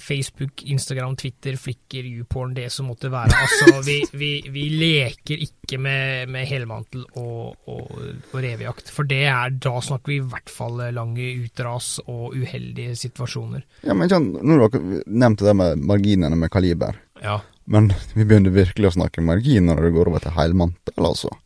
Facebook, 0.00 0.62
Instagram, 0.72 1.18
Twitter, 1.20 1.56
Flikker, 1.60 2.06
Youporn, 2.08 2.54
det 2.56 2.70
som 2.72 2.88
måtte 2.88 3.10
være. 3.12 3.36
Altså, 3.36 3.82
vi, 3.88 3.98
vi, 4.16 4.30
vi 4.48 4.62
leker 4.80 5.44
ikke 5.44 5.76
med, 5.84 6.32
med 6.32 6.48
helmantel 6.48 7.04
og, 7.12 7.58
og, 7.68 7.92
og 8.32 8.38
revejakt. 8.40 8.88
For 8.88 9.04
det 9.08 9.20
er, 9.28 9.52
da 9.52 9.74
snakker 9.84 10.14
vi 10.14 10.18
i 10.22 10.24
hvert 10.32 10.52
fall 10.52 10.80
lange 10.96 11.28
utras 11.44 11.98
og 12.06 12.38
uheldige 12.40 12.96
situasjoner. 13.04 13.66
Ja, 13.84 13.92
men 13.92 14.08
ikke 14.08 14.22
Når 14.22 14.64
dere 14.64 15.04
nevnte 15.12 15.50
det 15.50 15.56
med 15.60 15.86
marginene 15.92 16.40
med 16.40 16.54
kaliber. 16.56 16.96
Ja. 17.20 17.42
Men 17.68 17.92
vi 18.16 18.24
begynner 18.24 18.56
virkelig 18.56 18.94
å 18.94 18.96
snakke 18.96 19.28
marginer 19.28 19.76
når 19.76 19.90
det 19.90 19.94
går 20.00 20.14
over 20.14 20.24
til 20.24 20.38
helmantel, 20.40 21.04
altså. 21.04 21.36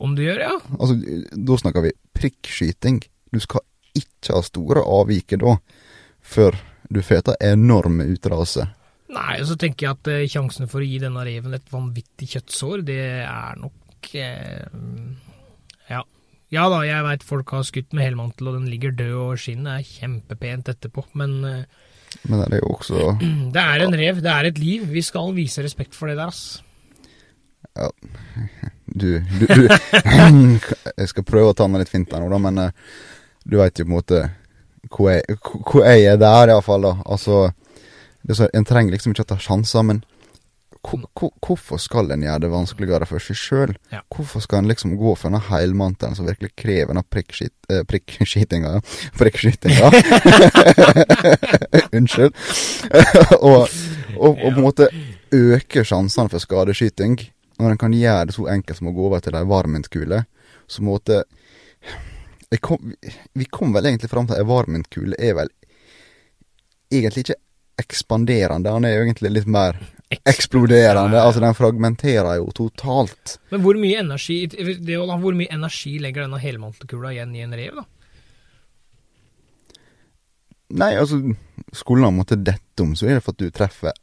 Om 0.00 0.18
du 0.18 0.24
gjør 0.24 0.42
ja. 0.42 0.54
Altså, 0.80 0.96
Da 1.36 1.56
snakker 1.60 1.84
vi 1.86 1.98
prikkskyting. 2.18 3.04
Du 3.30 3.38
skal 3.38 3.62
ikke 3.96 4.36
ha 4.36 4.42
store 4.44 4.84
avviket 4.84 5.42
da, 5.42 5.56
før 6.20 6.58
du 6.90 7.00
får 7.06 7.34
enorme 7.40 8.06
utrase. 8.10 8.66
Nei, 9.10 9.40
og 9.42 9.48
så 9.48 9.56
tenker 9.58 9.86
jeg 9.86 9.96
at 9.96 10.10
eh, 10.10 10.28
sjansen 10.30 10.70
for 10.70 10.82
å 10.82 10.86
gi 10.86 11.00
denne 11.02 11.22
reven 11.26 11.54
et 11.56 11.72
vanvittig 11.72 12.28
kjøttsår, 12.34 12.84
det 12.86 13.02
er 13.26 13.58
nok 13.58 14.10
eh, 14.14 14.64
Ja. 15.90 16.04
Ja 16.50 16.64
da, 16.70 16.80
jeg 16.86 17.06
veit 17.06 17.26
folk 17.26 17.50
har 17.54 17.66
skutt 17.66 17.94
med 17.94 18.06
helmantel, 18.06 18.50
og 18.50 18.58
den 18.58 18.70
ligger 18.70 18.94
død, 18.94 19.14
og 19.18 19.38
skinnet 19.42 19.80
er 19.80 19.86
kjempepent 19.86 20.70
etterpå, 20.72 21.06
men 21.18 21.36
eh, 21.46 21.86
Men 22.26 22.42
det 22.42 22.58
er 22.58 22.62
jo 22.64 22.72
også 22.74 23.14
det 23.54 23.62
er 23.62 23.86
en 23.86 23.98
rev, 23.98 24.22
det 24.22 24.32
er 24.34 24.50
et 24.50 24.58
liv. 24.58 24.86
Vi 24.90 25.02
skal 25.02 25.34
vise 25.34 25.62
respekt 25.62 25.94
for 25.94 26.10
det 26.10 26.18
der, 26.18 26.30
ass. 26.30 26.62
Du, 28.90 29.20
du, 29.38 29.44
du 29.46 29.68
Jeg 30.98 31.10
skal 31.12 31.22
prøve 31.22 31.52
å 31.52 31.54
ta 31.54 31.68
meg 31.70 31.84
litt 31.84 31.92
fint 31.92 32.10
der 32.10 32.24
nå, 32.24 32.26
da, 32.32 32.40
men 32.42 32.58
eh, 32.58 32.88
du 33.50 33.56
veit 33.58 33.78
jo 33.78 33.84
på 33.84 33.90
en 33.90 33.96
måte 33.98 34.20
hvor 34.90 35.10
jeg, 35.12 35.22
hvor 35.44 35.84
jeg 35.84 36.06
er 36.08 36.16
der, 36.20 36.48
iallfall. 36.54 36.86
Altså, 37.04 37.50
så, 38.32 38.48
En 38.54 38.64
trenger 38.64 38.92
liksom 38.94 39.12
ikke 39.12 39.26
å 39.26 39.32
ta 39.34 39.36
sjanser, 39.42 39.82
men 39.84 40.00
hvor- 40.80 41.04
hvor- 41.18 41.34
hvorfor 41.44 41.78
skal 41.78 42.10
en 42.12 42.22
gjøre 42.24 42.40
det 42.40 42.50
vanskeligere 42.50 43.06
for 43.06 43.18
seg 43.20 43.36
sjøl? 43.36 43.74
Ja. 43.92 44.00
Hvorfor 44.14 44.40
skal 44.40 44.58
en 44.62 44.68
liksom 44.70 44.94
gå 44.96 45.12
for 45.18 45.28
denne 45.28 45.42
heilmantelen 45.50 46.16
som 46.16 46.26
virkelig 46.26 46.54
krever 46.56 46.94
denne 46.94 47.04
prikkskytinga 47.04 47.50
eh, 47.80 47.82
prikkskytinga? 47.84 48.80
Prikkskytinga. 49.18 49.90
Unnskyld. 51.96 52.32
og, 53.50 53.68
og, 54.16 54.30
og 54.30 54.38
på 54.40 54.56
en 54.56 54.64
måte 54.64 54.88
øke 55.36 55.84
sjansene 55.86 56.30
for 56.32 56.38
skadeskyting, 56.42 57.18
når 57.60 57.70
en 57.76 57.78
kan 57.84 57.92
gjøre 57.94 58.26
det 58.30 58.34
så 58.34 58.48
enkelt 58.50 58.78
som 58.80 58.88
å 58.90 58.94
gå 58.96 59.04
over 59.10 59.20
til 59.20 59.36
ei 59.36 59.44
varmentkule, 59.46 60.24
så 60.66 60.80
på 60.80 60.86
en 60.86 60.90
måte 60.94 61.20
kom, 62.58 62.94
Vi 63.34 63.44
kom 63.44 63.72
vel 63.72 63.84
egentlig 63.86 64.10
fram 64.10 64.26
til 64.26 64.34
at 64.34 64.40
ei 64.42 64.48
varmentkule 64.48 65.14
er 65.18 65.34
vel 65.34 65.48
egentlig 66.90 67.24
ikke 67.28 67.36
ekspanderende. 67.78 68.72
Han 68.74 68.84
er 68.84 68.96
jo 68.96 69.04
egentlig 69.06 69.30
litt 69.32 69.46
mer 69.46 69.78
eksploderende. 70.26 71.14
Ja. 71.16 71.22
Altså, 71.28 71.40
den 71.40 71.54
fragmenterer 71.54 72.36
jo 72.40 72.50
totalt. 72.52 73.38
Men 73.50 73.62
hvor 73.62 73.78
mye 73.78 74.00
energi 74.02 74.40
det 74.50 74.98
å, 74.98 75.06
hvor 75.22 75.32
mye 75.38 75.48
energi 75.54 75.98
legger 76.02 76.26
denne 76.26 76.40
helmantelkula 76.42 77.12
igjen 77.14 77.36
i 77.38 77.44
en 77.46 77.54
rev, 77.54 77.78
da? 77.78 77.84
Nei, 80.70 80.92
altså, 81.00 81.18
skulle 81.74 82.06
han 82.06 82.14
måtte 82.18 82.36
dette 82.38 82.82
om, 82.84 82.92
så 82.98 83.08
er 83.08 83.18
det 83.18 83.24
for 83.24 83.34
at 83.34 83.42
du 83.42 83.50
treffer 83.54 83.94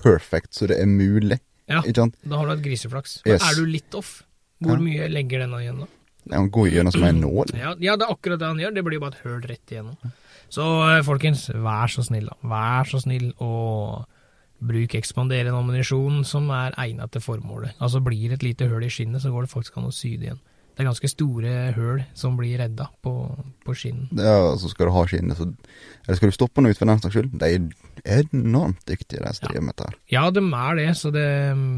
perfect, 0.00 0.52
så 0.56 0.68
det 0.70 0.78
er 0.80 0.88
mulig. 0.88 1.40
Ja. 1.70 1.82
Da 1.84 2.36
har 2.36 2.46
du 2.48 2.54
hatt 2.54 2.62
griseflaks. 2.64 3.18
Men 3.24 3.34
Yes. 3.36 3.42
er 3.50 3.54
du 3.60 3.66
litt 3.66 3.94
off? 3.94 4.22
Hvor 4.62 4.76
Ja. 4.76 4.84
mye 4.84 5.08
legger 5.08 5.40
denne 5.44 5.60
igjen, 5.60 5.80
da? 5.80 5.86
Han 6.32 6.50
går 6.54 6.70
gjennom 6.74 6.94
som 6.94 7.06
en 7.08 7.20
nål. 7.24 7.54
Ja, 7.58 7.74
ja, 7.82 7.96
det 7.98 8.06
er 8.06 8.14
akkurat 8.14 8.40
det 8.40 8.48
han 8.50 8.62
gjør. 8.62 8.74
Det 8.76 8.84
blir 8.86 8.98
jo 8.98 9.04
bare 9.04 9.16
et 9.16 9.26
høl 9.26 9.42
rett 9.44 9.74
igjennom. 9.74 10.14
Så 10.50 10.66
eh, 10.88 11.02
folkens, 11.06 11.48
vær 11.54 11.92
så 11.92 12.04
snill, 12.06 12.30
da. 12.30 12.38
Vær 12.50 12.90
så 12.90 13.02
snill 13.02 13.30
og 13.38 14.06
bruk 14.60 14.94
ekspanderende 14.98 15.56
ammunisjon 15.56 16.22
som 16.28 16.50
er 16.52 16.76
egnet 16.80 17.12
til 17.14 17.24
formålet. 17.24 17.76
Altså 17.80 18.02
blir 18.04 18.28
det 18.28 18.40
et 18.40 18.48
lite 18.50 18.68
høl 18.68 18.84
i 18.84 18.92
skinnet, 18.92 19.22
så 19.22 19.32
går 19.32 19.46
det 19.46 19.52
faktisk 19.54 19.78
an 19.80 19.88
å 19.88 19.94
sy 19.94 20.16
det 20.18 20.28
igjen. 20.28 20.42
Det 20.70 20.84
er 20.84 20.88
ganske 20.88 21.10
store 21.10 21.54
høl 21.76 22.02
som 22.16 22.36
blir 22.38 22.60
redda 22.60 22.86
på, 23.04 23.12
på 23.66 23.74
skinn. 23.76 24.06
Ja, 24.16 24.54
så 24.56 24.70
skal 24.70 24.88
du 24.88 24.94
ha 24.94 25.02
skinnet, 25.08 25.36
så 25.36 25.48
Eller 26.06 26.16
skal 26.16 26.30
du 26.30 26.36
stoppe 26.36 26.62
noe 26.62 26.72
ut 26.72 26.78
for 26.78 26.88
den 26.88 27.02
saks 27.02 27.16
skyld? 27.16 27.34
De 27.40 27.48
er 28.04 28.22
enormt 28.32 28.80
dyktige, 28.88 29.20
de 29.20 29.32
som 29.36 29.48
driver 29.48 29.66
med 29.66 29.74
dette 29.74 29.88
her. 29.90 29.98
Ja, 30.14 30.22
de 30.32 30.40
er 30.40 30.78
det, 30.78 30.86
så 30.96 31.12
det 31.12 31.26
mm, 31.58 31.74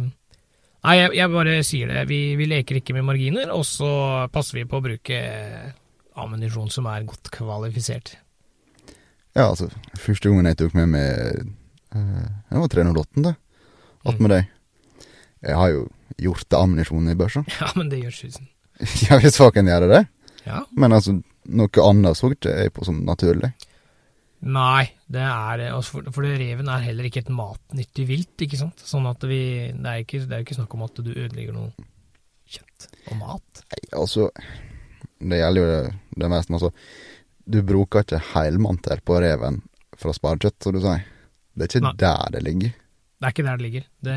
Nei, 0.82 0.96
jeg, 0.98 1.12
jeg 1.14 1.30
bare 1.30 1.58
sier 1.66 1.90
det. 1.92 2.02
Vi, 2.10 2.20
vi 2.38 2.48
leker 2.50 2.80
ikke 2.80 2.96
med 2.96 3.06
marginer, 3.06 3.52
og 3.54 3.62
så 3.68 3.90
passer 4.34 4.58
vi 4.58 4.66
på 4.66 4.80
å 4.80 4.84
bruke 4.84 5.20
ammunisjon 6.18 6.72
som 6.74 6.88
er 6.90 7.06
godt 7.06 7.30
kvalifisert. 7.34 8.16
Ja, 9.32 9.46
altså, 9.46 9.70
første 9.96 10.28
gangen 10.28 10.50
jeg 10.50 10.58
tok 10.60 10.74
med 10.76 10.90
meg 10.92 11.06
eh, 11.96 12.26
Det 12.50 12.64
var 12.64 12.72
308, 12.74 13.22
det. 13.24 13.34
Att 14.04 14.18
med 14.20 14.30
deg. 14.34 14.50
Jeg 15.42 15.56
har 15.56 15.70
jo 15.72 15.84
gjort 16.18 16.48
det 16.50 16.58
ammunisjon 16.58 17.08
i 17.08 17.14
børsa. 17.16 17.44
Ja, 17.60 17.70
men 17.78 17.88
det 17.88 18.02
gjør 18.02 18.16
susen. 18.18 18.48
ja, 19.06 19.18
hvis 19.22 19.38
saken 19.38 19.70
gjør 19.70 19.86
det. 19.88 20.02
Ja. 20.44 20.64
Men 20.74 20.92
altså, 20.98 21.14
noe 21.46 21.86
annet 21.86 22.18
så 22.18 22.32
ikke 22.34 22.52
jeg 22.58 22.74
på 22.74 22.84
som 22.86 23.04
naturlig. 23.06 23.52
Nei, 24.42 24.88
det 25.06 25.22
er 25.22 25.60
det, 25.60 25.68
for, 25.86 26.26
reven 26.26 26.70
er 26.72 26.82
heller 26.82 27.06
ikke 27.06 27.22
et 27.22 27.30
matnyttig 27.30 28.08
vilt, 28.08 28.34
ikke 28.42 28.58
sant? 28.58 28.82
Sånn 28.82 29.06
at 29.06 29.22
vi 29.30 29.70
Det 29.70 29.86
er 29.86 30.02
ikke, 30.02 30.24
jo 30.26 30.42
ikke 30.42 30.56
snakk 30.58 30.74
om 30.74 30.82
at 30.88 30.98
du 30.98 31.12
ødelegger 31.12 31.54
noe 31.54 31.70
kjøtt 32.50 32.88
og 33.12 33.20
mat. 33.20 33.62
Nei, 33.70 33.82
altså 34.00 34.28
Det 35.22 35.38
gjelder 35.38 35.62
jo 35.62 35.68
det, 35.70 35.94
det 36.24 36.30
meste, 36.34 36.56
altså 36.58 36.72
Du 37.46 37.60
bruker 37.66 38.02
ikke 38.02 38.22
helmantel 38.32 39.04
på 39.06 39.20
reven 39.22 39.60
for 39.94 40.10
å 40.10 40.16
spare 40.16 40.40
kjøtt, 40.42 40.58
som 40.64 40.74
du 40.74 40.80
sier. 40.82 41.04
Det 41.52 41.66
er 41.66 41.70
ikke 41.70 41.84
Nei. 41.84 41.96
der 42.00 42.34
det 42.34 42.42
ligger. 42.42 42.72
Det 43.22 43.28
er 43.28 43.34
ikke 43.34 43.44
der 43.46 43.60
det 43.60 43.66
ligger. 43.68 43.84
Det, 44.02 44.16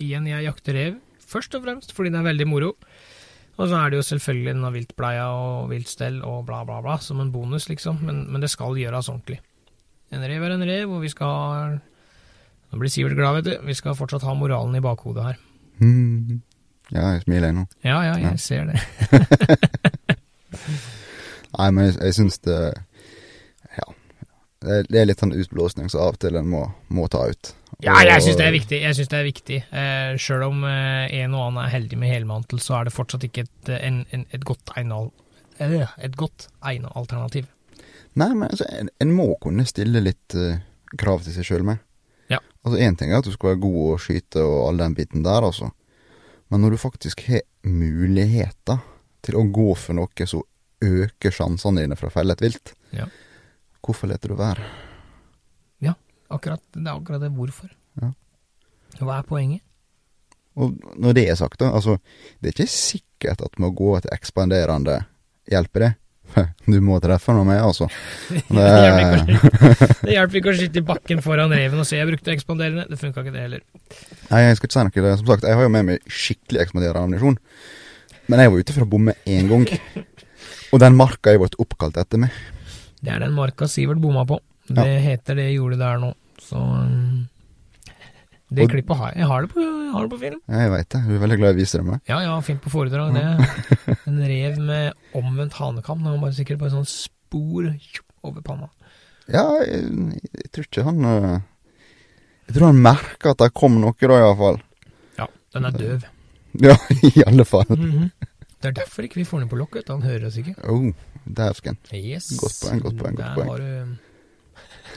igjen, 0.00 0.26
jeg 0.26 0.46
jakter 0.48 0.74
rev, 0.74 0.96
først 1.22 1.54
og 1.54 1.62
fremst 1.66 1.92
fordi 1.94 2.10
det 2.10 2.18
er 2.18 2.26
veldig 2.32 2.46
moro. 2.50 2.72
Og 3.58 3.66
så 3.68 3.74
er 3.74 3.90
det 3.90 3.98
jo 3.98 4.06
selvfølgelig 4.06 4.52
denne 4.54 4.70
viltpleia 4.72 5.24
og 5.34 5.68
viltstell 5.72 6.20
og 6.22 6.44
bla, 6.46 6.60
bla, 6.64 6.78
bla, 6.84 6.96
som 7.02 7.18
en 7.20 7.32
bonus, 7.34 7.66
liksom. 7.68 7.98
Men, 8.06 8.20
men 8.32 8.40
det 8.44 8.50
skal 8.52 8.76
gjøres 8.78 9.08
ordentlig. 9.10 9.40
En 10.14 10.22
rev 10.22 10.42
er 10.46 10.54
en 10.54 10.62
rev, 10.64 10.92
og 10.94 11.02
vi 11.02 11.10
skal 11.12 11.78
Nå 12.68 12.78
blir 12.78 12.90
Sivert 12.92 13.16
glad, 13.16 13.38
vet 13.40 13.46
du. 13.48 13.66
Vi 13.66 13.74
skal 13.74 13.96
fortsatt 13.96 14.22
ha 14.28 14.34
moralen 14.36 14.76
i 14.76 14.84
bakhodet 14.84 15.24
her. 15.30 15.40
Mm. 15.82 16.38
Ja, 16.88 17.02
jeg 17.12 17.20
smiler 17.26 17.50
ennå. 17.52 17.66
Ja, 17.84 17.98
ja, 18.00 18.14
jeg 18.16 18.30
Ja. 18.30 18.36
ser 18.40 18.64
det. 18.64 18.78
Nei, 21.58 21.66
men 21.70 21.84
jeg, 21.84 21.96
jeg 22.00 22.14
syns 22.16 22.38
det 22.46 22.56
Ja. 23.76 23.84
Det 24.64 24.78
det 24.88 25.00
er 25.02 25.08
litt 25.10 25.20
sånn 25.20 25.34
utblåsning 25.36 25.90
som 25.92 26.00
av 26.06 26.14
og 26.16 26.20
til 26.24 26.38
en 26.40 26.48
må, 26.48 26.62
må 26.88 27.04
ta 27.12 27.26
ut. 27.28 27.52
Ja, 27.84 27.94
jeg 28.02 28.22
syns 28.24 28.36
det 28.40 28.46
er 28.48 28.54
viktig. 28.56 28.78
Jeg 28.82 28.94
synes 28.98 29.10
det 29.12 29.18
er 29.20 29.26
viktig. 29.28 29.58
Eh, 29.70 30.16
Sjøl 30.18 30.42
om 30.48 30.64
eh, 30.66 31.12
en 31.20 31.34
og 31.38 31.44
annen 31.46 31.60
er 31.62 31.70
heldig 31.76 31.98
med 32.00 32.10
helmantel, 32.10 32.58
så 32.62 32.74
er 32.80 32.88
det 32.88 32.94
fortsatt 32.96 33.22
ikke 33.28 33.44
et, 33.46 33.68
eh, 33.70 33.84
en, 33.86 34.00
en, 34.16 34.24
et 34.34 34.42
godt 34.46 34.72
egnet 34.76 35.12
eh, 35.62 35.84
et 36.08 36.16
godt 36.18 36.48
egnet 36.66 36.90
alternativ. 36.98 37.46
Nei, 38.18 38.32
men 38.34 38.48
altså, 38.48 38.66
en, 38.74 38.90
en 38.98 39.12
må 39.14 39.28
kunne 39.44 39.62
stille 39.68 40.02
litt 40.02 40.34
eh, 40.34 40.58
krav 40.98 41.22
til 41.22 41.36
seg 41.36 41.46
sjøl 41.46 41.62
med. 41.68 41.78
Ja. 42.32 42.40
Altså, 42.64 42.80
Én 42.82 42.98
ting 42.98 43.12
er 43.14 43.22
at 43.22 43.28
du 43.30 43.34
skal 43.36 43.52
være 43.52 43.62
god 43.62 43.78
å 43.92 44.00
skyte 44.02 44.42
og 44.42 44.58
all 44.72 44.82
den 44.82 44.98
biten 44.98 45.22
der, 45.22 45.46
altså. 45.46 45.70
Men 46.50 46.64
når 46.64 46.74
du 46.74 46.80
faktisk 46.82 47.22
har 47.28 47.44
muligheter 47.62 48.82
til 49.22 49.38
å 49.38 49.46
gå 49.54 49.70
for 49.78 49.94
noe 50.00 50.26
som 50.26 50.42
øker 50.82 51.34
sjansene 51.34 51.84
dine 51.84 51.96
for 51.98 52.10
å 52.10 52.14
felle 52.18 52.34
et 52.34 52.42
vilt, 52.42 52.74
Ja. 52.96 53.06
hvorfor 53.86 54.10
leter 54.10 54.34
du 54.34 54.38
være? 54.38 54.66
Akkurat, 56.28 56.60
det 56.74 56.84
er 56.84 56.94
akkurat 56.94 57.22
det 57.24 57.30
hvorfor. 57.34 57.70
Ja. 58.02 58.12
Hva 59.00 59.20
er 59.20 59.28
poenget? 59.28 59.64
Og 60.58 60.74
når 60.98 61.14
det 61.14 61.24
er 61.30 61.38
sagt, 61.38 61.60
da, 61.62 61.70
altså, 61.70 61.96
det 62.40 62.50
er 62.50 62.56
ikke 62.56 62.72
sikkert 62.72 63.44
at 63.46 63.58
med 63.60 63.70
å 63.70 63.76
gå 63.78 63.94
til 64.02 64.14
ekspanderende 64.16 65.00
hjelper 65.50 65.86
det. 65.86 65.94
Du 66.68 66.76
må 66.84 66.98
treffe 67.00 67.32
noe 67.32 67.46
med, 67.48 67.60
altså. 67.64 67.88
Det 68.56 68.66
det 70.04 70.16
hjelper 70.16 70.40
ikke 70.40 70.52
å 70.52 70.56
skyte 70.58 70.82
i 70.82 70.86
bakken 70.90 71.22
foran 71.24 71.54
reven 71.54 71.80
og 71.80 71.88
se 71.88 72.00
jeg 72.00 72.10
brukte 72.10 72.34
ekspanderende. 72.34 72.88
Det 72.90 73.00
funka 73.00 73.24
ikke 73.24 73.34
det 73.36 73.46
heller. 73.46 73.64
Nei, 74.28 74.42
jeg 74.44 74.58
skal 74.58 74.68
ikke 74.68 74.76
si 74.76 74.84
noe. 74.88 75.06
Det. 75.08 75.14
Som 75.22 75.32
sagt, 75.32 75.48
jeg 75.48 75.60
har 75.60 75.68
jo 75.68 75.72
med 75.72 75.88
meg 75.88 76.12
skikkelig 76.12 76.64
ekspanderende 76.66 77.06
ammunisjon. 77.06 77.40
Men 78.28 78.42
jeg 78.44 78.52
var 78.52 78.66
ute 78.66 78.76
for 78.76 78.84
å 78.84 78.92
bomme 78.92 79.16
én 79.30 79.48
gang. 79.48 79.64
Og 80.74 80.82
den 80.82 80.98
marka 80.98 81.32
er 81.32 81.40
blitt 81.40 81.56
oppkalt 81.62 81.96
etter 82.00 82.20
meg. 82.20 82.34
Det 83.00 83.14
er 83.14 83.22
den 83.22 83.32
marka 83.36 83.68
Sivert 83.70 84.02
bomma 84.02 84.26
på. 84.28 84.40
Det 84.68 85.00
heter 85.02 85.34
det 85.38 85.48
gjorde 85.54 85.78
der 85.80 85.98
nå. 86.02 86.12
Så 86.42 86.56
um, 86.60 87.28
Det 88.50 88.64
Og- 88.64 88.70
klippet 88.72 88.96
har 88.96 89.10
jeg. 89.12 89.18
Jeg 89.22 89.26
har 89.28 89.42
det 89.44 89.50
på, 89.52 89.64
har 89.92 90.02
det 90.06 90.10
på 90.14 90.18
film. 90.20 90.40
Jeg 90.48 90.70
veit 90.72 90.88
det. 90.94 91.00
Du 91.08 91.14
er 91.14 91.22
veldig 91.24 91.38
glad 91.40 91.50
i 91.52 91.56
å 91.56 91.60
vise 91.60 91.78
det 91.80 91.84
meg. 91.86 92.00
Ja, 92.08 92.20
ja, 92.24 92.36
fint 92.44 92.60
på 92.64 92.70
foredrag, 92.72 93.12
det. 93.14 93.96
En 94.08 94.20
rev 94.24 94.58
med 94.58 94.92
omvendt 95.18 95.52
hanekam. 95.58 96.00
Han 96.08 96.20
var 96.22 96.32
sikkert 96.36 96.58
bare 96.62 96.72
sånn 96.72 96.88
spor 96.88 97.68
over 98.22 98.40
panna. 98.44 98.70
Ja, 99.28 99.44
jeg, 99.60 99.84
jeg 100.32 100.50
tror 100.56 100.64
ikke 100.64 100.84
han 100.86 101.04
øh, 101.04 101.40
Jeg 102.48 102.54
tror 102.56 102.70
han 102.70 102.80
merka 102.80 103.34
at 103.34 103.42
det 103.44 103.50
kom 103.52 103.76
noe, 103.82 103.92
da, 104.00 104.16
iallfall. 104.22 104.56
Ja, 105.18 105.26
den 105.52 105.68
er 105.68 105.76
døv. 105.76 106.06
Ja, 106.64 106.76
i 107.12 107.24
alle 107.28 107.44
fall. 107.44 107.68
Mhm. 107.76 108.08
Det 108.58 108.72
er 108.72 108.78
derfor 108.80 109.04
ikke 109.06 109.20
vi 109.20 109.24
får 109.28 109.44
den 109.44 109.50
på 109.52 109.58
lokket. 109.60 109.86
Han 109.92 110.00
hører 110.02 110.24
oss 110.26 110.38
ikke. 110.40 110.56
Oh, 110.66 110.88
dæsken. 111.28 111.76
Yes. 111.94 112.32
Godt 112.40 112.56
poeng, 112.64 112.80
godt 112.82 112.96
poeng, 112.98 113.14
godt 113.20 113.26
Der 113.28 113.34
poeng. 113.36 113.98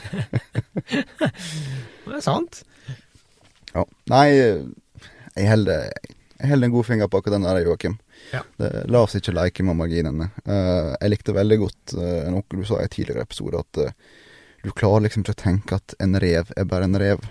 Det 2.06 2.16
er 2.18 2.24
sant. 2.24 2.62
Ja. 3.72 3.84
Nei, 4.12 4.26
jeg 4.32 5.48
holder 5.48 5.86
jeg 6.42 6.50
holder 6.50 6.66
en 6.66 6.72
god 6.74 6.86
finger 6.88 7.06
på 7.08 7.20
akkurat 7.20 7.36
den 7.38 7.44
der, 7.46 7.60
Joakim. 7.62 7.92
Ja. 8.32 8.40
Det- 8.58 8.88
La 8.90 9.04
oss 9.06 9.14
ikke 9.14 9.30
leke 9.34 9.62
med 9.62 9.76
marginene. 9.78 10.26
Uh, 10.42 10.90
jeg 10.98 11.12
likte 11.12 11.34
veldig 11.36 11.58
godt 11.60 11.92
uh, 11.94 12.26
noe 12.34 12.42
du 12.50 12.64
sa 12.66 12.80
i 12.80 12.88
en 12.88 12.90
tidligere 12.90 13.22
episode, 13.22 13.60
at 13.62 13.78
uh, 13.78 13.92
du 14.64 14.72
klarer 14.74 15.04
liksom 15.06 15.22
ikke 15.22 15.36
å 15.36 15.42
tenke 15.44 15.78
at 15.78 15.94
en 16.02 16.18
rev 16.18 16.50
er 16.58 16.66
bare 16.66 16.88
en 16.90 16.98
rev. 16.98 17.22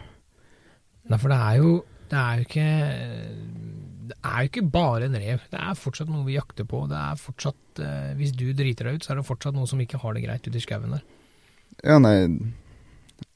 Nei, 1.12 1.20
for 1.20 1.34
det 1.34 1.40
er 1.44 1.58
jo 1.60 1.72
Det 2.12 2.20
er 2.20 2.40
jo 2.40 2.46
ikke 2.46 2.66
Det 4.12 4.18
er 4.22 4.44
jo 4.46 4.50
ikke 4.52 4.64
bare 4.72 5.08
en 5.10 5.18
rev. 5.20 5.44
Det 5.52 5.60
er 5.60 5.80
fortsatt 5.80 6.12
noe 6.12 6.24
vi 6.28 6.36
jakter 6.38 6.68
på. 6.68 6.84
Det 6.92 7.00
er 7.00 7.20
fortsatt 7.20 7.82
eh, 7.84 8.12
Hvis 8.20 8.32
du 8.38 8.46
driter 8.56 8.88
deg 8.88 9.00
ut, 9.00 9.06
så 9.08 9.14
er 9.14 9.20
det 9.22 9.28
fortsatt 9.28 9.56
noe 9.56 9.68
som 9.68 9.80
ikke 9.82 10.00
har 10.04 10.16
det 10.16 10.24
greit 10.26 10.48
ute 10.48 10.60
i 10.60 10.64
skauen 10.64 10.92
der. 10.96 11.04
Ja, 11.82 11.98
nei 12.02 12.16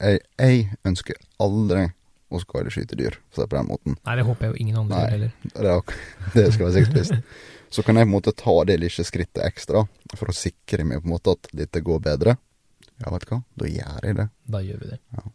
Jeg, 0.01 0.19
jeg 0.37 0.65
ønsker 0.85 1.17
aldri 1.41 1.87
å 2.33 2.39
skadeskyte 2.41 2.97
dyr, 2.99 3.15
for 3.31 3.37
å 3.37 3.43
si 3.43 3.45
det 3.45 3.51
på 3.51 3.57
den 3.59 3.67
måten. 3.69 3.97
Nei, 4.01 4.15
det 4.17 4.25
håper 4.27 4.47
jeg 4.47 4.53
jo 4.53 4.63
ingen 4.63 4.79
andre 4.81 5.03
gjør 5.03 5.13
heller. 5.13 5.35
Det, 5.45 5.61
er 5.61 5.99
det 6.35 6.45
skal 6.55 6.65
være 6.65 6.73
sikkert 6.75 6.97
visst. 6.99 7.37
Så 7.75 7.83
kan 7.85 7.99
jeg 7.99 8.07
på 8.07 8.09
en 8.09 8.15
måte 8.15 8.33
ta 8.35 8.55
det 8.67 8.77
lille 8.81 9.05
skrittet 9.07 9.43
ekstra 9.45 9.85
for 10.15 10.31
å 10.31 10.35
sikre 10.35 10.87
meg 10.87 11.03
på 11.03 11.09
en 11.09 11.13
måte 11.15 11.35
at 11.37 11.49
dette 11.55 11.81
går 11.85 12.01
bedre. 12.03 12.35
Ja, 12.97 13.11
vet 13.13 13.25
du 13.27 13.33
hva, 13.33 13.41
da 13.61 13.69
gjør 13.69 14.09
jeg 14.09 14.17
det. 14.19 14.27
Da 14.51 14.61
gjør 14.63 14.81
vi 14.83 14.91
det. 14.93 14.99
Ja. 15.15 15.25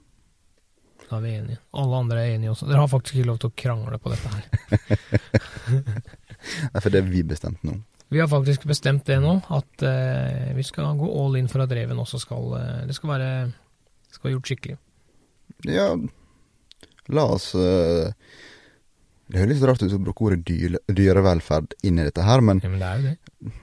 Da 1.11 1.19
er 1.19 1.25
vi 1.25 1.33
enige. 1.35 1.59
Alle 1.83 2.01
andre 2.05 2.23
er 2.23 2.35
enige 2.37 2.53
også. 2.53 2.69
Dere 2.71 2.83
har 2.85 2.91
faktisk 2.91 3.17
ikke 3.19 3.31
lov 3.33 3.41
til 3.43 3.51
å 3.51 3.57
krangle 3.65 3.99
på 4.03 4.13
dette 4.13 4.35
her. 4.35 4.45
Nei, 6.73 6.81
for 6.81 6.91
det 6.93 7.01
er 7.03 7.09
vi 7.11 7.25
bestemt 7.27 7.65
nå. 7.67 7.81
Vi 8.11 8.19
har 8.21 8.29
faktisk 8.31 8.65
bestemt 8.67 9.07
det 9.07 9.21
nå, 9.23 9.37
at 9.55 9.83
eh, 9.87 10.51
vi 10.57 10.65
skal 10.67 10.97
gå 10.99 11.09
all 11.23 11.37
in 11.39 11.49
for 11.51 11.63
at 11.63 11.71
reven 11.77 12.01
også 12.03 12.19
skal 12.25 12.57
eh, 12.59 12.79
Det 12.89 12.97
skal 12.97 13.13
være 13.13 13.29
skal 14.11 14.27
være 14.27 14.35
gjort 14.35 14.51
skikkelig. 14.51 14.79
Ja, 15.71 15.87
la 17.15 17.25
oss 17.37 17.53
eh, 17.55 18.11
Det 19.31 19.45
høres 19.45 19.63
rart 19.63 19.85
ut 19.85 19.95
å 19.95 20.01
bruke 20.03 20.27
ordet 20.27 20.43
dyre, 20.49 20.81
dyrevelferd 20.91 21.77
inn 21.87 22.01
i 22.03 22.07
dette 22.09 22.27
her, 22.27 22.43
men 22.43 22.63
Ja, 22.65 22.73
men 22.73 22.83
det 22.83 22.89
er 22.91 22.99
jo 22.99 23.13
det. 23.13 23.17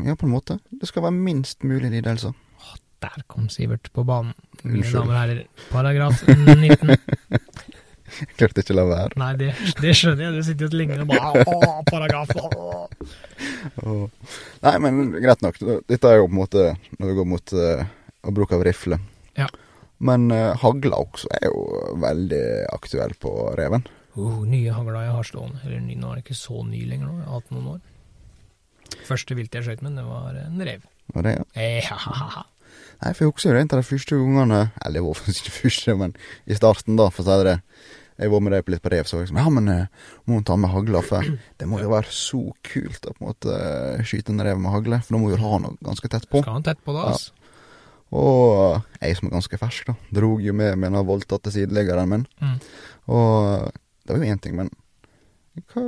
ja, 0.08 0.16
på 0.16 0.30
en 0.30 0.36
måte. 0.38 0.60
Det 0.72 0.88
skal 0.88 1.04
være 1.10 1.18
minst 1.20 1.68
mulig 1.68 1.92
lidelser. 1.92 2.36
Der 3.04 3.22
kom 3.30 3.46
Sivert 3.54 3.92
på 3.94 4.02
banen. 4.08 4.32
Mine 4.64 4.88
damer 4.90 5.12
og 5.12 5.20
herrer. 5.20 5.44
Paragraf 5.70 6.24
19. 6.26 6.96
Klarte 8.38 8.64
ikke 8.64 8.76
å 8.76 8.80
la 8.80 8.86
være. 8.90 9.20
Nei, 9.20 9.32
det, 9.40 9.52
det 9.84 9.94
skjønner 9.98 10.28
jeg. 10.28 10.34
Du 10.38 10.48
sitter 10.48 10.68
jo 10.68 10.80
lenge 10.80 11.00
og 11.04 11.10
bare 11.12 11.44
Å, 11.44 11.76
paragraf 11.90 12.34
å. 12.40 13.98
Nei, 14.64 14.76
men 14.84 15.04
greit 15.18 15.44
nok. 15.46 15.60
Dette 15.90 16.12
er 16.12 16.22
jo 16.22 16.28
på 16.28 16.34
en 16.34 16.40
måte 16.42 16.66
når 16.98 17.12
vi 17.12 17.18
går 17.20 17.30
mot 17.34 17.56
uh, 17.58 17.86
å 18.28 18.34
bruke 18.36 18.58
av 18.58 18.66
rifle. 18.68 19.00
Ja. 19.38 19.50
Men 19.98 20.30
uh, 20.34 20.56
hagla 20.62 21.02
også 21.04 21.30
er 21.40 21.48
jo 21.50 21.62
veldig 22.02 22.44
aktuell 22.74 23.16
på 23.22 23.34
reven. 23.58 23.86
Uh, 24.18 24.44
nye 24.50 24.74
hagla 24.74 25.06
jeg 25.06 25.16
har 25.20 25.30
stående. 25.32 25.62
Eller 25.66 25.84
ny, 25.84 25.98
nå 26.00 26.12
er 26.12 26.20
det 26.20 26.28
ikke 26.28 26.40
så 26.40 26.64
ny 26.66 26.84
lenger 26.90 27.10
nå. 27.10 27.20
Jeg 27.22 27.30
har 27.30 27.42
hatt 27.42 27.56
noen 27.56 27.72
år. 27.76 27.86
Første 29.08 29.36
viltet 29.38 29.60
jeg 29.60 29.68
skjøt 29.68 29.84
med, 29.86 29.98
det 30.00 30.06
var 30.08 30.38
en 30.42 30.62
rev. 30.64 30.86
Var 31.16 31.28
det, 31.28 31.34
ja. 31.38 31.48
Eh, 31.56 31.88
ha, 31.88 31.98
ha, 32.04 32.30
ha. 32.38 32.46
Nei, 32.98 33.14
for 33.14 33.24
jeg 33.24 33.34
husker 33.34 33.54
jo 33.54 33.62
en 33.62 33.70
av 33.70 33.78
de 33.78 33.86
første 33.86 34.18
gangene 34.18 34.60
Eller 34.82 34.98
det 34.98 35.06
var 35.06 35.18
faktisk 35.20 35.46
ikke 35.46 35.56
første, 35.68 35.96
men 36.00 36.16
i 36.50 36.58
starten, 36.58 36.98
da, 36.98 37.12
for 37.14 37.24
å 37.24 37.38
si 37.38 37.48
det. 37.48 37.58
Jeg 38.18 38.32
var 38.34 38.42
med 38.42 38.56
deg 38.56 38.64
på 38.66 38.74
litt 38.74 38.82
på 38.82 38.92
rev, 38.94 39.06
så 39.06 39.20
jeg 39.20 39.28
liksom 39.28 39.40
Ja, 39.44 39.50
men 39.54 39.70
må 40.26 40.40
hun 40.40 40.46
ta 40.48 40.58
med 40.58 40.74
hagla, 40.74 41.04
for 41.06 41.26
det 41.60 41.70
må 41.70 41.82
jo 41.84 41.92
være 41.94 42.14
så 42.14 42.42
kult 42.66 43.06
å 43.06 43.14
på 43.14 43.22
en 43.22 43.30
måte 43.30 43.54
uh, 43.54 44.06
skyte 44.08 44.34
en 44.34 44.42
rev 44.46 44.58
med 44.62 44.74
hagle, 44.74 45.02
for 45.06 45.14
da 45.14 45.22
må 45.22 45.30
du 45.30 45.38
ha 45.44 45.60
noe 45.62 45.78
ganske 45.86 46.10
tett 46.10 46.26
på. 46.32 46.42
Skal 46.42 46.58
han 46.58 46.66
tett 46.66 46.82
på 46.86 46.96
da, 46.98 47.12
altså. 47.14 47.36
Og 48.18 49.02
jeg 49.02 49.18
som 49.20 49.28
er 49.28 49.36
ganske 49.36 49.60
fersk, 49.60 49.92
da, 49.92 49.98
drog 50.16 50.42
jo 50.42 50.56
med 50.56 50.80
med 50.80 50.96
den 50.96 51.06
voldtatte 51.06 51.52
sideleggeren 51.54 52.10
min. 52.10 52.26
Mm. 52.40 52.58
Og 53.12 53.68
det 54.08 54.16
var 54.16 54.24
jo 54.24 54.32
én 54.32 54.42
ting, 54.42 54.56
men 54.58 54.72
hva, 55.74 55.84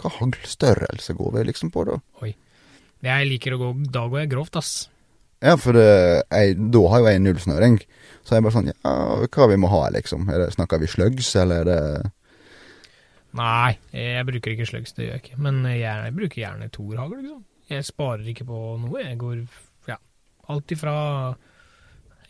hva 0.00 0.12
haglstørrelse 0.20 1.16
går 1.18 1.36
vi 1.36 1.44
liksom 1.50 1.74
på, 1.74 1.84
da? 1.90 1.98
Oi. 2.22 2.32
Jeg 3.04 3.28
liker 3.28 3.56
å 3.56 3.60
gå 3.60 3.70
Da 3.92 4.06
går 4.08 4.22
jeg 4.22 4.32
grovt, 4.32 4.56
ass. 4.56 4.74
Ja, 5.42 5.56
for 5.60 5.76
jeg, 5.76 6.58
da 6.72 6.82
har 6.92 7.02
jo 7.02 7.08
jeg 7.10 7.22
nullsnøring. 7.24 7.78
Så 8.24 8.36
jeg 8.36 8.44
bare 8.46 8.54
sånn 8.54 8.70
Ja, 8.70 8.92
hva 9.28 9.48
vi 9.50 9.58
må 9.60 9.68
ha, 9.72 9.88
liksom? 9.92 10.28
Er 10.32 10.44
det, 10.44 10.52
snakker 10.54 10.80
vi 10.80 10.88
slugs, 10.88 11.34
eller 11.40 11.64
er 11.64 11.68
det 11.68 12.12
Nei, 13.34 13.74
jeg 13.90 14.26
bruker 14.28 14.54
ikke 14.54 14.68
slugs, 14.68 14.94
det 14.94 15.08
gjør 15.08 15.16
jeg 15.16 15.22
ikke. 15.24 15.40
Men 15.42 15.64
jeg, 15.66 15.82
jeg 15.82 16.14
bruker 16.14 16.38
gjerne 16.38 16.70
Thor-hagl, 16.70 17.16
liksom. 17.18 17.40
Jeg 17.66 17.86
sparer 17.88 18.28
ikke 18.30 18.46
på 18.46 18.60
noe. 18.78 19.00
Jeg 19.02 19.18
går 19.18 19.40
ja, 19.90 19.96
alt 20.54 20.74
ifra 20.76 20.94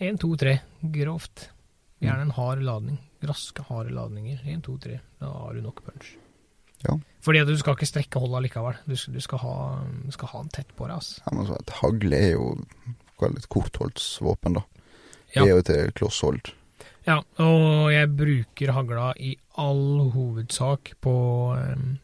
én, 0.00 0.16
to, 0.20 0.32
tre, 0.40 0.56
grovt. 0.94 1.50
Gjerne 2.00 2.30
en 2.30 2.36
hard 2.38 2.64
ladning. 2.64 3.00
Raske, 3.24 3.66
harde 3.68 3.92
ladninger. 3.92 4.40
Én, 4.48 4.64
to, 4.64 4.78
tre. 4.80 5.02
Da 5.20 5.28
har 5.28 5.52
du 5.52 5.60
nok 5.64 5.84
punch. 5.84 6.14
Ja. 6.84 6.96
Fordi 7.24 7.40
at 7.40 7.48
du 7.48 7.56
skal 7.56 7.76
ikke 7.78 7.88
strekke 7.88 8.20
holdet 8.20 8.42
likevel. 8.48 8.76
Du, 8.84 8.94
du, 8.94 9.20
skal 9.24 9.40
ha, 9.40 9.54
du 10.04 10.12
skal 10.12 10.28
ha 10.34 10.42
den 10.42 10.52
tett 10.52 10.74
på 10.76 10.88
deg, 10.88 10.98
altså. 11.00 11.22
ja, 11.24 11.32
men 11.36 11.46
så 11.48 11.56
Et 11.62 11.72
hagle 11.80 12.20
er 12.20 12.34
jo 12.34 12.50
et 13.24 13.48
kortholdsvåpen, 13.48 14.58
da. 14.58 14.64
Ja. 15.34 15.42
Det 15.42 15.48
er 15.48 15.54
jo 15.56 15.64
til 15.70 15.92
klosshold. 15.96 16.52
Ja, 17.04 17.18
og 17.42 17.90
jeg 17.92 18.10
bruker 18.16 18.72
hagla 18.72 19.10
i 19.20 19.34
all 19.60 20.10
hovedsak 20.14 20.94
på, 21.04 21.14
um, 21.52 21.98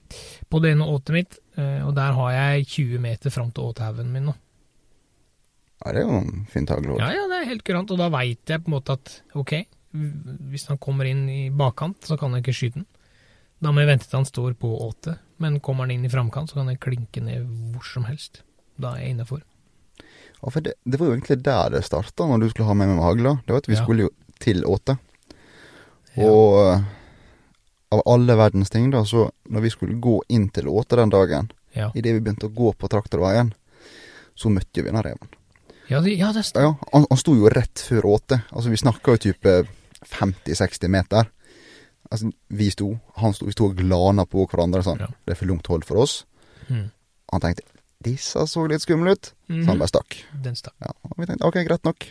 på 0.52 0.60
det 0.60 0.74
ene 0.74 0.88
åtet 0.92 1.14
mitt. 1.16 1.38
eh, 1.56 1.80
og 1.86 1.94
der 1.96 2.12
har 2.16 2.32
jeg 2.32 2.66
20 2.66 3.00
meter 3.04 3.32
fram 3.32 3.50
til 3.52 3.70
åthaugen 3.70 4.12
min 4.12 4.28
nå. 4.28 4.34
Ja, 5.80 5.92
det 5.96 6.02
er 6.02 6.08
jo 6.08 6.18
en 6.20 6.46
fint 6.52 6.68
hagle. 6.72 6.98
Ja, 7.00 7.08
ja, 7.16 7.24
det 7.30 7.38
er 7.40 7.48
helt 7.48 7.64
kurant. 7.64 7.90
Og 7.92 8.00
da 8.00 8.10
veit 8.12 8.52
jeg 8.52 8.60
på 8.64 8.68
en 8.68 8.76
måte 8.76 8.96
at 8.98 9.14
ok, 9.40 9.54
hvis 10.52 10.66
han 10.68 10.78
kommer 10.78 11.08
inn 11.08 11.24
i 11.32 11.40
bakkant, 11.50 12.04
så 12.04 12.18
kan 12.20 12.36
jeg 12.36 12.44
ikke 12.44 12.56
skyte 12.58 12.82
den. 12.82 12.88
Da 13.60 13.72
må 13.72 13.82
vi 13.82 13.90
vente 13.90 14.08
til 14.08 14.16
han 14.20 14.28
står 14.28 14.54
på 14.60 14.70
åtet. 14.88 15.18
Men 15.40 15.58
kommer 15.64 15.84
han 15.86 15.90
inn 15.94 16.04
i 16.04 16.12
framkant, 16.12 16.50
så 16.50 16.58
kan 16.60 16.68
jeg 16.72 16.80
klinke 16.80 17.22
ned 17.24 17.44
hvor 17.74 17.84
som 17.84 18.04
helst. 18.08 18.42
Da 18.80 18.94
er 18.96 19.04
jeg 19.04 19.14
innafor. 19.16 19.42
Ja, 20.40 20.48
for 20.48 20.64
det, 20.64 20.74
det 20.88 21.00
var 21.00 21.10
jo 21.10 21.16
egentlig 21.16 21.42
der 21.44 21.70
det 21.74 21.84
starta, 21.84 22.24
når 22.28 22.40
du 22.40 22.48
skulle 22.50 22.68
ha 22.68 22.74
med 22.76 22.88
meg 22.88 22.96
med 22.96 23.04
hagla. 23.04 23.34
Det 23.44 23.52
var 23.54 23.62
at 23.64 23.68
vi 23.68 23.76
Ja. 23.76 23.82
skulle 23.84 24.06
jo 24.08 24.10
til 24.40 24.64
åte. 24.64 24.96
Og 26.20 26.56
ja. 26.58 26.78
av 27.92 28.02
alle 28.06 28.36
verdens 28.36 28.70
ting, 28.72 28.90
da, 28.90 29.04
så 29.04 29.28
når 29.48 29.60
vi 29.66 29.70
skulle 29.70 30.00
gå 30.00 30.20
inn 30.28 30.48
til 30.48 30.68
åte 30.68 30.96
den 30.96 31.12
dagen, 31.12 31.50
ja. 31.76 31.90
idet 31.94 32.16
vi 32.16 32.20
begynte 32.24 32.48
å 32.48 32.54
gå 32.54 32.72
på 32.74 32.88
traktorveien, 32.88 33.52
så 34.34 34.48
møtte 34.52 34.80
vi 34.82 34.88
den 34.88 35.02
reven. 35.02 35.28
Ja, 35.90 36.00
det, 36.00 36.14
ja, 36.16 36.32
det 36.32 36.44
er 36.54 36.62
Ja, 36.62 36.74
han, 36.92 37.04
han 37.10 37.18
sto 37.18 37.34
jo 37.34 37.50
rett 37.50 37.82
før 37.88 38.06
åte. 38.14 38.40
Altså, 38.52 38.70
vi 38.70 38.78
snakka 38.80 39.16
jo 39.16 39.22
type 39.28 39.54
50-60 40.06 40.88
meter. 40.88 41.28
Altså, 42.10 42.30
vi 42.50 42.70
sto, 42.74 42.88
han 43.22 43.32
sto, 43.36 43.46
vi 43.46 43.52
sto 43.54 43.68
og 43.70 43.76
glana 43.78 44.24
på 44.26 44.42
hverandre 44.50 44.82
sånn. 44.82 44.98
Ja. 44.98 45.06
Det 45.26 45.34
er 45.36 45.38
for 45.38 45.46
langt 45.52 45.66
hold 45.70 45.84
for 45.86 46.02
oss. 46.02 46.24
mm. 46.68 46.88
Han 47.32 47.40
tenkte 47.44 47.62
disse 48.02 48.42
så 48.50 48.64
litt 48.66 48.82
skumle 48.82 49.12
ut, 49.14 49.28
så 49.46 49.54
han 49.54 49.60
Mhm. 49.76 49.78
bare 49.78 49.88
stakk. 49.92 50.16
Den 50.42 50.56
stakk. 50.56 50.74
Ja, 50.82 50.90
og 51.04 51.12
vi 51.16 51.26
tenkte 51.26 51.46
ok, 51.46 51.58
greit 51.68 51.84
nok. 51.84 52.08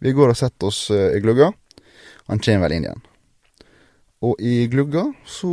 Vi 0.00 0.12
går 0.12 0.28
og 0.30 0.36
setter 0.36 0.66
oss 0.68 0.90
uh, 0.90 1.10
i 1.16 1.20
glugga. 1.20 1.50
Han 2.28 2.38
kommer 2.38 2.68
vel 2.68 2.72
inn 2.76 2.84
igjen. 2.86 3.02
Og 4.22 4.36
i 4.38 4.68
glugga 4.68 5.06
så 5.26 5.50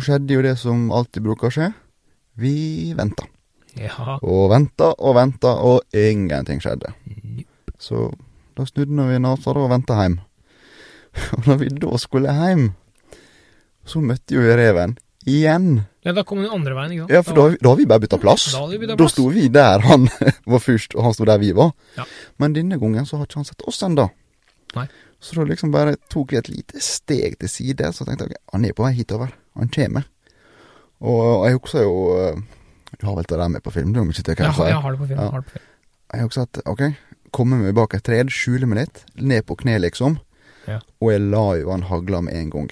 skjedde 0.00 0.32
jo 0.38 0.42
det 0.42 0.56
som 0.58 0.88
alltid 0.94 1.22
bruker 1.26 1.50
å 1.50 1.52
skje. 1.52 1.68
Vi 2.38 2.94
venta. 2.96 3.26
Ja. 3.76 4.18
Og 4.22 4.48
venta 4.50 4.92
og 4.98 5.14
venta, 5.18 5.52
og 5.60 5.82
ingenting 5.92 6.60
skjedde. 6.62 6.94
Yep. 7.06 7.74
Så 7.78 8.06
da 8.56 8.64
snudde 8.64 9.08
vi 9.10 9.18
nesa 9.22 9.50
og 9.52 9.68
venta 9.70 9.98
hjem. 10.00 10.20
Og 11.36 11.46
når 11.48 11.56
vi 11.58 11.68
da 11.82 11.96
skulle 11.98 12.32
hjem, 12.32 12.68
så 13.88 14.00
møtte 14.04 14.36
jo 14.36 14.42
vi 14.44 14.54
reven 14.58 14.96
igjen. 15.28 15.82
Ja, 16.06 16.12
da 16.16 16.22
kom 16.24 16.38
den 16.40 16.52
andre 16.54 16.72
veien, 16.76 16.92
ikke 16.94 17.04
sant? 17.04 17.12
Ja, 17.12 17.20
for 17.26 17.36
da, 17.36 17.44
da 17.60 17.68
har 17.72 17.76
vi 17.80 17.86
bare 17.90 18.00
bytta 18.04 18.18
plass. 18.22 18.46
Da 18.54 18.62
hadde 18.62 18.76
vi 18.76 18.78
byttet 18.84 18.94
Da 18.96 19.02
plass. 19.02 19.12
sto 19.16 19.26
vi 19.34 19.48
der 19.52 19.84
han 19.84 20.06
var 20.54 20.62
først, 20.64 20.94
og 20.96 21.04
han 21.08 21.16
sto 21.16 21.26
der 21.28 21.40
vi 21.42 21.50
var. 21.56 21.74
Ja. 21.98 22.06
Men 22.40 22.54
denne 22.56 22.78
gangen 22.80 23.08
så 23.08 23.18
har 23.20 23.28
ikke 23.28 23.40
han 23.42 23.48
sett 23.48 23.64
oss 23.68 23.82
ennå. 23.84 24.06
Så 25.20 25.34
da 25.34 25.44
liksom 25.48 25.72
bare 25.74 25.96
tok 26.12 26.32
vi 26.32 26.38
et 26.38 26.48
lite 26.52 26.80
steg 26.84 27.34
til 27.42 27.50
side, 27.50 27.88
så 27.92 28.06
tenkte 28.06 28.28
jeg 28.30 28.38
han 28.54 28.64
er 28.68 28.76
på 28.78 28.84
vei 28.86 28.92
hitover. 29.00 29.32
Han 29.58 29.68
kommer. 29.74 30.06
Og 31.02 31.44
jeg 31.48 31.58
husker 31.58 31.84
jo 31.84 31.98
eh, 32.18 32.38
Du 32.98 33.04
har 33.06 33.14
vel 33.18 33.26
det 33.28 33.36
der 33.38 33.50
med 33.52 33.62
på 33.62 33.70
film, 33.74 33.92
du, 33.94 34.00
om 34.00 34.08
ikke 34.10 34.24
det 34.30 34.38
Ja, 34.40 34.50
hva 34.54 34.64
jeg 34.66 34.74
jeg 34.76 34.82
har 34.84 34.94
det 34.94 34.98
på 35.02 35.06
film. 35.10 35.20
Ja. 35.20 35.28
Har 35.34 35.42
det 35.42 35.50
på 35.50 35.58
film. 35.58 35.66
Jeg 36.14 36.24
husker 36.28 36.46
at 36.46 36.60
ok, 36.72 36.82
komme 37.36 37.58
meg 37.60 37.74
bak 37.76 37.94
et 37.98 38.04
tred, 38.06 38.30
skjule 38.32 38.66
meg 38.70 38.80
litt, 38.86 39.02
ned 39.20 39.44
på 39.46 39.58
kne 39.60 39.76
liksom. 39.84 40.16
Ja. 40.66 40.78
Og 41.04 41.12
jeg 41.12 41.26
la 41.28 41.44
jo 41.60 41.70
han 41.74 41.84
hagla 41.90 42.22
med 42.24 42.38
en 42.38 42.48
gang. 42.54 42.70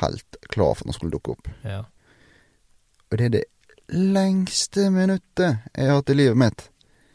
Helt 0.00 0.36
klar 0.52 0.74
for 0.74 0.84
at 0.84 0.90
han 0.92 0.96
skulle 0.98 1.14
dukke 1.14 1.32
opp. 1.36 1.48
Ja. 1.64 1.82
Og 3.10 3.18
det 3.18 3.24
er 3.28 3.34
det 3.38 3.44
lengste 3.88 4.90
minuttet 4.92 5.62
jeg 5.72 5.88
har 5.88 5.96
hatt 6.02 6.10
i 6.12 6.16
livet 6.18 6.36
mitt. 6.36 6.66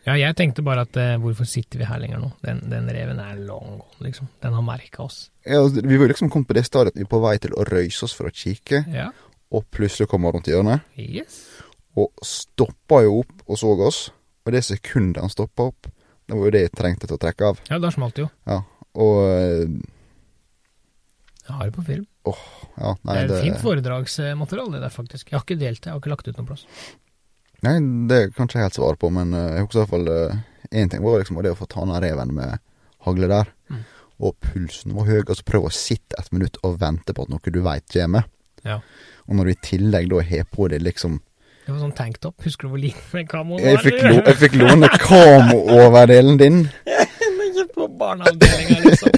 ja, 0.08 0.16
jeg 0.18 0.36
tenkte 0.36 0.64
bare 0.66 0.82
at 0.88 0.98
eh, 0.98 1.18
hvorfor 1.22 1.46
sitter 1.48 1.80
vi 1.80 1.86
her 1.86 2.00
lenger 2.02 2.20
nå? 2.20 2.32
Den, 2.44 2.64
den 2.72 2.90
reven 2.92 3.20
er 3.22 3.36
long 3.40 3.78
gone, 3.78 4.00
liksom. 4.08 4.28
Den 4.42 4.54
har 4.58 4.66
merka 4.66 5.04
oss. 5.06 5.30
Ja, 5.46 5.62
altså, 5.62 5.84
vi 5.86 5.98
var 6.02 6.10
liksom 6.10 6.30
kommet 6.34 6.48
på 6.50 6.58
det 6.58 6.66
stadiet 6.66 6.96
at 6.96 6.98
vi 7.00 7.06
er 7.06 7.12
på 7.14 7.22
vei 7.24 7.36
til 7.44 7.54
å 7.54 7.64
røyse 7.70 8.04
oss 8.08 8.16
for 8.18 8.28
å 8.28 8.34
kikke, 8.34 8.82
Ja. 8.92 9.12
og 9.54 9.68
plutselig 9.72 10.10
kommer 10.10 10.32
han 10.32 10.40
rundt 10.42 10.50
hjørnet, 10.50 10.82
Yes. 10.98 11.38
og 11.96 12.10
stoppa 12.26 13.04
jo 13.06 13.20
opp 13.22 13.44
og 13.48 13.58
så 13.62 13.72
oss. 13.88 14.10
Og 14.46 14.52
det 14.52 14.64
sekundet 14.66 15.22
han 15.22 15.30
stoppa 15.32 15.70
opp, 15.70 15.88
det 16.28 16.36
var 16.36 16.46
jo 16.50 16.52
det 16.52 16.62
jeg 16.66 16.72
trengte 16.76 17.08
til 17.08 17.16
å 17.16 17.22
trekke 17.22 17.48
av. 17.54 17.60
Ja, 17.70 17.78
da 17.80 17.92
smalt 17.94 18.16
det 18.18 18.26
jo. 18.26 18.30
Ja, 18.50 18.58
og 18.96 19.20
eh, 19.30 19.68
Jeg 21.48 21.56
har 21.58 21.66
det 21.70 21.76
på 21.78 21.84
film. 21.86 22.06
Ja, 22.32 22.96
nei, 23.04 23.16
det 23.16 23.24
er 23.24 23.32
et 23.36 23.48
fint 23.50 23.62
foredragsmateriale, 23.62 24.78
det 24.78 24.84
der, 24.86 24.94
faktisk. 24.94 25.30
Jeg 25.30 25.38
har 25.38 25.46
ikke 25.46 25.60
delt 25.60 25.82
det, 25.82 25.90
jeg 25.90 25.96
har 25.96 26.02
ikke 26.02 26.14
lagt 26.14 26.30
ut 26.30 26.40
noen 26.40 26.50
plass. 26.50 26.66
nei, 27.64 27.76
det 28.12 28.22
kan 28.36 28.50
ikke 28.50 28.60
jeg 28.62 28.70
helt 28.70 28.80
svare 28.80 29.00
på, 29.00 29.12
men 29.14 29.36
eh, 29.38 29.50
jeg 29.58 29.68
husker 29.68 29.80
i 29.80 29.84
hvert 29.84 29.94
fall 29.94 30.44
én 30.74 30.90
ting 30.90 31.04
var 31.04 31.20
liksom 31.22 31.42
det 31.44 31.54
å 31.54 31.58
få 31.58 31.68
ta 31.70 31.86
ned 31.88 32.02
reven 32.04 32.34
med 32.36 32.64
hagle 33.06 33.30
der. 33.30 33.52
Mm. 33.70 33.84
Og 34.24 34.36
pulsen 34.46 34.96
var 34.96 35.10
høy. 35.10 35.20
Altså 35.22 35.44
prøv 35.48 35.68
å 35.68 35.74
sitte 35.74 36.18
et 36.20 36.32
minutt 36.34 36.58
og 36.64 36.80
vente 36.82 37.16
på 37.16 37.26
at 37.26 37.34
noe 37.34 37.54
du 37.54 37.62
veit 37.66 37.86
kommer. 37.94 38.28
Ja. 38.64 38.80
Og 39.28 39.38
når 39.38 39.50
du 39.50 39.54
i 39.54 39.62
tillegg 39.68 40.10
da 40.12 40.24
har 40.24 40.48
på 40.52 40.70
deg 40.72 40.84
liksom 40.84 41.20
Det 41.66 41.72
var 41.72 41.82
sånn 41.84 41.96
tanktop. 41.96 42.36
Husker 42.44 42.68
du 42.68 42.74
hvor 42.74 42.82
liten 42.82 43.20
den 43.20 43.28
kamoen 43.28 43.64
Jeg 43.64 43.82
fikk, 43.84 44.00
lo, 44.04 44.16
jeg 44.20 44.40
fikk 44.40 44.58
låne 44.60 44.90
kamo-overdelen 45.00 46.40
din. 46.42 46.64
Ikke 47.54 47.68
på 47.76 47.88
barneavdelinga, 48.00 48.80
liksom. 48.88 49.12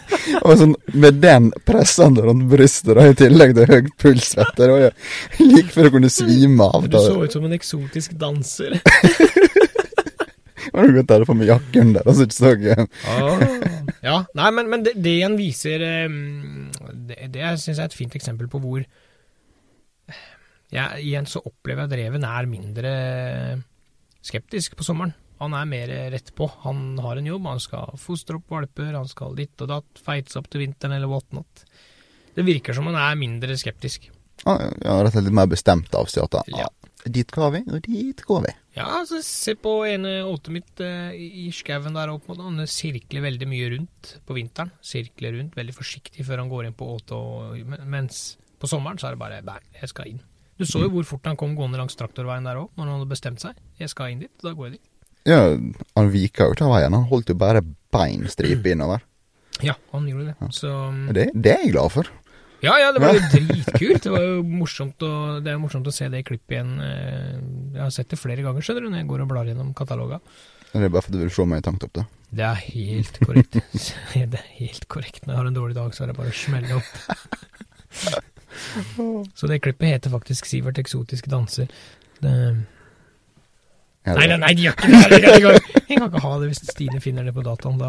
Og 0.46 0.56
sånn, 0.60 0.74
med 0.94 1.20
den 1.22 1.50
pressende 1.68 2.24
rundt 2.26 2.48
brystet, 2.50 2.94
da, 2.98 3.06
i 3.10 3.16
tillegg 3.18 3.54
til 3.56 3.70
høyt 3.70 3.92
puls, 4.00 4.32
du. 4.36 4.42
Det 4.56 4.68
var 4.72 4.84
jo 4.86 4.90
like 5.44 5.72
før 5.74 5.88
jeg 5.88 5.94
kunne 5.96 6.12
svime 6.12 6.66
av. 6.66 6.88
Du 6.90 6.98
så 6.98 7.16
ut 7.22 7.36
som 7.36 7.46
en 7.48 7.56
eksotisk 7.56 8.16
danser. 8.20 8.78
var 10.76 10.86
det 10.86 10.96
godt 10.98 11.14
å 11.14 11.18
ha 11.22 11.28
på 11.28 11.36
med 11.38 11.50
jakke 11.50 11.82
under. 11.82 12.06
Altså, 12.06 12.26
ikke 12.26 12.38
så 12.38 12.54
jeg 12.54 12.88
Ja, 14.06 14.20
nei, 14.38 14.50
men, 14.54 14.70
men 14.70 14.86
det, 14.86 14.92
det 15.02 15.16
igjen 15.18 15.34
viser 15.38 15.82
Det, 15.82 17.16
det 17.34 17.52
syns 17.58 17.74
jeg 17.74 17.82
er 17.82 17.88
et 17.88 17.96
fint 17.96 18.16
eksempel 18.18 18.50
på 18.50 18.60
hvor 18.62 18.84
jeg, 20.74 21.02
Igjen 21.06 21.28
så 21.30 21.42
opplever 21.46 21.84
jeg 21.84 21.90
at 21.90 21.98
reven 22.00 22.26
er 22.26 22.48
mindre 22.50 22.92
skeptisk 24.26 24.74
på 24.74 24.82
sommeren. 24.82 25.14
Han 25.40 25.52
er 25.54 25.66
mer 25.68 25.90
rett 26.14 26.30
på. 26.34 26.46
Han 26.64 26.98
har 27.04 27.18
en 27.20 27.26
jobb, 27.28 27.46
han 27.50 27.60
skal 27.60 27.96
fostre 28.00 28.38
opp 28.38 28.50
valper, 28.54 28.94
han 28.96 29.08
skal 29.10 29.34
ditt 29.36 29.60
og 29.64 29.68
datt, 29.68 30.00
feites 30.02 30.36
opp 30.40 30.48
til 30.52 30.62
vinteren 30.64 30.96
eller 30.96 31.10
whatnot. 31.10 31.64
Det 32.36 32.44
virker 32.44 32.76
som 32.76 32.88
han 32.90 32.96
er 33.00 33.18
mindre 33.20 33.56
skeptisk. 33.60 34.10
Ja, 34.44 34.56
rett 34.60 35.08
og 35.08 35.12
slett 35.14 35.24
litt 35.28 35.36
mer 35.36 35.48
bestemt 35.48 35.94
av 35.96 36.08
seg 36.12 36.26
at 36.28 36.48
Ja. 36.52 36.68
dit 37.06 37.30
går 37.32 37.50
vi, 37.54 37.60
og 37.72 37.82
dit 37.86 38.22
går 38.26 38.42
vi. 38.46 38.52
Ja, 38.76 38.84
altså 39.00 39.22
se 39.24 39.54
på 39.54 39.72
ene 39.88 40.18
åtet 40.28 40.52
mitt 40.52 40.80
eh, 40.84 41.12
i 41.16 41.46
skauen 41.54 41.94
der 41.96 42.10
oppe. 42.12 42.36
Han 42.36 42.60
sirkler 42.66 43.22
veldig 43.24 43.48
mye 43.48 43.70
rundt 43.72 44.16
på 44.26 44.36
vinteren. 44.36 44.70
Sirkler 44.84 45.32
rundt, 45.38 45.56
veldig 45.56 45.74
forsiktig 45.74 46.26
før 46.28 46.42
han 46.44 46.50
går 46.52 46.66
inn 46.68 46.74
på 46.76 46.88
åtet. 46.98 47.64
Mens 47.88 48.36
på 48.60 48.68
sommeren 48.68 48.98
så 49.00 49.08
er 49.08 49.16
det 49.16 49.22
bare 49.22 49.42
bang, 49.46 49.64
jeg 49.80 49.88
skal 49.88 50.06
inn. 50.12 50.20
Du 50.58 50.64
så 50.64 50.80
jo 50.84 50.88
hvor 50.92 51.04
fort 51.04 51.26
han 51.28 51.36
kom 51.36 51.54
gående 51.56 51.76
langs 51.80 51.96
traktorveien 51.96 52.44
der 52.48 52.56
òg, 52.56 52.70
når 52.76 52.84
han 52.88 52.94
hadde 52.98 53.08
bestemt 53.10 53.40
seg. 53.42 53.56
Jeg 53.80 53.88
skal 53.92 54.12
inn 54.12 54.22
dit, 54.24 54.32
da 54.42 54.52
går 54.56 54.70
jeg 54.70 54.78
dit. 54.78 54.86
Ja, 55.26 55.40
han 55.96 56.10
vika 56.12 56.46
jo 56.46 56.54
ikke 56.54 56.66
av 56.68 56.74
veien. 56.76 56.94
Han 56.94 57.08
holdt 57.10 57.32
jo 57.32 57.36
bare 57.40 57.62
beinstripe 57.92 58.70
innover. 58.72 59.02
Ja, 59.64 59.74
han 59.92 60.06
gjorde 60.08 60.32
det. 60.34 60.50
Så 60.54 60.70
Det, 61.16 61.30
det 61.34 61.52
er 61.56 61.62
jeg 61.64 61.72
glad 61.74 61.90
for. 61.94 62.08
Ja, 62.64 62.74
ja, 62.80 62.90
det 62.92 63.00
var 63.02 63.14
jo 63.16 63.20
dritkult. 63.34 64.02
Det 64.06 64.12
var 64.12 64.22
jo 64.24 64.42
morsomt 64.48 65.02
å, 65.04 65.10
det 65.44 65.52
er 65.52 65.58
morsomt 65.60 65.86
å 65.88 65.92
se 65.94 66.08
det 66.12 66.22
klippet 66.28 66.56
igjen. 66.56 66.70
eh, 66.80 67.32
Jeg 67.76 67.82
har 67.82 67.90
sett 67.94 68.08
det 68.12 68.18
flere 68.20 68.42
ganger, 68.46 68.64
skjønner 68.64 68.86
du, 68.86 68.90
når 68.92 69.02
jeg 69.02 69.08
går 69.10 69.24
og 69.26 69.28
blar 69.32 69.48
gjennom 69.50 69.74
kataloga. 69.76 70.20
Det 70.72 70.82
er 70.84 70.92
bare 70.92 71.04
fordi 71.06 71.18
du 71.20 71.24
vil 71.26 71.34
se 71.36 71.44
meg 71.48 71.62
i 71.62 71.66
tanktopp, 71.66 71.92
da. 71.96 72.04
Det 72.36 72.44
er 72.44 72.62
helt 72.68 73.20
korrekt. 73.24 73.58
Det 74.14 74.40
er 74.40 74.48
helt 74.60 74.88
korrekt. 74.92 75.22
Når 75.26 75.34
jeg 75.34 75.40
har 75.42 75.50
en 75.52 75.58
dårlig 75.58 75.76
dag, 75.78 75.94
så 75.96 76.04
er 76.04 76.12
det 76.12 76.18
bare 76.18 76.32
å 76.32 76.36
smelle 76.36 76.80
opp. 76.80 76.92
Så 79.36 79.46
det 79.50 79.60
klippet 79.64 79.88
heter 79.94 80.10
faktisk 80.12 80.46
'Sivert 80.48 80.78
eksotisk 80.80 81.28
danser'. 81.28 81.68
Det, 82.20 82.32
nei, 84.06 84.26
nei, 84.30 84.38
nei, 84.38 84.52
de 84.54 84.62
gjør 84.66 84.76
ikke 84.76 84.86
det! 84.92 85.18
Jeg 85.22 85.42
kan, 85.42 85.52
jeg 85.88 85.98
kan 85.98 86.06
ikke 86.06 86.22
ha 86.22 86.32
det 86.38 86.46
hvis 86.52 86.62
Stine 86.70 87.00
finner 87.02 87.26
det 87.26 87.34
på 87.34 87.42
dataen. 87.46 87.78
Da, 87.80 87.88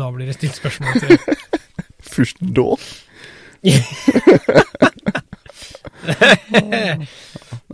da 0.00 0.10
blir 0.12 0.28
det 0.28 0.36
stilt 0.36 0.56
spørsmål 0.58 0.92
til. 1.00 1.12
Først 2.14 2.36
da? 2.54 2.68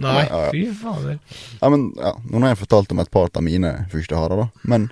Nei, 0.01 0.23
fy 0.53 0.61
fader. 0.75 1.19
Ja, 1.61 1.69
men 1.69 1.93
ja, 1.99 2.15
Nå 2.31 2.41
har 2.45 2.55
jeg 2.55 2.61
fortalt 2.63 2.93
om 2.95 3.03
et 3.03 3.11
par 3.13 3.29
av 3.35 3.43
mine 3.45 3.73
første 3.93 4.17
harer, 4.17 4.45
da. 4.45 4.47
Men 4.71 4.87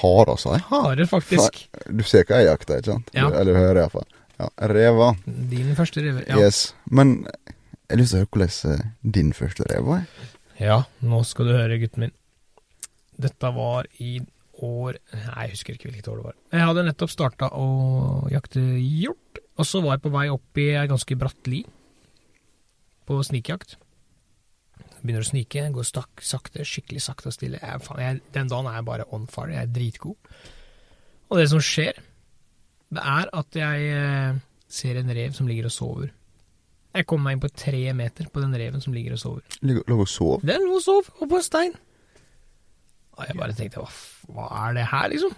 harer, 0.00 0.36
sa 0.40 0.56
jeg? 0.56 0.64
Harer, 0.70 1.06
faktisk. 1.10 1.66
Du 1.90 2.04
ser 2.06 2.26
hva 2.28 2.40
jeg 2.40 2.50
jakter, 2.52 2.80
ikke 2.80 2.94
sant? 2.94 3.10
Ja. 3.16 3.26
Du, 3.26 3.36
eller 3.40 3.52
du 3.52 3.58
hører 3.60 3.82
iallfall. 3.84 4.06
Ja, 4.36 4.48
rever. 4.72 5.18
Din 5.26 5.74
første 5.76 6.04
rever, 6.04 6.24
Ja. 6.28 6.38
Yes. 6.44 6.74
Men 6.84 7.18
jeg 7.26 7.94
har 7.94 8.00
lyst 8.02 8.14
til 8.14 8.18
å 8.18 8.24
høre 8.24 8.32
hvordan 8.34 8.72
eh, 8.72 8.86
din 9.18 9.30
første 9.36 9.68
rev 9.70 9.86
var. 9.90 10.02
Ja, 10.62 10.80
nå 11.04 11.20
skal 11.28 11.48
du 11.48 11.56
høre, 11.56 11.78
gutten 11.80 12.06
min. 12.06 12.16
Dette 13.16 13.52
var 13.56 13.88
i 14.02 14.18
år 14.64 14.96
Nei, 15.12 15.46
jeg 15.46 15.52
husker 15.52 15.76
ikke 15.76 15.90
hvilket 15.90 16.06
år 16.08 16.20
det 16.20 16.26
var. 16.30 16.36
Jeg 16.54 16.68
hadde 16.68 16.84
nettopp 16.86 17.12
starta 17.12 17.50
å 17.52 17.66
jakte 18.32 18.62
hjort, 18.80 19.40
og 19.60 19.68
så 19.68 19.82
var 19.84 19.96
jeg 19.96 20.04
på 20.06 20.12
vei 20.14 20.28
opp 20.32 20.60
i 20.60 20.70
ei 20.72 20.86
ganske 20.88 21.18
bratt 21.20 21.50
li 21.50 21.60
på 23.06 23.18
snikjakt. 23.22 23.76
Begynner 25.02 25.22
å 25.22 25.28
snike, 25.28 25.68
går 25.76 25.86
stakk, 25.86 26.24
sakte, 26.24 26.64
skikkelig 26.66 27.04
sakte 27.04 27.30
og 27.30 27.36
stille. 27.36 27.60
Jeg, 27.60 27.82
faen, 27.84 28.02
jeg, 28.02 28.22
den 28.34 28.48
dagen 28.50 28.68
er 28.70 28.80
jeg 28.80 28.88
bare 28.88 29.06
on 29.14 29.28
fire, 29.30 29.54
jeg 29.54 29.68
er 29.68 29.74
dritgod. 29.76 30.32
Og 31.30 31.40
det 31.40 31.46
som 31.52 31.62
skjer, 31.62 32.00
det 32.96 33.02
er 33.02 33.30
at 33.36 33.58
jeg 33.60 33.92
eh, 33.92 34.40
ser 34.72 34.98
en 34.98 35.12
rev 35.20 35.36
som 35.36 35.48
ligger 35.50 35.68
og 35.68 35.74
sover. 35.74 36.10
Jeg 36.96 37.06
kom 37.08 37.22
meg 37.24 37.36
inn 37.36 37.42
på 37.42 37.50
tre 37.52 37.82
meter 37.96 38.28
på 38.32 38.42
den 38.42 38.54
reven 38.56 38.82
som 38.84 38.94
ligger 38.96 39.16
og 39.16 39.20
sover. 39.20 39.58
Ligger 39.66 39.84
lå 39.90 39.98
og 40.04 40.08
sov. 40.10 40.38
Den 40.46 40.64
lå 40.64 40.78
og 40.78 40.84
sov 40.84 41.10
oppå 41.20 41.40
en 41.40 41.44
stein. 41.44 41.74
Og 43.16 43.24
jeg 43.28 43.36
bare 43.38 43.56
tenkte, 43.56 43.82
hva, 43.82 43.90
hva 44.32 44.46
er 44.66 44.78
det 44.78 44.86
her, 44.92 45.10
liksom? 45.12 45.36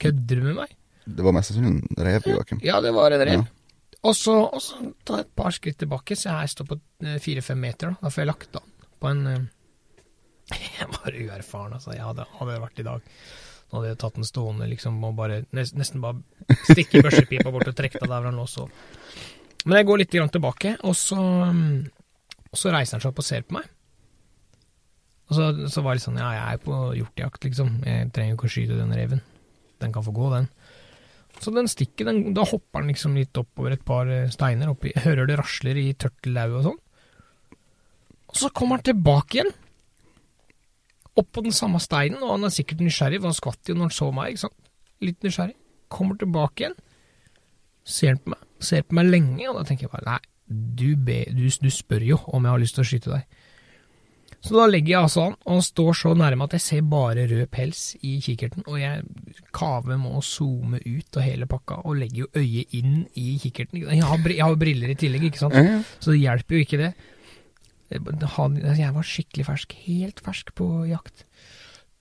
Kødder 0.00 0.40
du 0.40 0.46
med 0.48 0.58
meg? 0.62 0.76
Det 1.04 1.24
var 1.24 1.34
mest 1.36 1.50
sannsynlig 1.52 1.80
en 1.96 2.04
rev, 2.06 2.28
Joakim. 2.32 2.60
Ja, 2.64 2.80
det 2.84 2.92
var 2.96 3.12
en 3.12 3.24
rev. 3.24 3.42
Ja. 3.42 3.96
Og 4.08 4.16
så, 4.16 4.32
og 4.48 4.62
så 4.64 4.78
ta 5.04 5.18
et 5.20 5.32
par 5.36 5.52
skritt 5.52 5.76
tilbake, 5.82 6.16
så 6.16 6.32
jeg 6.40 6.52
står 6.54 6.68
på 6.70 6.78
eh, 7.04 7.18
fire-fem 7.20 7.60
meter. 7.60 7.92
Da 7.98 8.06
Da 8.08 8.12
får 8.14 8.22
jeg 8.22 8.30
lagt 8.30 8.56
an 8.60 8.70
på 9.00 9.10
en 9.10 9.26
eh, 9.28 9.42
Jeg 10.80 10.88
var 10.92 11.16
uerfaren, 11.16 11.76
altså. 11.76 11.92
Jeg 11.92 12.04
hadde, 12.04 12.24
hadde 12.38 12.60
vært 12.64 12.80
i 12.80 12.86
dag. 12.86 13.10
Nå 13.70 13.78
hadde 13.78 13.90
jeg 13.92 14.00
tatt 14.02 14.16
den 14.18 14.26
stående 14.26 14.66
liksom, 14.70 14.96
og 15.06 15.12
bare 15.20 15.42
nesten 15.54 16.00
bare 16.02 16.56
stikke 16.72 17.04
børsepipa 17.04 17.52
bort 17.54 17.68
og 17.70 17.76
trekke 17.78 18.00
av 18.00 18.08
der 18.08 18.16
hvor 18.16 18.30
han 18.32 18.40
lå 18.40 18.46
og 18.48 18.50
sov. 18.50 18.72
Men 19.66 19.80
jeg 19.80 19.88
går 19.90 20.00
litt 20.00 20.14
tilbake, 20.14 20.76
og 20.88 20.96
så, 20.96 21.20
og 21.20 22.56
så 22.56 22.72
reiser 22.72 22.96
han 22.96 23.04
seg 23.04 23.10
opp 23.12 23.20
og 23.20 23.26
ser 23.26 23.44
på 23.46 23.58
meg. 23.58 23.68
Og 25.30 25.36
så, 25.36 25.48
så 25.70 25.82
var 25.86 25.94
det 25.94 26.02
sånn, 26.02 26.18
ja, 26.18 26.30
jeg 26.34 26.56
er 26.56 26.62
på 26.64 26.76
hjortejakt, 26.98 27.44
liksom. 27.46 27.74
Jeg 27.86 28.08
trenger 28.14 28.32
jo 28.32 28.38
ikke 28.38 28.48
å 28.48 28.54
skyte 28.56 28.78
den 28.78 28.94
reven. 28.98 29.20
Den 29.80 29.92
kan 29.94 30.04
få 30.04 30.14
gå, 30.16 30.26
den. 30.32 30.48
Så 31.40 31.52
den 31.54 31.70
stikker, 31.70 32.08
den, 32.10 32.34
da 32.34 32.44
hopper 32.48 32.82
den 32.82 32.90
liksom 32.90 33.14
litt 33.16 33.38
oppover 33.38 33.76
et 33.76 33.84
par 33.86 34.10
eh, 34.10 34.26
steiner. 34.32 34.72
Oppi, 34.72 34.90
hører 34.98 35.30
det 35.30 35.38
rasler 35.38 35.78
i 35.78 35.92
tørtellauet 35.94 36.58
og 36.58 36.66
sånn. 36.66 36.80
Og 38.30 38.40
så 38.42 38.50
kommer 38.54 38.78
han 38.78 38.88
tilbake 38.90 39.38
igjen. 39.38 39.54
Opp 41.20 41.30
på 41.36 41.44
den 41.46 41.54
samme 41.54 41.80
steinen, 41.82 42.20
og 42.24 42.34
han 42.34 42.48
er 42.48 42.54
sikkert 42.54 42.82
nysgjerrig, 42.82 43.22
for 43.22 43.30
han 43.30 43.38
skvatt 43.38 43.70
jo 43.70 43.78
når 43.78 43.88
han 43.88 43.96
så 43.96 44.10
meg, 44.14 44.34
ikke 44.34 44.44
sant. 44.48 44.70
Litt 45.06 45.26
nysgjerrig. 45.26 45.56
Kommer 45.90 46.18
tilbake 46.18 46.64
igjen. 46.64 46.76
Ser 47.86 48.16
han 48.16 48.22
på 48.22 48.34
meg, 48.34 48.42
ser 48.60 48.82
på 48.86 48.94
meg 48.98 49.10
lenge, 49.10 49.48
og 49.50 49.56
da 49.60 49.64
tenker 49.68 49.86
jeg 49.88 49.92
bare 49.94 50.06
nei, 50.14 50.20
du, 50.50 50.96
be, 50.96 51.24
du, 51.30 51.44
du 51.62 51.70
spør 51.70 52.02
jo 52.02 52.16
om 52.34 52.44
jeg 52.46 52.50
har 52.56 52.62
lyst 52.62 52.74
til 52.78 52.82
å 52.84 52.88
skyte 52.90 53.12
deg. 53.14 53.36
Så 54.40 54.54
da 54.56 54.64
legger 54.70 54.94
jeg 54.94 55.02
altså 55.04 55.22
an, 55.28 55.34
og 55.44 55.52
han 55.52 55.62
står 55.66 55.96
så 55.98 56.10
nærme 56.16 56.46
at 56.46 56.54
jeg 56.56 56.62
ser 56.64 56.84
bare 56.88 57.26
rød 57.28 57.50
pels 57.52 57.82
i 58.08 58.14
kikkerten, 58.24 58.64
og 58.66 58.78
jeg 58.80 59.02
kaver 59.52 59.98
med 60.00 60.14
å 60.16 60.22
zoome 60.24 60.80
ut 60.80 61.18
og 61.20 61.22
hele 61.26 61.46
pakka, 61.50 61.82
og 61.84 61.98
legger 62.00 62.22
jo 62.24 62.30
øyet 62.40 62.72
inn 62.78 63.02
i 63.20 63.34
kikkerten. 63.42 63.82
Jeg 63.84 64.00
har, 64.02 64.24
jeg 64.32 64.40
har 64.40 64.54
jo 64.54 64.60
briller 64.62 64.94
i 64.94 64.96
tillegg, 64.96 65.26
ikke 65.28 65.42
sant, 65.44 65.58
så 66.00 66.14
det 66.14 66.22
hjelper 66.22 66.56
jo 66.56 66.64
ikke 66.64 66.80
det. 66.80 66.92
Han- 68.38 68.56
Jeg 68.78 68.94
var 68.94 69.02
skikkelig 69.02 69.44
fersk, 69.46 69.72
helt 69.86 70.20
fersk 70.24 70.54
på 70.54 70.86
jakt. 70.88 71.24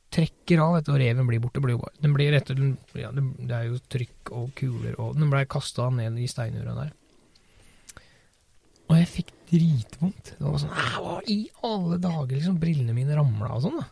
Trekker 0.09 0.61
av, 0.63 0.79
og 0.79 0.95
reven 0.97 1.27
blir 1.29 1.41
borte. 1.43 1.61
Blir 1.61 1.77
bare, 1.77 1.93
den 2.01 2.15
blir 2.15 2.33
etter 2.33 2.57
ja, 2.97 3.11
det, 3.13 3.23
er 3.53 3.67
jo 3.67 3.77
trykk 3.93 4.31
og 4.33 4.49
kuler, 4.57 4.95
og 4.97 5.19
den 5.19 5.29
blei 5.29 5.43
kasta 5.49 5.89
ned 5.93 6.17
i 6.17 6.25
steinura 6.29 6.73
der. 6.77 6.95
Og 8.89 8.97
jeg 8.97 9.09
fikk 9.11 9.33
dritvondt. 9.51 10.33
Det 10.39 10.45
var 10.45 10.57
sånn 10.63 10.73
«Æ, 10.73 10.85
Hva 10.95 11.17
i 11.29 11.39
alle 11.67 11.99
dager? 12.01 12.33
liksom 12.33 12.57
Brillene 12.61 12.95
mine 12.97 13.17
ramla 13.17 13.51
og 13.53 13.67
sånn, 13.67 13.77
da. 13.77 13.85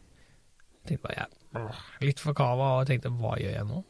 Jeg 0.82 0.89
tenkte 0.89 1.05
bare, 1.05 1.28
jeg, 1.28 2.07
Litt 2.09 2.24
for 2.24 2.38
kava, 2.38 2.72
og 2.76 2.82
jeg 2.84 2.95
tenkte 2.95 3.13
hva 3.20 3.36
gjør 3.38 3.53
jeg 3.53 3.68
nå? 3.70 3.84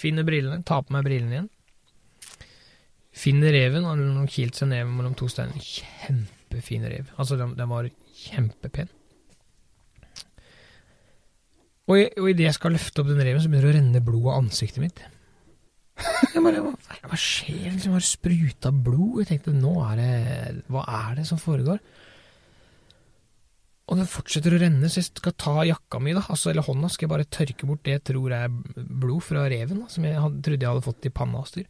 Finner 0.00 0.24
brillene, 0.24 0.62
tar 0.64 0.86
på 0.86 0.94
meg 0.96 1.04
brillene 1.04 1.36
igjen. 1.36 1.50
Finner 3.20 3.52
reven, 3.52 3.84
og 3.84 4.00
den 4.00 4.30
kilt 4.32 4.56
seg 4.56 4.70
ned 4.70 4.88
mellom 4.88 5.16
to 5.18 5.28
steiner. 5.28 5.60
Kjempefin 5.60 6.88
rev. 6.88 7.10
Altså, 7.20 7.36
den, 7.36 7.52
den 7.58 7.68
var 7.68 7.90
kjempepen. 8.22 8.88
Og, 11.90 11.96
i- 11.98 12.12
og 12.20 12.28
idet 12.30 12.46
jeg 12.46 12.54
skal 12.56 12.76
løfte 12.76 13.02
opp 13.02 13.08
den 13.10 13.18
reven, 13.24 13.42
så 13.42 13.50
begynner 13.50 13.66
det 13.66 13.72
å 13.74 13.78
renne 13.80 14.02
blod 14.06 14.28
av 14.30 14.36
ansiktet 14.44 14.82
mitt. 14.84 15.00
Jeg 16.34 16.40
bare, 16.44 16.60
hva, 16.62 17.16
skjer? 17.18 17.66
Liksom 17.74 17.92
har 17.96 18.04
spruta 18.06 18.70
blod. 18.72 19.18
Jeg 19.24 19.28
tenkte, 19.34 19.52
nå 19.56 19.72
er 19.84 19.98
det 19.98 20.62
Hva 20.72 20.84
er 20.86 21.18
det 21.18 21.26
som 21.28 21.40
foregår? 21.42 21.80
Og 23.90 23.98
den 23.98 24.06
fortsetter 24.06 24.54
å 24.54 24.60
renne, 24.62 24.86
så 24.86 25.00
jeg 25.00 25.08
skal 25.08 25.34
ta 25.34 25.64
jakka 25.66 25.98
mi, 25.98 26.12
da, 26.14 26.20
altså, 26.30 26.52
eller 26.52 26.62
hånda, 26.62 26.86
skal 26.94 27.08
jeg 27.08 27.10
bare 27.10 27.26
tørke 27.26 27.66
bort 27.66 27.80
det 27.82 27.96
jeg 27.96 28.02
tror 28.12 28.34
er 28.36 28.52
blod 29.02 29.24
fra 29.26 29.48
reven, 29.50 29.80
da, 29.82 29.88
som 29.90 30.06
jeg 30.06 30.14
hadde, 30.14 30.38
trodde 30.46 30.62
jeg 30.62 30.70
hadde 30.70 30.84
fått 30.86 31.08
i 31.10 31.12
panna 31.16 31.40
og 31.42 31.48
styr. 31.50 31.66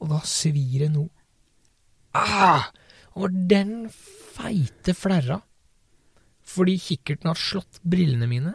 Og 0.00 0.08
da 0.14 0.22
svir 0.24 0.86
det 0.86 0.88
noe 0.94 1.10
ah! 2.16 2.70
Og 3.20 3.36
den 3.50 3.74
feite 3.92 4.94
flerra. 4.96 5.42
Fordi 6.48 6.78
kikkerten 6.80 7.28
har 7.28 7.36
slått 7.36 7.82
brillene 7.84 8.30
mine, 8.30 8.54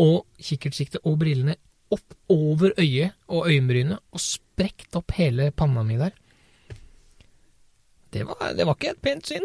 og 0.00 0.24
kikkertsiktet 0.40 1.04
og 1.04 1.18
brillene, 1.20 1.56
opp 1.90 2.14
over 2.30 2.72
øyet 2.78 3.16
og 3.28 3.48
øyenbrynet, 3.50 3.98
og 4.14 4.22
sprekt 4.22 4.94
opp 4.98 5.12
hele 5.18 5.50
panna 5.50 5.82
mi 5.86 5.98
der. 6.00 6.14
Det 8.10 8.24
var, 8.26 8.52
det 8.58 8.66
var 8.66 8.74
ikke 8.78 8.94
et 8.94 9.02
pent 9.04 9.26
syn. 9.30 9.44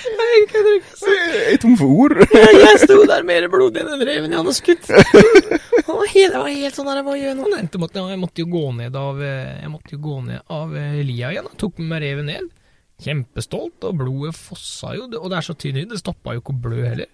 Jeg 0.00 0.44
kødder 0.48 0.76
ikke. 0.78 1.10
Jeg 1.10 1.54
er 1.54 1.58
tom 1.60 1.74
for 1.76 1.92
ord. 2.04 2.14
Jeg 2.32 2.78
sto 2.80 2.96
der 3.08 3.24
mer 3.28 3.46
blodig 3.52 3.82
enn 3.82 3.90
den 3.92 4.04
reven 4.08 4.32
jeg 4.32 4.40
hadde 4.40 4.54
skutt. 4.56 4.86
Det 4.88 5.96
var 5.96 6.06
helt, 6.14 6.32
det 6.32 6.40
var 6.40 6.48
helt 6.54 6.76
sånn 6.78 6.88
der, 6.88 7.02
hva 7.04 7.16
gjør 7.18 7.28
jeg 7.32 7.36
nå? 7.36 7.48
Jeg 7.58 7.80
måtte, 7.82 8.04
jeg 8.12 8.20
måtte 8.22 8.44
jo 8.44 8.48
gå 8.52 8.62
ned 8.78 8.96
av 8.96 9.20
eh, 9.26 9.58
Jeg 9.60 9.72
måtte 9.72 9.94
jo 9.96 10.00
gå 10.06 10.16
ned 10.30 10.54
av 10.56 10.72
eh, 10.78 11.00
lia 11.04 11.32
igjen. 11.34 11.48
da. 11.50 11.58
Tok 11.60 11.80
med 11.82 11.90
meg 11.92 12.02
reven 12.06 12.30
ned. 12.30 12.48
Kjempestolt, 13.00 13.84
og 13.88 13.96
blodet 14.02 14.34
fossa 14.36 14.94
jo. 14.96 15.06
Og 15.20 15.30
det 15.32 15.38
er 15.40 15.46
så 15.46 15.54
tynn 15.56 15.78
hud, 15.80 15.88
det 15.94 16.00
stoppa 16.02 16.34
jo 16.36 16.42
ikke 16.42 16.52
å 16.54 16.60
blø 16.66 16.82
heller. 16.84 17.08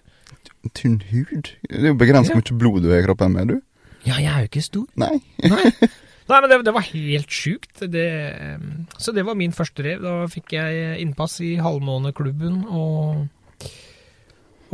Tynn 0.75 0.97
hud. 1.11 1.53
Det 1.69 1.79
er 1.83 1.93
jo 1.93 1.99
begrenset 1.99 2.33
Ja. 2.35 2.41
mye 2.41 2.57
blod 2.59 2.83
du 2.83 2.89
har 2.91 2.99
i 2.99 3.05
kroppen 3.07 3.31
med, 3.37 3.53
du. 3.53 3.61
Ja, 4.07 4.17
jeg 4.19 4.27
er 4.31 4.43
jo 4.43 4.49
ikke 4.51 4.63
stor. 4.65 4.85
Nei. 4.99 5.15
Nei, 5.43 5.71
Nei 6.29 6.39
men 6.43 6.51
det, 6.51 6.57
det 6.67 6.73
var 6.75 6.83
helt 6.89 7.31
sjukt. 7.31 7.79
Det, 7.91 8.03
eh, 8.35 8.67
så 8.99 9.13
det 9.15 9.23
var 9.27 9.35
min 9.39 9.55
første 9.55 9.83
rev. 9.85 10.03
Da 10.03 10.27
fikk 10.31 10.57
jeg 10.57 10.99
innpass 11.05 11.39
i 11.43 11.53
halvmåneklubben, 11.63 12.65
og, 12.67 13.27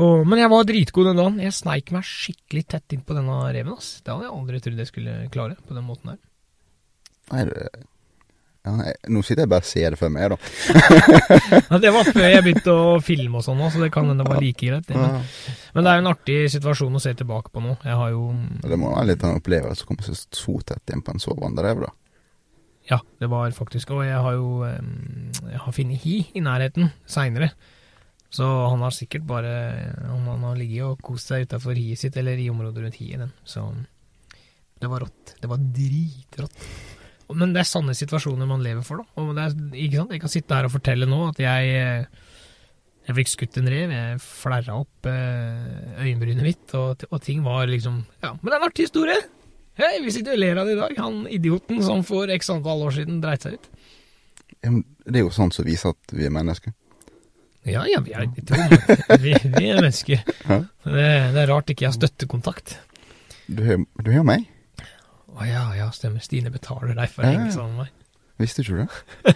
og 0.02 0.26
Men 0.28 0.42
jeg 0.42 0.50
var 0.50 0.66
dritgod 0.66 1.06
den 1.12 1.22
dagen. 1.22 1.40
Jeg 1.46 1.54
sneik 1.54 1.92
meg 1.94 2.06
skikkelig 2.10 2.66
tett 2.74 2.96
inn 2.98 3.06
på 3.06 3.14
denne 3.18 3.38
reven. 3.54 3.78
Ass. 3.78 4.00
Det 4.02 4.10
hadde 4.14 4.26
jeg 4.26 4.34
aldri 4.34 4.62
trodd 4.66 4.82
jeg 4.82 4.90
skulle 4.90 5.18
klare 5.34 5.58
på 5.62 5.78
den 5.78 5.86
måten 5.86 6.16
der. 6.16 6.22
Nei, 7.32 7.44
det 7.50 7.70
ja, 8.64 8.94
Nå 9.12 9.22
sitter 9.26 9.44
jeg 9.44 9.52
bare 9.52 9.66
og 9.66 9.68
ser 9.68 9.96
det 9.96 10.00
for 10.00 10.14
meg, 10.14 10.32
da. 10.32 10.38
Ja, 11.70 11.80
det 11.84 11.92
var 11.92 12.08
før 12.08 12.28
jeg 12.30 12.44
begynte 12.46 12.76
å 12.76 12.94
filme 13.04 13.42
og 13.42 13.44
sånn, 13.46 13.60
òg, 13.60 13.74
så 13.74 13.82
det 13.84 13.90
kan 13.92 14.08
hende 14.08 14.24
det 14.24 14.32
var 14.32 14.40
like 14.44 14.64
greit. 14.70 14.88
Det. 14.88 14.96
Men, 14.96 15.20
men 15.76 15.84
det 15.84 15.92
er 15.92 16.00
jo 16.00 16.04
en 16.06 16.12
artig 16.14 16.38
situasjon 16.54 16.96
å 16.96 17.02
se 17.04 17.14
tilbake 17.20 17.52
på 17.52 17.64
nå. 17.64 17.76
Jeg 17.84 17.98
har 18.00 18.14
jo 18.14 18.30
Det 18.64 18.80
må 18.80 18.94
være 18.94 19.10
litt 19.12 19.26
av 19.26 19.34
en 19.34 19.42
opplevelse 19.42 19.84
å 19.84 19.90
komme 19.92 20.08
seg 20.08 20.40
så 20.40 20.56
tett 20.72 20.96
inn 20.96 21.04
på 21.04 21.16
en 21.16 21.24
sovende 21.24 21.66
rev, 21.66 21.84
da. 21.84 21.92
Ja, 22.90 23.00
det 23.20 23.30
var 23.32 23.52
faktisk 23.56 23.94
Og 23.96 24.02
jeg 24.04 24.18
har 24.20 24.34
jo 24.36 24.66
Jeg 24.68 25.60
har 25.64 25.72
funnet 25.72 26.02
hi 26.04 26.18
i 26.36 26.42
nærheten 26.44 26.90
seinere. 27.08 27.54
Så 28.34 28.44
han 28.44 28.82
har 28.84 28.92
sikkert 28.92 29.24
bare 29.30 29.54
Han, 30.08 30.26
han 30.28 30.44
har 30.50 30.58
ligget 30.60 30.88
og 30.90 31.04
kost 31.06 31.32
seg 31.32 31.46
utafor 31.48 31.80
hiet 31.80 32.02
sitt, 32.02 32.18
eller 32.20 32.40
i 32.40 32.50
området 32.52 32.84
rundt 32.84 33.00
hiet. 33.00 33.24
den. 33.24 33.32
Så 33.46 33.64
det 34.82 34.90
var 34.92 35.06
rått. 35.06 35.36
Det 35.40 35.48
var 35.48 35.62
dritrått. 35.64 36.66
Men 37.40 37.56
det 37.56 37.64
er 37.64 37.70
sanne 37.70 37.96
situasjoner 37.98 38.50
man 38.50 38.64
lever 38.64 38.86
for, 38.86 39.02
da. 39.02 39.22
Og 39.22 39.34
det 39.38 39.44
er, 39.48 39.58
ikke 39.86 40.02
sant? 40.02 40.14
Jeg 40.16 40.24
kan 40.24 40.34
sitte 40.34 40.58
her 40.58 40.68
og 40.70 40.74
fortelle 40.74 41.10
nå 41.10 41.20
at 41.32 41.42
jeg 41.44 41.76
eh, 41.80 42.24
jeg 43.04 43.18
fikk 43.18 43.32
skutt 43.34 43.58
en 43.60 43.68
rev, 43.68 43.92
jeg 43.92 44.20
flerra 44.24 44.78
opp 44.80 45.08
eh, 45.12 46.04
øyenbrynet 46.06 46.46
mitt, 46.46 46.70
og, 46.80 47.04
og, 47.10 47.18
ting 47.24 47.42
var 47.44 47.68
liksom 47.68 47.98
Ja, 48.24 48.32
men 48.32 48.48
det 48.48 48.54
er 48.54 48.62
en 48.62 48.68
artig 48.70 48.86
historie! 48.88 49.18
Hei, 49.76 49.98
vi 50.06 50.14
sitter 50.14 50.38
og 50.38 50.40
ler 50.40 50.60
av 50.62 50.70
det 50.70 50.76
i 50.76 50.80
dag. 50.80 50.94
Han 51.02 51.24
idioten 51.34 51.82
som 51.84 52.04
for 52.06 52.30
x 52.30 52.52
antall 52.54 52.86
år 52.86 52.94
siden 52.94 53.18
dreit 53.24 53.44
seg 53.44 53.58
ut. 53.58 53.68
Det 54.62 55.18
er 55.18 55.26
jo 55.26 55.34
sånn 55.34 55.52
som 55.52 55.66
viser 55.66 55.96
at 55.96 56.14
vi 56.14 56.28
er 56.28 56.34
mennesker. 56.36 56.76
Ja, 57.66 57.82
ja, 57.90 58.00
vi 58.06 58.14
er, 58.14 58.28
vi, 59.24 59.34
vi 59.34 59.70
er 59.72 59.82
mennesker. 59.82 60.22
Det, 60.84 61.08
det, 61.34 61.40
er 61.42 61.50
rart 61.50 61.72
ikke 61.72 61.88
jeg 61.88 61.94
har 61.94 61.98
støttekontakt. 61.98 62.76
Du 63.48 63.64
har, 63.66 63.82
du 64.04 64.12
har 64.14 64.26
meg? 64.28 64.46
Å 65.34 65.48
ja, 65.48 65.64
ja, 65.78 65.90
stemmer. 65.96 66.24
Stine 66.24 66.52
betaler 66.54 66.94
deg 66.98 67.12
for 67.12 67.26
å 67.26 67.32
henge 67.32 67.52
sammen 67.54 67.78
med 67.78 67.88
meg. 67.88 68.00
Visste 68.42 68.64
ikke 68.64 68.74
du 68.74 68.80
det? 68.82 68.90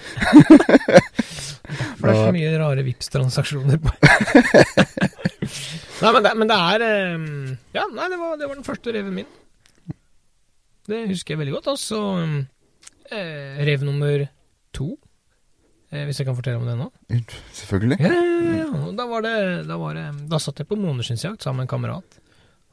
for 1.98 2.08
det 2.08 2.14
er 2.14 2.22
så 2.24 2.34
mye 2.34 2.54
rare 2.58 2.84
Vipps-transaksjoner 2.88 3.78
på 3.84 3.92
Nei, 6.02 6.12
men 6.14 6.24
det, 6.26 6.32
men 6.38 6.50
det 6.50 6.58
er 6.58 6.86
ehm, 6.86 7.52
Ja, 7.76 7.86
nei, 7.94 8.08
det 8.10 8.18
var, 8.20 8.38
det 8.42 8.50
var 8.50 8.58
den 8.58 8.66
første 8.66 8.94
reven 8.94 9.16
min. 9.20 9.30
Det 10.88 11.04
husker 11.12 11.36
jeg 11.36 11.42
veldig 11.42 11.56
godt. 11.58 11.70
Og 11.74 11.80
så 11.82 12.02
eh, 13.12 13.62
rev 13.68 13.86
nummer 13.86 14.26
to. 14.76 14.94
Eh, 15.92 16.04
hvis 16.08 16.22
jeg 16.22 16.28
kan 16.28 16.38
fortelle 16.38 16.60
om 16.62 16.68
det 16.68 16.78
nå? 16.80 16.88
Selvfølgelig. 17.56 18.00
Ja, 18.04 18.12
ja, 18.14 18.54
ja. 18.62 18.92
Da, 18.98 19.08
var 19.10 19.26
det, 19.26 19.36
da, 19.70 19.80
var 19.82 19.98
det, 19.98 20.06
da 20.32 20.40
satt 20.42 20.62
jeg 20.62 20.70
på 20.70 20.80
måneskinnsjakt 20.80 21.44
sammen 21.44 21.64
med 21.64 21.68
en 21.68 21.74
kamerat. 21.76 22.22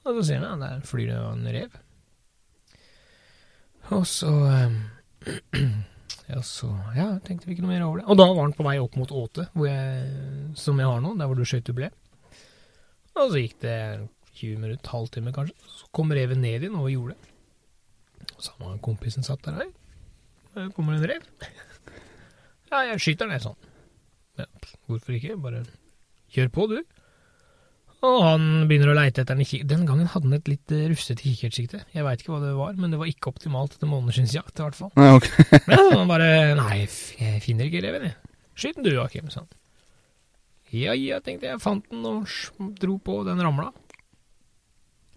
Og 0.04 0.18
så 0.18 0.28
sier 0.28 0.44
han 0.44 0.60
ja, 0.60 0.74
der 0.76 0.86
flyr 0.88 1.08
det 1.10 1.18
en 1.30 1.48
rev. 1.56 1.80
Og 3.92 4.06
så 4.08 4.30
eh, 4.48 4.78
Ja, 6.24 6.40
så 6.40 6.70
ja, 6.96 7.10
tenkte 7.20 7.50
vi 7.50 7.52
ikke 7.52 7.66
noe 7.66 7.74
mer 7.74 7.82
over 7.84 8.00
det. 8.00 8.06
Og 8.08 8.16
da 8.16 8.24
var 8.30 8.46
han 8.46 8.54
på 8.56 8.64
vei 8.64 8.78
opp 8.80 8.94
mot 8.96 9.10
Åte, 9.12 9.44
som 10.56 10.78
jeg 10.80 10.88
har 10.88 11.02
nå, 11.04 11.10
der 11.20 11.28
hvor 11.28 11.36
du 11.36 11.44
skøyt 11.44 11.68
ble. 11.76 11.90
Og 13.14 13.28
så 13.28 13.42
gikk 13.42 13.58
det 13.60 13.76
20 14.38 14.62
minutter, 14.62 14.88
halvtime 14.88 15.34
kanskje. 15.36 15.68
Så 15.68 15.90
kom 15.94 16.14
reven 16.16 16.40
ned 16.40 16.64
igjen 16.64 16.78
og 16.80 16.88
gjorde 16.88 17.18
det. 17.18 18.32
Samme 18.40 18.78
kompisen 18.82 19.26
satt 19.26 19.44
der. 19.44 19.60
Hei, 20.54 20.68
kommer 20.76 20.96
en 20.96 21.08
rev. 21.12 21.28
Ja, 22.72 22.80
jeg 22.88 22.98
skyter 23.04 23.28
ned 23.30 23.38
sånn. 23.44 23.68
Ja, 24.40 24.48
hvorfor 24.88 25.14
ikke? 25.14 25.36
Bare 25.38 25.60
kjør 26.34 26.48
på, 26.56 26.64
du. 26.72 26.80
Og 28.04 28.20
han 28.20 28.44
begynner 28.68 28.90
å 28.92 28.96
leite 28.98 29.22
etter 29.22 29.38
den 29.38 29.46
kikkert. 29.48 29.68
Den 29.70 29.84
gangen 29.88 30.08
hadde 30.12 30.28
han 30.28 30.36
et 30.36 30.48
litt 30.50 30.72
uh, 30.74 30.84
rufsete 30.90 31.24
kikkertsikte. 31.24 31.80
Jeg 31.94 32.04
veit 32.04 32.20
ikke 32.20 32.34
hva 32.34 32.40
det 32.42 32.52
var, 32.58 32.74
men 32.76 32.92
det 32.92 33.00
var 33.00 33.08
ikke 33.08 33.30
optimalt 33.32 33.76
etter 33.76 33.88
måneskinnsjakt, 33.88 34.58
i 34.58 34.64
hvert 34.66 34.76
fall. 34.76 34.90
Nei, 35.00 35.10
okay. 35.16 35.46
men 35.70 35.84
han 35.94 36.10
bare 36.10 36.30
Nei, 36.58 36.82
jeg 36.84 37.42
finner 37.44 37.70
ikke 37.70 37.84
reven, 37.86 38.10
jeg. 38.10 38.34
Skyt 38.54 38.80
den 38.80 38.86
du, 38.86 38.92
Joakim, 38.94 39.30
sa 39.32 39.44
han. 39.44 39.54
Ja 40.74 40.96
ja, 40.98 41.20
tenkte 41.22 41.48
jeg. 41.48 41.62
Fant 41.62 41.86
den 41.90 42.04
og 42.08 42.26
dro 42.82 42.98
på, 43.02 43.22
den 43.26 43.40
ramla. 43.42 43.70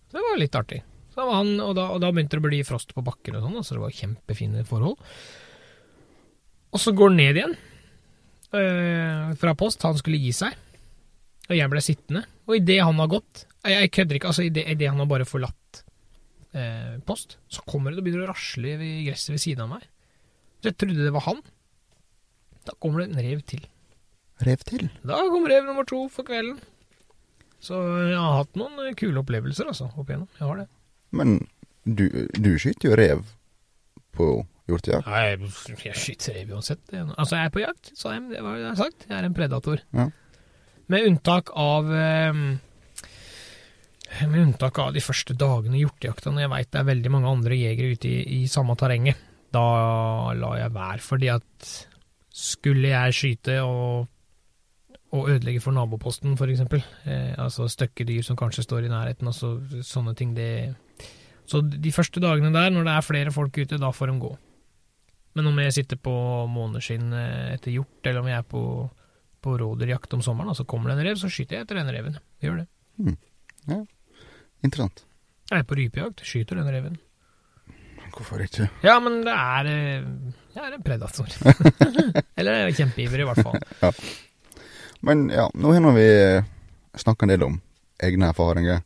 Så 0.08 0.20
det 0.20 0.24
var 0.24 0.40
litt 0.40 0.56
artig. 0.56 0.80
Så 1.18 1.26
han, 1.34 1.56
og, 1.64 1.74
da, 1.76 1.90
og, 1.96 2.00
da, 2.04 2.14
begynte 2.14 2.38
det 2.38 2.44
å 2.44 2.46
bli 2.46 2.62
frost 2.66 2.94
på 2.94 3.04
bakken 3.04 3.40
og 3.40 3.44
sånn, 3.48 3.60
så 3.66 3.76
det 3.76 3.84
var 3.84 3.96
kjempefine 3.98 4.64
forhold. 4.70 5.02
Og 6.72 6.84
så 6.84 6.94
går 6.94 7.10
han 7.10 7.20
ned 7.20 7.40
igjen 7.42 7.56
øh, 8.54 9.36
fra 9.42 9.56
post. 9.58 9.84
Han 9.88 9.98
skulle 9.98 10.22
gi 10.22 10.32
seg. 10.36 10.54
Og 11.48 11.56
jeg 11.58 11.72
ble 11.74 11.82
sittende. 11.82 12.24
Og 12.48 12.56
idet 12.56 12.80
han 12.84 13.00
har 13.02 13.10
gått 13.12 13.44
Jeg, 13.66 13.74
jeg 13.76 13.92
kødder 13.98 14.18
ikke. 14.20 14.30
altså 14.32 14.46
Idet 14.48 14.88
han 14.88 15.02
har 15.02 15.10
bare 15.10 15.28
forlatt 15.28 15.82
eh, 16.56 16.96
post, 17.08 17.38
så 17.52 17.64
kommer 17.68 17.92
det 17.92 18.00
og 18.02 18.08
begynner 18.08 18.28
å 18.28 18.32
rasle 18.32 18.78
i 18.80 18.92
gresset 19.10 19.34
ved 19.36 19.44
siden 19.44 19.66
av 19.66 19.74
meg. 19.76 19.88
Så 20.62 20.72
jeg 20.72 20.78
trodde 20.80 21.04
det 21.04 21.14
var 21.14 21.26
han. 21.28 21.42
Da 22.68 22.74
kommer 22.84 23.04
det 23.04 23.10
en 23.12 23.22
rev 23.28 23.44
til. 23.48 23.66
Rev 24.48 24.64
til? 24.70 24.88
Da 25.08 25.20
kommer 25.32 25.52
rev 25.54 25.68
nummer 25.68 25.86
to 25.88 26.06
for 26.14 26.28
kvelden. 26.28 26.60
Så 27.64 27.78
jeg 28.08 28.18
har 28.18 28.40
hatt 28.44 28.58
noen 28.60 28.80
eh, 28.86 28.94
kule 28.98 29.20
opplevelser, 29.24 29.68
altså, 29.70 29.90
opp 29.98 30.08
igjennom. 30.12 30.30
Jeg 30.40 30.46
har 30.48 30.62
det. 30.64 30.68
Men 31.18 31.40
du, 31.88 32.06
du 32.38 32.52
skyter 32.62 32.92
jo 32.92 32.98
rev 33.00 33.26
på 34.18 34.28
hjortejakt? 34.68 35.08
Nei, 35.10 35.24
jeg, 35.34 35.52
jeg 35.88 36.00
skyter 36.00 36.38
rev 36.40 36.56
uansett. 36.58 36.82
Altså, 36.94 37.38
jeg 37.38 37.50
er 37.50 37.54
på 37.56 37.64
jakt, 37.64 37.92
sa 37.98 38.14
jeg. 38.16 38.26
Det 38.34 38.44
var 38.46 38.56
det 38.58 38.64
jeg 38.66 38.72
har 38.74 38.80
sagt. 38.82 39.06
Jeg 39.10 39.18
er 39.20 39.28
en 39.30 39.38
predator. 39.38 39.84
Ja. 39.98 40.08
Med 40.88 41.08
unntak 41.08 41.52
av 41.60 41.90
ehm, 41.92 42.44
med 44.32 44.42
unntak 44.42 44.80
av 44.80 44.94
de 44.96 45.04
første 45.04 45.36
dagene 45.38 45.78
i 45.78 45.84
hjortejakta, 45.84 46.32
når 46.32 46.46
jeg 46.46 46.52
veit 46.54 46.70
det 46.72 46.80
er 46.80 46.92
veldig 46.92 47.12
mange 47.12 47.32
andre 47.32 47.58
jegere 47.60 47.98
ute 47.98 48.10
i, 48.10 48.22
i 48.40 48.52
samme 48.52 48.76
terrenget. 48.80 49.20
Da 49.54 49.64
la 50.36 50.54
jeg 50.62 50.76
være, 50.76 51.04
fordi 51.04 51.30
at 51.32 51.74
skulle 52.38 52.92
jeg 52.92 53.16
skyte 53.18 53.60
og, 53.66 54.08
og 55.16 55.30
ødelegge 55.34 55.62
for 55.64 55.76
naboposten, 55.76 56.36
f.eks., 56.38 56.64
eh, 57.08 57.34
altså 57.36 57.68
støkke 57.72 58.08
dyr 58.08 58.26
som 58.26 58.40
kanskje 58.40 58.66
står 58.68 58.88
i 58.88 58.92
nærheten, 58.92 59.28
altså 59.28 59.58
sånne 59.84 60.16
ting, 60.16 60.36
det 60.38 60.76
Så 61.48 61.62
de 61.62 61.92
første 61.96 62.20
dagene 62.20 62.52
der, 62.52 62.70
når 62.70 62.84
det 62.84 62.94
er 62.94 63.08
flere 63.08 63.32
folk 63.32 63.58
ute, 63.58 63.80
da 63.80 63.92
får 63.92 64.12
de 64.12 64.20
gå. 64.20 64.38
Men 65.36 65.48
om 65.48 65.60
jeg 65.60 65.74
sitter 65.74 66.00
på 66.02 66.14
måneskinn 66.52 67.14
eh, 67.14 67.54
etter 67.56 67.72
hjort, 67.72 68.00
eller 68.04 68.24
om 68.24 68.28
jeg 68.28 68.38
er 68.38 68.48
på 68.48 68.64
på 69.48 69.56
rådyrjakt 69.62 70.14
om 70.18 70.24
sommeren, 70.26 70.52
og 70.52 70.60
så 70.60 70.68
kommer 70.68 70.92
det 70.92 70.98
en 71.00 71.08
rev, 71.08 71.20
så 71.20 71.32
skyter 71.32 71.58
jeg 71.58 71.66
etter 71.68 71.80
den 71.80 71.92
reven. 71.96 72.20
Gjør 72.44 72.62
det. 72.62 72.68
Mm. 73.00 73.18
Ja, 73.72 73.82
interessant. 74.68 75.04
Jeg 75.48 75.64
er 75.64 75.68
på 75.70 75.78
rypejakt, 75.80 76.24
skyter 76.28 76.60
den 76.60 76.68
reven. 76.76 76.98
Hvorfor 78.18 78.42
ikke? 78.42 78.66
Ja, 78.82 78.96
men 79.04 79.20
det 79.28 79.34
er 79.34 79.68
Det 79.68 79.76
Jeg 80.56 80.64
er 80.64 80.74
en 80.74 80.84
predator. 80.84 81.28
Eller 82.40 82.72
kjempeiver, 82.74 83.20
er 83.20 83.24
i 83.24 83.28
hvert 83.30 83.44
fall. 83.46 83.60
ja. 83.84 83.92
Men 85.06 85.28
ja, 85.30 85.46
nå 85.54 85.74
har 85.76 85.94
vi 85.94 86.08
snakka 86.98 87.28
en 87.28 87.34
del 87.36 87.44
om 87.46 87.60
egne 88.02 88.32
erfaringer. 88.32 88.82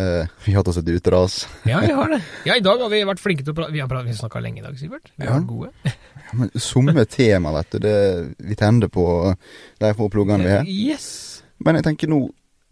Uh, 0.00 0.28
vi 0.44 0.54
har 0.54 0.62
hatt 0.62 0.70
oss 0.72 0.78
et 0.80 0.88
uteras. 0.88 1.36
ja, 1.68 1.80
vi 1.84 1.92
har 1.92 2.08
det. 2.08 2.20
Ja, 2.48 2.56
i 2.56 2.64
dag 2.64 2.80
har 2.80 2.90
vi 2.92 3.02
vært 3.04 3.22
flinke 3.22 3.44
til 3.44 3.52
å 3.52 3.58
prate. 3.58 3.74
Vi 3.74 3.82
har, 3.82 3.92
vi 4.06 4.16
snakka 4.16 4.42
lenge 4.42 4.62
i 4.62 4.64
dag, 4.64 4.78
Sivert. 4.80 5.12
Vi 5.16 5.28
har 5.28 5.40
vært 5.40 5.50
gode. 5.50 5.94
ja, 6.26 6.30
men 6.40 6.52
Somme 6.56 7.04
tema, 7.10 7.52
vet 7.58 7.76
du. 7.76 7.78
Det, 7.84 7.94
vi 8.48 8.58
tenner 8.58 8.92
på 8.92 9.06
de 9.82 9.92
få 9.98 10.08
pluggene 10.12 10.46
vi 10.46 10.54
har. 10.54 10.70
Yes. 10.70 11.08
Men 11.60 11.80
jeg 11.80 11.90
tenker 11.90 12.12
nå 12.12 12.26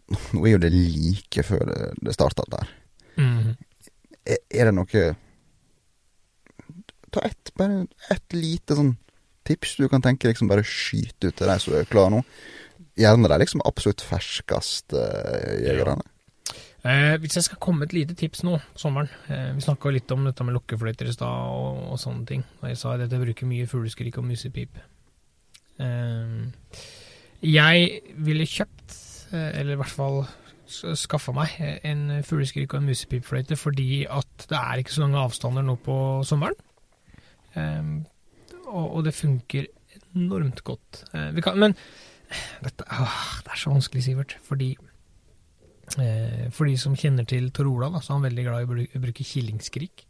Nå 0.09 0.39
er 0.41 0.55
jo 0.55 0.59
det 0.63 0.71
like 0.73 1.43
før 1.45 1.67
det, 1.69 1.81
det 2.01 2.15
starta 2.15 2.41
der. 2.49 2.69
Mm. 3.21 3.51
Er, 4.25 4.39
er, 4.49 4.71
det 4.71 4.71
noe 4.73 5.03
Ta 7.13 7.21
ett, 7.27 7.51
bare 7.53 7.83
ett 8.09 8.33
lite 8.33 8.73
sånn 8.73 8.95
tips 9.45 9.75
du 9.77 9.85
kan 9.89 10.01
tenke 10.01 10.31
liksom 10.31 10.49
bare 10.49 10.65
skyte 10.65 11.29
ut 11.29 11.37
til 11.37 11.49
de 11.49 11.57
som 11.61 11.77
er 11.77 11.85
klare 11.89 12.13
nå. 12.15 12.23
Gjerne 12.97 13.29
de 13.29 13.37
liksom 13.43 13.61
absolutt 13.69 14.01
ferskeste 14.01 15.03
jegerne. 15.61 16.08
Eh, 16.89 17.17
hvis 17.21 17.35
jeg 17.35 17.45
skal 17.45 17.59
komme 17.61 17.83
med 17.83 17.89
et 17.89 17.97
lite 17.97 18.15
tips 18.17 18.39
nå 18.47 18.55
sommeren 18.79 19.09
eh, 19.29 19.49
Vi 19.53 19.61
snakka 19.61 19.91
litt 19.91 20.09
om 20.15 20.23
dette 20.25 20.45
med 20.47 20.55
lukkefløyter 20.55 21.09
i 21.09 21.13
stad 21.13 21.51
og, 21.51 21.83
og, 21.91 21.99
sånne 22.01 22.25
ting. 22.25 22.45
Og 22.61 22.69
jeg 22.71 22.79
sa 22.79 22.95
at 22.95 23.03
jeg 23.03 23.21
bruker 23.21 23.49
mye 23.49 23.67
fugleskrik 23.69 24.17
og 24.17 24.25
musepip. 24.25 24.79
Eh, 25.83 26.47
jeg 27.45 28.15
ville 28.17 28.47
kjøpt, 28.49 28.95
eh, 29.33 29.59
eller 29.59 29.75
i 29.75 29.81
hvert 29.81 29.97
fall 29.99 30.23
skaffa 30.69 31.33
meg, 31.33 31.55
en 31.83 32.19
fugleskrik 32.25 32.73
og 32.73 32.83
en 32.83 32.91
musepipfløyte 32.91 33.57
fordi 33.57 34.03
at 34.05 34.45
det 34.51 34.57
er 34.57 34.81
ikke 34.81 34.93
så 34.93 35.01
lange 35.05 35.21
avstander 35.21 35.65
nå 35.65 35.75
på 35.83 35.97
sommeren. 36.29 36.57
Eh, 37.53 37.95
og, 38.65 38.85
og, 38.85 39.01
det 39.05 39.17
funker 39.17 39.67
enormt 40.15 40.63
godt. 40.63 41.03
Eh, 41.13 41.41
kan, 41.43 41.59
men 41.59 41.75
dette, 42.63 42.85
åh, 42.87 43.41
det 43.43 43.53
er 43.53 43.61
så 43.61 43.73
vanskelig, 43.73 44.07
Sivert. 44.07 44.37
Fordi 44.45 44.77
Eh, 44.77 44.88
for 45.95 46.69
de 46.69 46.75
som 46.79 46.95
kjenner 46.97 47.27
til 47.29 47.49
Tor 47.55 47.69
Olav, 47.71 47.97
så 48.03 48.13
er 48.13 48.17
han 48.19 48.27
veldig 48.27 48.45
glad 48.45 48.61
i 48.61 48.87
å 48.97 49.03
bruke 49.03 49.25
killingskrik. 49.25 50.05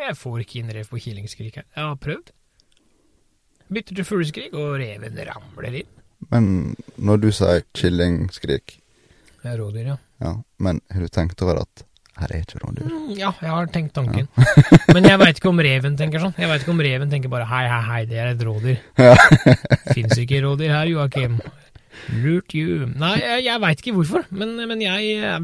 Jeg 0.00 0.16
får 0.16 0.44
ikke 0.44 0.60
inn 0.62 0.72
rev 0.72 0.88
på 0.88 1.00
killingskrik 1.02 1.60
her. 1.60 1.66
Jeg 1.76 1.84
har 1.84 1.98
prøvd. 2.00 2.32
Bytter 3.70 4.00
til 4.00 4.06
fugleskrik, 4.06 4.54
og 4.56 4.78
reven 4.80 5.18
ramler 5.28 5.82
inn. 5.82 5.90
Men 6.30 6.46
når 7.00 7.20
du 7.22 7.30
sier 7.32 7.62
killingskrik 7.72 8.74
Det 9.40 9.48
er 9.48 9.56
rådyr, 9.56 9.86
ja. 9.94 9.94
ja. 10.20 10.34
Men 10.60 10.82
har 10.92 11.06
du 11.06 11.08
tenkt 11.08 11.40
over 11.40 11.62
at 11.62 11.84
her 12.20 12.34
er 12.36 12.42
ikke 12.44 12.60
rådyr? 12.60 12.84
Mm, 12.84 13.12
ja, 13.16 13.30
jeg 13.40 13.52
har 13.54 13.70
tenkt 13.72 13.94
tanken. 13.96 14.26
Ja. 14.36 14.58
men 14.94 15.06
jeg 15.08 15.20
veit 15.22 15.40
ikke 15.40 15.48
om 15.48 15.62
reven 15.64 15.96
tenker 15.96 16.20
sånn. 16.20 16.34
Jeg 16.36 16.50
veit 16.50 16.64
ikke 16.64 16.74
om 16.74 16.82
reven 16.84 17.12
tenker 17.12 17.32
bare 17.32 17.46
hei, 17.48 17.62
hei, 17.70 17.80
hei, 17.86 18.00
det 18.10 18.20
er 18.20 18.34
et 18.34 18.44
rådyr. 18.44 18.82
Ja. 19.00 19.14
Fins 19.94 20.18
ikke 20.20 20.42
rådyr 20.44 20.74
her, 20.74 20.90
Joakim. 20.90 21.38
Lurt 22.22 22.54
you. 22.56 22.86
Nei, 22.98 23.16
jeg, 23.20 23.46
jeg 23.46 23.62
veit 23.62 23.82
ikke 23.82 23.96
hvorfor, 23.98 24.28
men, 24.34 24.56
men 24.70 24.84
jeg 24.84 25.40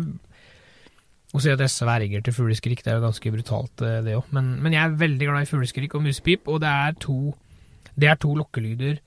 Å 1.37 1.43
si 1.43 1.51
at 1.53 1.61
jeg 1.61 1.73
sverger 1.73 2.23
til 2.25 2.35
fugleskrik, 2.37 2.85
det 2.85 2.93
er 2.93 3.01
jo 3.01 3.07
ganske 3.09 3.33
brutalt, 3.35 3.83
eh, 3.85 3.99
det 4.07 4.15
òg. 4.17 4.31
Men, 4.37 4.55
men, 4.63 4.77
jeg 4.77 4.83
er 4.87 5.01
veldig 5.03 5.29
glad 5.29 5.45
i 5.45 5.51
fugleskrik 5.51 5.97
og 5.99 6.07
musepip, 6.07 6.49
og 6.49 6.63
det 6.63 6.71
er 6.71 6.97
to, 7.03 7.19
det 7.99 8.09
er 8.09 8.21
to 8.23 8.33
lokkelyder 8.39 9.03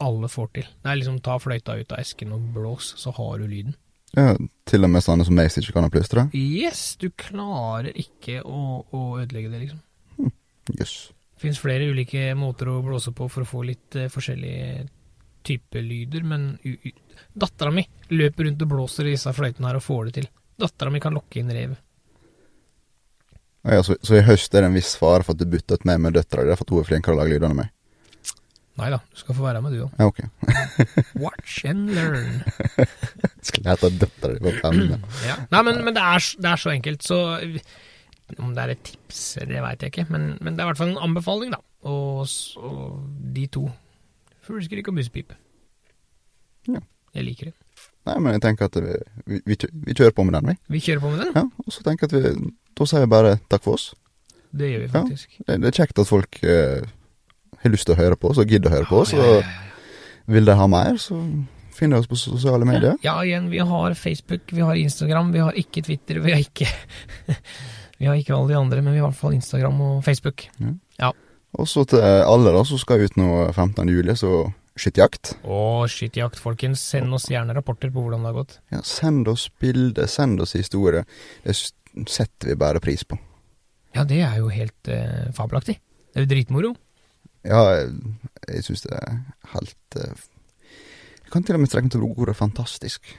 alle 0.00 0.30
får 0.32 0.50
til. 0.56 0.68
Det 0.80 0.90
er 0.90 0.98
liksom 1.00 1.20
ta 1.24 1.36
fløyta 1.42 1.76
ut 1.76 1.92
av 1.92 2.00
esken 2.00 2.32
og 2.36 2.50
blås, 2.54 2.94
så 3.00 3.12
har 3.16 3.40
du 3.40 3.46
lyden. 3.50 3.76
Ja, 4.16 4.34
til 4.66 4.86
og 4.86 4.90
med 4.90 5.04
sånne 5.04 5.26
som 5.26 5.36
meg 5.38 5.52
som 5.52 5.62
ikke 5.62 5.76
kan 5.76 5.92
plystre. 5.92 6.26
Yes, 6.34 6.96
du 6.98 7.10
klarer 7.14 7.92
ikke 7.94 8.40
å, 8.42 8.80
å 8.90 9.02
ødelegge 9.20 9.52
det, 9.52 9.66
liksom. 9.66 10.32
Jøss. 10.78 10.94
Det 11.34 11.44
finnes 11.44 11.60
flere 11.62 11.86
ulike 11.88 12.32
måter 12.36 12.68
å 12.68 12.80
blåse 12.84 13.14
på 13.16 13.28
for 13.32 13.46
å 13.46 13.48
få 13.48 13.62
litt 13.68 13.96
uh, 13.96 14.10
forskjellige 14.12 14.88
typer 15.46 15.84
lyder, 15.84 16.24
men 16.26 16.50
dattera 17.32 17.72
mi 17.74 17.84
løper 18.12 18.48
rundt 18.48 18.64
og 18.64 18.72
blåser 18.72 19.08
i 19.08 19.14
disse 19.14 19.32
fløytene 19.36 19.70
her 19.70 19.78
og 19.80 19.84
får 19.84 20.08
det 20.08 20.16
til. 20.18 20.28
Dattera 20.60 20.92
mi 20.92 21.00
kan 21.02 21.16
lokke 21.16 21.40
inn 21.40 21.52
rev. 21.54 21.76
Ja, 23.68 23.82
så, 23.84 23.96
så 24.02 24.16
i 24.16 24.24
høst 24.24 24.54
er 24.54 24.64
det 24.64 24.70
en 24.70 24.78
viss 24.78 24.94
fare 24.96 25.24
for 25.24 25.36
at 25.36 25.42
du 25.42 25.50
bytter 25.50 25.76
ut 25.76 25.86
meg 25.88 26.00
med 26.00 26.16
døtra 26.16 26.46
di, 26.46 26.54
at 26.54 26.72
hun 26.72 26.80
er 26.80 26.88
flinkere 26.88 27.16
å 27.16 27.20
lage 27.20 27.34
lyder 27.34 27.50
enn 27.50 27.58
meg? 27.60 27.74
Nei 28.80 28.88
da, 28.94 29.00
du 29.02 29.18
skal 29.20 29.36
få 29.36 29.44
være 29.44 29.60
med, 29.60 29.74
du 29.76 29.82
òg. 29.84 29.98
Ja, 29.98 30.06
okay. 30.08 30.28
Watch 31.24 31.66
and 31.68 31.90
learn. 31.92 32.40
Skal 33.46 33.66
jeg 33.66 33.74
hete 33.74 33.90
døtra 34.00 34.32
di 34.32 34.40
på 34.46 34.54
pennen? 34.62 35.04
Ja. 35.28 35.36
Nei, 35.52 35.62
men, 35.68 35.82
men 35.84 35.96
det, 35.96 36.04
er, 36.04 36.28
det 36.40 36.52
er 36.52 36.62
så 36.62 36.72
enkelt, 36.72 37.04
så 37.04 37.20
om 38.38 38.54
det 38.54 38.62
er 38.62 38.72
et 38.72 38.82
tips, 38.86 39.20
det 39.50 39.60
veit 39.60 39.84
jeg 39.84 39.92
ikke, 39.92 40.06
men, 40.14 40.32
men 40.40 40.54
det 40.54 40.62
er 40.62 40.68
i 40.68 40.70
hvert 40.70 40.80
fall 40.80 40.94
en 40.94 41.04
anbefaling, 41.10 41.52
da. 41.52 41.60
Og 41.90 42.24
og 42.60 42.80
de 43.34 43.46
to 43.52 43.66
fugleskrik 44.46 44.88
og 44.88 44.94
mussepipe. 44.96 45.36
Ja. 46.68 46.80
Jeg 47.14 47.24
liker 47.26 47.50
det. 47.50 47.54
Nei, 48.06 48.16
men 48.22 48.32
jeg 48.36 48.42
tenker 48.44 48.68
at 48.70 48.76
vi, 48.80 48.94
vi, 49.26 49.40
vi, 49.50 49.56
vi 49.88 49.94
kjører 49.98 50.14
på 50.16 50.24
med 50.24 50.36
den, 50.38 50.52
vi. 50.52 50.76
Vi 50.76 50.80
kjører 50.86 51.02
på 51.02 51.10
med 51.12 51.20
den. 51.24 51.32
Ja, 51.36 51.42
og 51.66 51.74
så 51.74 51.82
tenker 51.86 52.06
jeg 52.08 52.22
at 52.32 52.36
vi 52.40 52.52
Da 52.80 52.86
sier 52.88 53.02
vi 53.04 53.10
bare 53.12 53.32
takk 53.52 53.64
for 53.66 53.76
oss. 53.76 53.90
Det 54.56 54.68
gjør 54.70 54.80
vi 54.84 54.86
Ja. 54.88 54.92
faktisk. 55.02 55.34
Det, 55.46 55.56
det 55.60 55.68
er 55.68 55.76
kjekt 55.82 55.98
at 56.00 56.08
folk 56.08 56.38
eh, 56.42 56.86
har 57.60 57.70
lyst 57.74 57.86
til 57.90 57.94
å 57.96 57.98
høre 58.00 58.16
på 58.16 58.30
oss 58.30 58.38
og 58.40 58.48
gidder 58.48 58.70
å 58.70 58.76
høre 58.78 58.88
på 58.88 59.00
oss. 59.02 59.12
Ja, 59.12 59.18
ja, 59.20 59.24
Og 59.26 59.42
ja, 59.42 59.48
ja. 59.48 60.30
vil 60.36 60.48
de 60.48 60.54
ha 60.56 60.66
mer, 60.70 60.96
så 61.02 61.18
finner 61.76 61.96
de 61.98 62.00
oss 62.04 62.08
på 62.10 62.16
sosiale 62.18 62.64
medier. 62.68 62.96
Ja, 63.04 63.18
igjen, 63.26 63.50
vi 63.52 63.58
har 63.60 63.94
Facebook, 63.98 64.48
vi 64.54 64.64
har 64.64 64.74
Instagram, 64.80 65.32
vi 65.34 65.42
har 65.44 65.52
ikke 65.60 65.82
Twitter, 65.86 66.20
vi 66.24 66.32
har 66.32 66.40
ikke 66.46 66.66
Vi 68.00 68.06
har 68.08 68.16
ikke 68.16 68.32
alle 68.32 68.48
de 68.48 68.56
andre, 68.56 68.80
men 68.80 68.94
vi 68.94 68.98
har 69.02 69.04
i 69.04 69.10
hvert 69.10 69.18
fall 69.20 69.34
Instagram 69.36 69.80
og 69.84 69.98
Facebook. 70.06 70.46
Og 71.58 71.66
så 71.68 71.84
til 71.88 72.02
alle 72.04 72.52
da, 72.54 72.62
som 72.66 72.78
skal 72.78 73.02
ut 73.06 73.16
nå 73.18 73.28
15. 73.50 73.88
juli, 73.90 74.14
så 74.18 74.44
skytjakt. 74.78 75.34
Å, 75.44 75.86
skytjakt, 75.90 76.38
folkens. 76.40 76.82
Send 76.92 77.12
oss 77.16 77.28
gjerne 77.30 77.56
rapporter 77.56 77.90
på 77.92 78.04
hvordan 78.04 78.22
det 78.22 78.30
har 78.30 78.38
gått. 78.38 78.58
Ja, 78.72 78.82
send 78.86 79.28
oss 79.30 79.48
bilder, 79.60 80.06
send 80.10 80.40
oss 80.42 80.54
historier. 80.56 81.08
Det 81.44 81.56
setter 81.56 82.52
vi 82.52 82.58
bare 82.60 82.82
pris 82.82 83.04
på. 83.04 83.18
Ja, 83.96 84.04
det 84.06 84.20
er 84.22 84.38
jo 84.38 84.50
helt 84.54 84.90
eh, 84.90 85.30
fabelaktig. 85.34 85.80
Det 86.10 86.22
er 86.22 86.26
jo 86.26 86.30
dritmoro. 86.30 86.70
Ja, 87.46 87.64
jeg, 87.74 87.96
jeg 88.46 88.66
syns 88.66 88.84
det 88.84 88.92
er 88.98 89.14
helt 89.54 89.96
eh, 89.96 90.26
Jeg 91.24 91.32
kan 91.32 91.46
til 91.46 91.56
og 91.56 91.62
med 91.62 91.70
strekke 91.70 91.88
meg 91.88 91.94
til 91.94 92.06
ordet 92.06 92.36
fantastisk. 92.38 93.10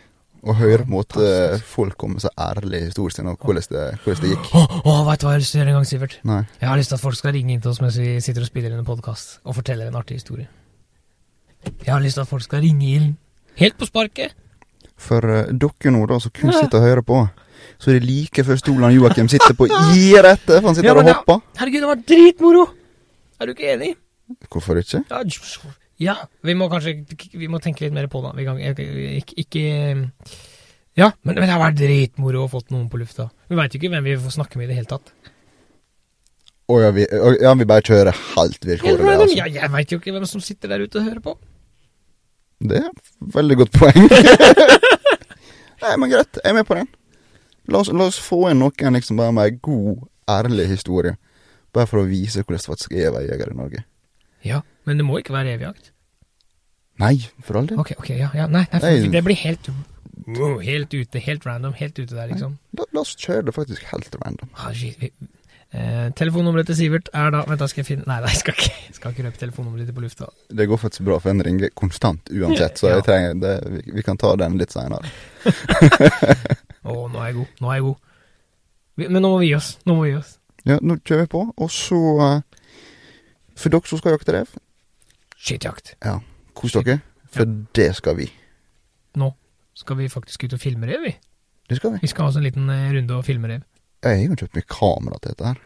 Å 0.42 0.56
høre 0.58 0.82
på 0.82 0.90
en 0.90 0.96
måte 0.96 1.26
folk 1.70 1.94
komme 2.02 2.18
med 2.18 2.24
så 2.24 2.32
ærlige 2.34 2.88
historier 2.88 3.14
sine, 3.14 3.34
og 3.36 3.44
hvordan 3.46 3.66
det, 3.70 3.84
hvordan 4.02 4.24
det 4.24 4.32
gikk. 4.32 4.48
Å, 4.58 4.62
oh, 4.82 5.02
vet 5.06 5.22
du 5.22 5.26
hva 5.28 5.34
jeg 5.36 5.38
har 5.38 5.44
lyst 5.44 5.54
til 5.54 5.60
å 5.60 5.62
gjøre 5.62 5.74
en 5.74 5.78
gang, 5.78 5.90
Sivert? 5.90 6.16
Nei. 6.26 6.40
Jeg 6.64 6.70
har 6.72 6.80
lyst 6.80 6.90
til 6.90 6.98
at 6.98 7.04
folk 7.04 7.18
skal 7.20 7.36
ringe 7.36 7.54
inn 7.54 7.62
til 7.62 7.70
oss 7.70 7.82
mens 7.84 8.00
vi 8.02 8.16
sitter 8.26 8.42
og 8.42 8.50
spiller 8.50 8.74
inn 8.74 8.82
en 8.82 8.88
podkast, 8.88 9.36
og 9.46 9.58
forteller 9.60 9.92
en 9.92 10.00
artig 10.00 10.18
historie. 10.18 10.48
Jeg 11.70 11.92
har 11.92 12.02
lyst 12.02 12.18
til 12.18 12.26
at 12.26 12.32
folk 12.32 12.46
skal 12.48 12.64
ringe 12.66 12.90
inn. 12.90 13.12
Helt 13.62 13.78
på 13.78 13.86
sparket. 13.86 14.34
For 15.02 15.22
uh, 15.30 15.44
dere 15.54 15.94
nå, 15.94 16.02
da, 16.10 16.18
som 16.24 16.34
kun 16.34 16.54
sitter 16.56 16.80
og 16.80 16.88
hører 16.88 17.06
på, 17.06 17.20
så 17.82 17.92
er 17.92 18.00
det 18.00 18.10
like 18.10 18.46
før 18.48 18.62
stolen 18.62 18.96
Joakim 18.96 19.30
sitter 19.30 19.54
på, 19.58 19.70
gir 19.94 20.26
etter, 20.26 20.58
for 20.58 20.72
han 20.72 20.80
sitter 20.80 20.90
Ja, 20.90 20.96
og 20.96 21.04
men 21.04 21.12
og 21.14 21.20
hopper. 21.20 21.46
Herregud, 21.62 21.86
det 21.86 21.92
var 21.92 22.02
dritmoro! 22.14 22.66
Er 23.38 23.50
du 23.50 23.54
ikke 23.54 23.70
enig? 23.76 23.94
Hvorfor 24.50 24.82
ikke? 24.82 25.04
Ja, 25.10 25.22
ja, 26.02 26.16
vi 26.42 26.56
må 26.58 26.68
kanskje 26.72 26.96
Vi 27.38 27.50
må 27.52 27.60
tenke 27.62 27.86
litt 27.86 27.94
mer 27.94 28.08
på 28.12 28.24
det. 28.26 28.34
Ikke, 28.42 28.86
ikke, 29.22 29.36
ikke 29.44 29.66
Ja, 30.98 31.12
men, 31.22 31.36
men 31.38 31.46
det 31.46 31.54
har 31.54 31.62
vært 31.62 31.78
dritmoro 31.80 32.46
å 32.46 32.50
få 32.52 32.64
noen 32.74 32.90
på 32.92 33.00
lufta. 33.00 33.30
Vi 33.48 33.60
veit 33.60 33.74
jo 33.74 33.80
ikke 33.80 33.94
hvem 33.94 34.10
vi 34.10 34.18
får 34.20 34.36
snakke 34.40 34.60
med 34.60 34.68
i 34.68 34.72
det 34.74 34.80
hele 34.82 34.92
tatt. 34.92 35.14
Å 36.72 36.80
ja, 36.80 36.90
vi, 36.96 37.06
ja, 37.44 37.54
vi 37.60 37.68
bare 37.68 37.84
kjører 37.84 38.16
helt 38.16 38.66
vilkårlig, 38.66 39.00
random. 39.00 39.24
altså. 39.26 39.38
Ja, 39.38 39.48
jeg 39.60 39.72
veit 39.74 39.92
jo 39.94 40.00
ikke 40.00 40.14
hvem 40.16 40.28
som 40.30 40.44
sitter 40.44 40.72
der 40.72 40.84
ute 40.86 41.02
og 41.02 41.08
hører 41.08 41.24
på. 41.26 41.36
Det 42.62 42.78
er 42.78 42.88
et 42.88 43.14
veldig 43.36 43.58
godt 43.64 43.78
poeng. 43.80 44.06
Nei, 45.82 45.96
men 45.98 46.12
greit, 46.12 46.38
jeg 46.38 46.52
er 46.52 46.56
med 46.56 46.68
på 46.70 46.78
den. 46.78 46.90
La 47.72 47.82
oss, 47.82 47.92
la 47.94 48.08
oss 48.08 48.20
få 48.22 48.44
inn 48.52 48.62
noen 48.62 48.98
liksom 48.98 49.20
bare 49.20 49.34
med 49.36 49.50
ei 49.50 49.58
god, 49.64 50.04
ærlig 50.30 50.68
historie. 50.72 51.16
Bare 51.74 51.90
for 51.90 52.02
å 52.02 52.08
vise 52.08 52.44
hvordan 52.44 52.60
det 52.62 52.70
faktisk 52.70 52.96
er 52.96 53.10
å 53.10 53.16
være 53.18 53.32
jeger 53.32 53.52
i 53.52 53.58
Norge. 53.58 53.84
Ja, 54.46 54.62
men 54.88 55.00
det 55.00 55.06
må 55.08 55.20
ikke 55.22 55.36
være 55.36 55.56
evigjakt. 55.56 55.91
Nei, 57.02 57.16
for 57.44 57.58
all 57.60 57.68
del. 57.70 57.80
Ok, 57.82 57.92
ok, 57.98 58.10
ja, 58.14 58.30
ja 58.38 58.46
nei, 58.48 58.64
nei, 58.72 58.80
for 58.80 58.88
Nei. 58.88 59.10
det 59.18 59.24
blir 59.26 59.40
helt 59.42 59.72
Helt 60.62 60.94
ute, 60.94 61.20
helt 61.26 61.46
random, 61.50 61.74
helt 61.76 61.98
ute 61.98 62.14
der, 62.14 62.28
liksom. 62.30 62.54
La, 62.78 62.86
la 62.94 63.02
oss 63.02 63.16
kjøre 63.20 63.48
det 63.50 63.54
faktisk 63.56 63.84
helt 63.90 64.14
random. 64.22 64.52
Ah, 64.56 64.70
shit, 64.78 65.00
vi, 65.02 65.10
eh, 65.74 66.12
telefonnummeret 66.16 66.70
til 66.70 66.78
Sivert 66.78 67.10
er 67.18 67.34
da 67.34 67.42
Vent, 67.50 67.60
da 67.60 67.68
skal 67.68 67.82
jeg 67.82 67.88
finne 67.90 68.06
Nei, 68.08 68.20
nei, 68.22 68.30
jeg 68.30 68.40
skal 68.44 68.54
ikke, 68.56 68.70
jeg 68.86 68.96
skal 69.00 69.16
ikke 69.16 69.26
røpe 69.26 69.42
telefonnummeret 69.42 69.90
ditt 69.90 69.98
på 69.98 70.04
lufta. 70.06 70.30
Det 70.54 70.68
går 70.70 70.80
faktisk 70.84 71.04
bra, 71.10 71.18
for 71.24 71.34
en 71.34 71.44
ringer 71.48 71.74
konstant 71.76 72.32
uansett, 72.32 72.78
så 72.80 72.92
Ja. 72.92 73.00
jeg 73.02 73.08
trenger 73.10 73.42
det, 73.42 73.56
vi, 73.74 73.82
vi 73.98 74.06
kan 74.08 74.22
ta 74.22 74.36
den 74.40 74.60
litt 74.62 74.72
seinere. 74.78 75.10
Å, 76.86 76.96
nå 77.10 77.18
er 77.18 77.32
jeg 77.32 77.36
god. 77.42 77.58
Nå 77.66 77.72
er 77.74 77.80
jeg 77.82 77.86
god. 77.90 77.98
Vi, 79.02 79.08
men 79.08 79.22
nå 79.26 79.30
må 79.34 79.42
vi 79.42 79.50
gi 79.52 79.56
oss. 79.58 79.72
Nå 79.90 79.96
må 79.98 80.06
vi 80.06 80.14
gi 80.14 80.20
oss. 80.22 80.36
Ja, 80.70 80.78
nå 80.86 81.00
kjører 81.02 81.26
vi 81.26 81.32
på, 81.34 81.42
og 81.58 81.72
så 81.74 82.00
eh, 82.28 82.42
For 83.58 83.74
dere 83.74 83.90
som 83.90 83.98
skal 84.02 84.14
jakte 84.20 84.38
rev, 84.38 84.54
Skytjakt. 85.42 85.96
Kos 86.58 86.76
dere. 86.78 87.00
For 87.32 87.48
det 87.76 87.92
skal 87.96 88.18
vi. 88.20 88.28
Nå 89.20 89.32
skal 89.78 89.98
vi 90.02 90.10
faktisk 90.12 90.44
ut 90.46 90.56
og 90.58 90.62
filme 90.62 90.88
rev, 90.90 91.06
vi. 91.06 91.14
Det 91.70 91.78
skal 91.80 91.96
vi. 91.96 92.02
Vi 92.04 92.10
skal 92.12 92.26
ha 92.26 92.32
oss 92.32 92.40
en 92.40 92.46
liten 92.46 92.70
eh, 92.70 92.90
runde 92.96 93.16
og 93.16 93.26
filme 93.26 93.48
rev. 93.48 93.62
Jeg 94.04 94.18
har 94.18 94.26
jo 94.26 94.40
kjøpt 94.42 94.58
meg 94.58 94.66
kamera 94.72 95.20
til 95.22 95.36
dette 95.36 95.52
her. 95.52 95.62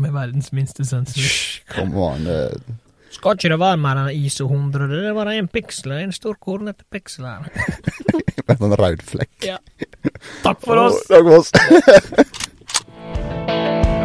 Med 0.00 0.14
verdens 0.14 0.52
minste 0.56 0.86
sensor. 0.88 1.20
Hysj, 1.20 1.64
Come 1.74 2.00
on. 2.00 2.24
Det, 2.24 2.78
Skal 3.12 3.36
ikke 3.36 3.50
det 3.52 3.60
være 3.60 3.80
mer 3.82 4.00
enn 4.04 4.12
ISO 4.14 4.46
100? 4.48 4.88
Det 4.88 5.10
er 5.10 5.16
bare 5.18 5.36
en 5.36 5.50
piksel, 5.50 5.96
en 5.98 6.14
stor 6.16 6.38
kornete 6.40 6.86
piksel 6.94 7.28
her. 7.28 7.50
med 8.48 8.66
en 8.70 8.78
rød 8.80 9.04
flekk. 9.04 9.50
Takk 10.46 10.64
for 10.64 10.86
oss! 10.86 11.02
Takk 11.10 11.24
for 11.26 11.34
oss. 11.42 11.50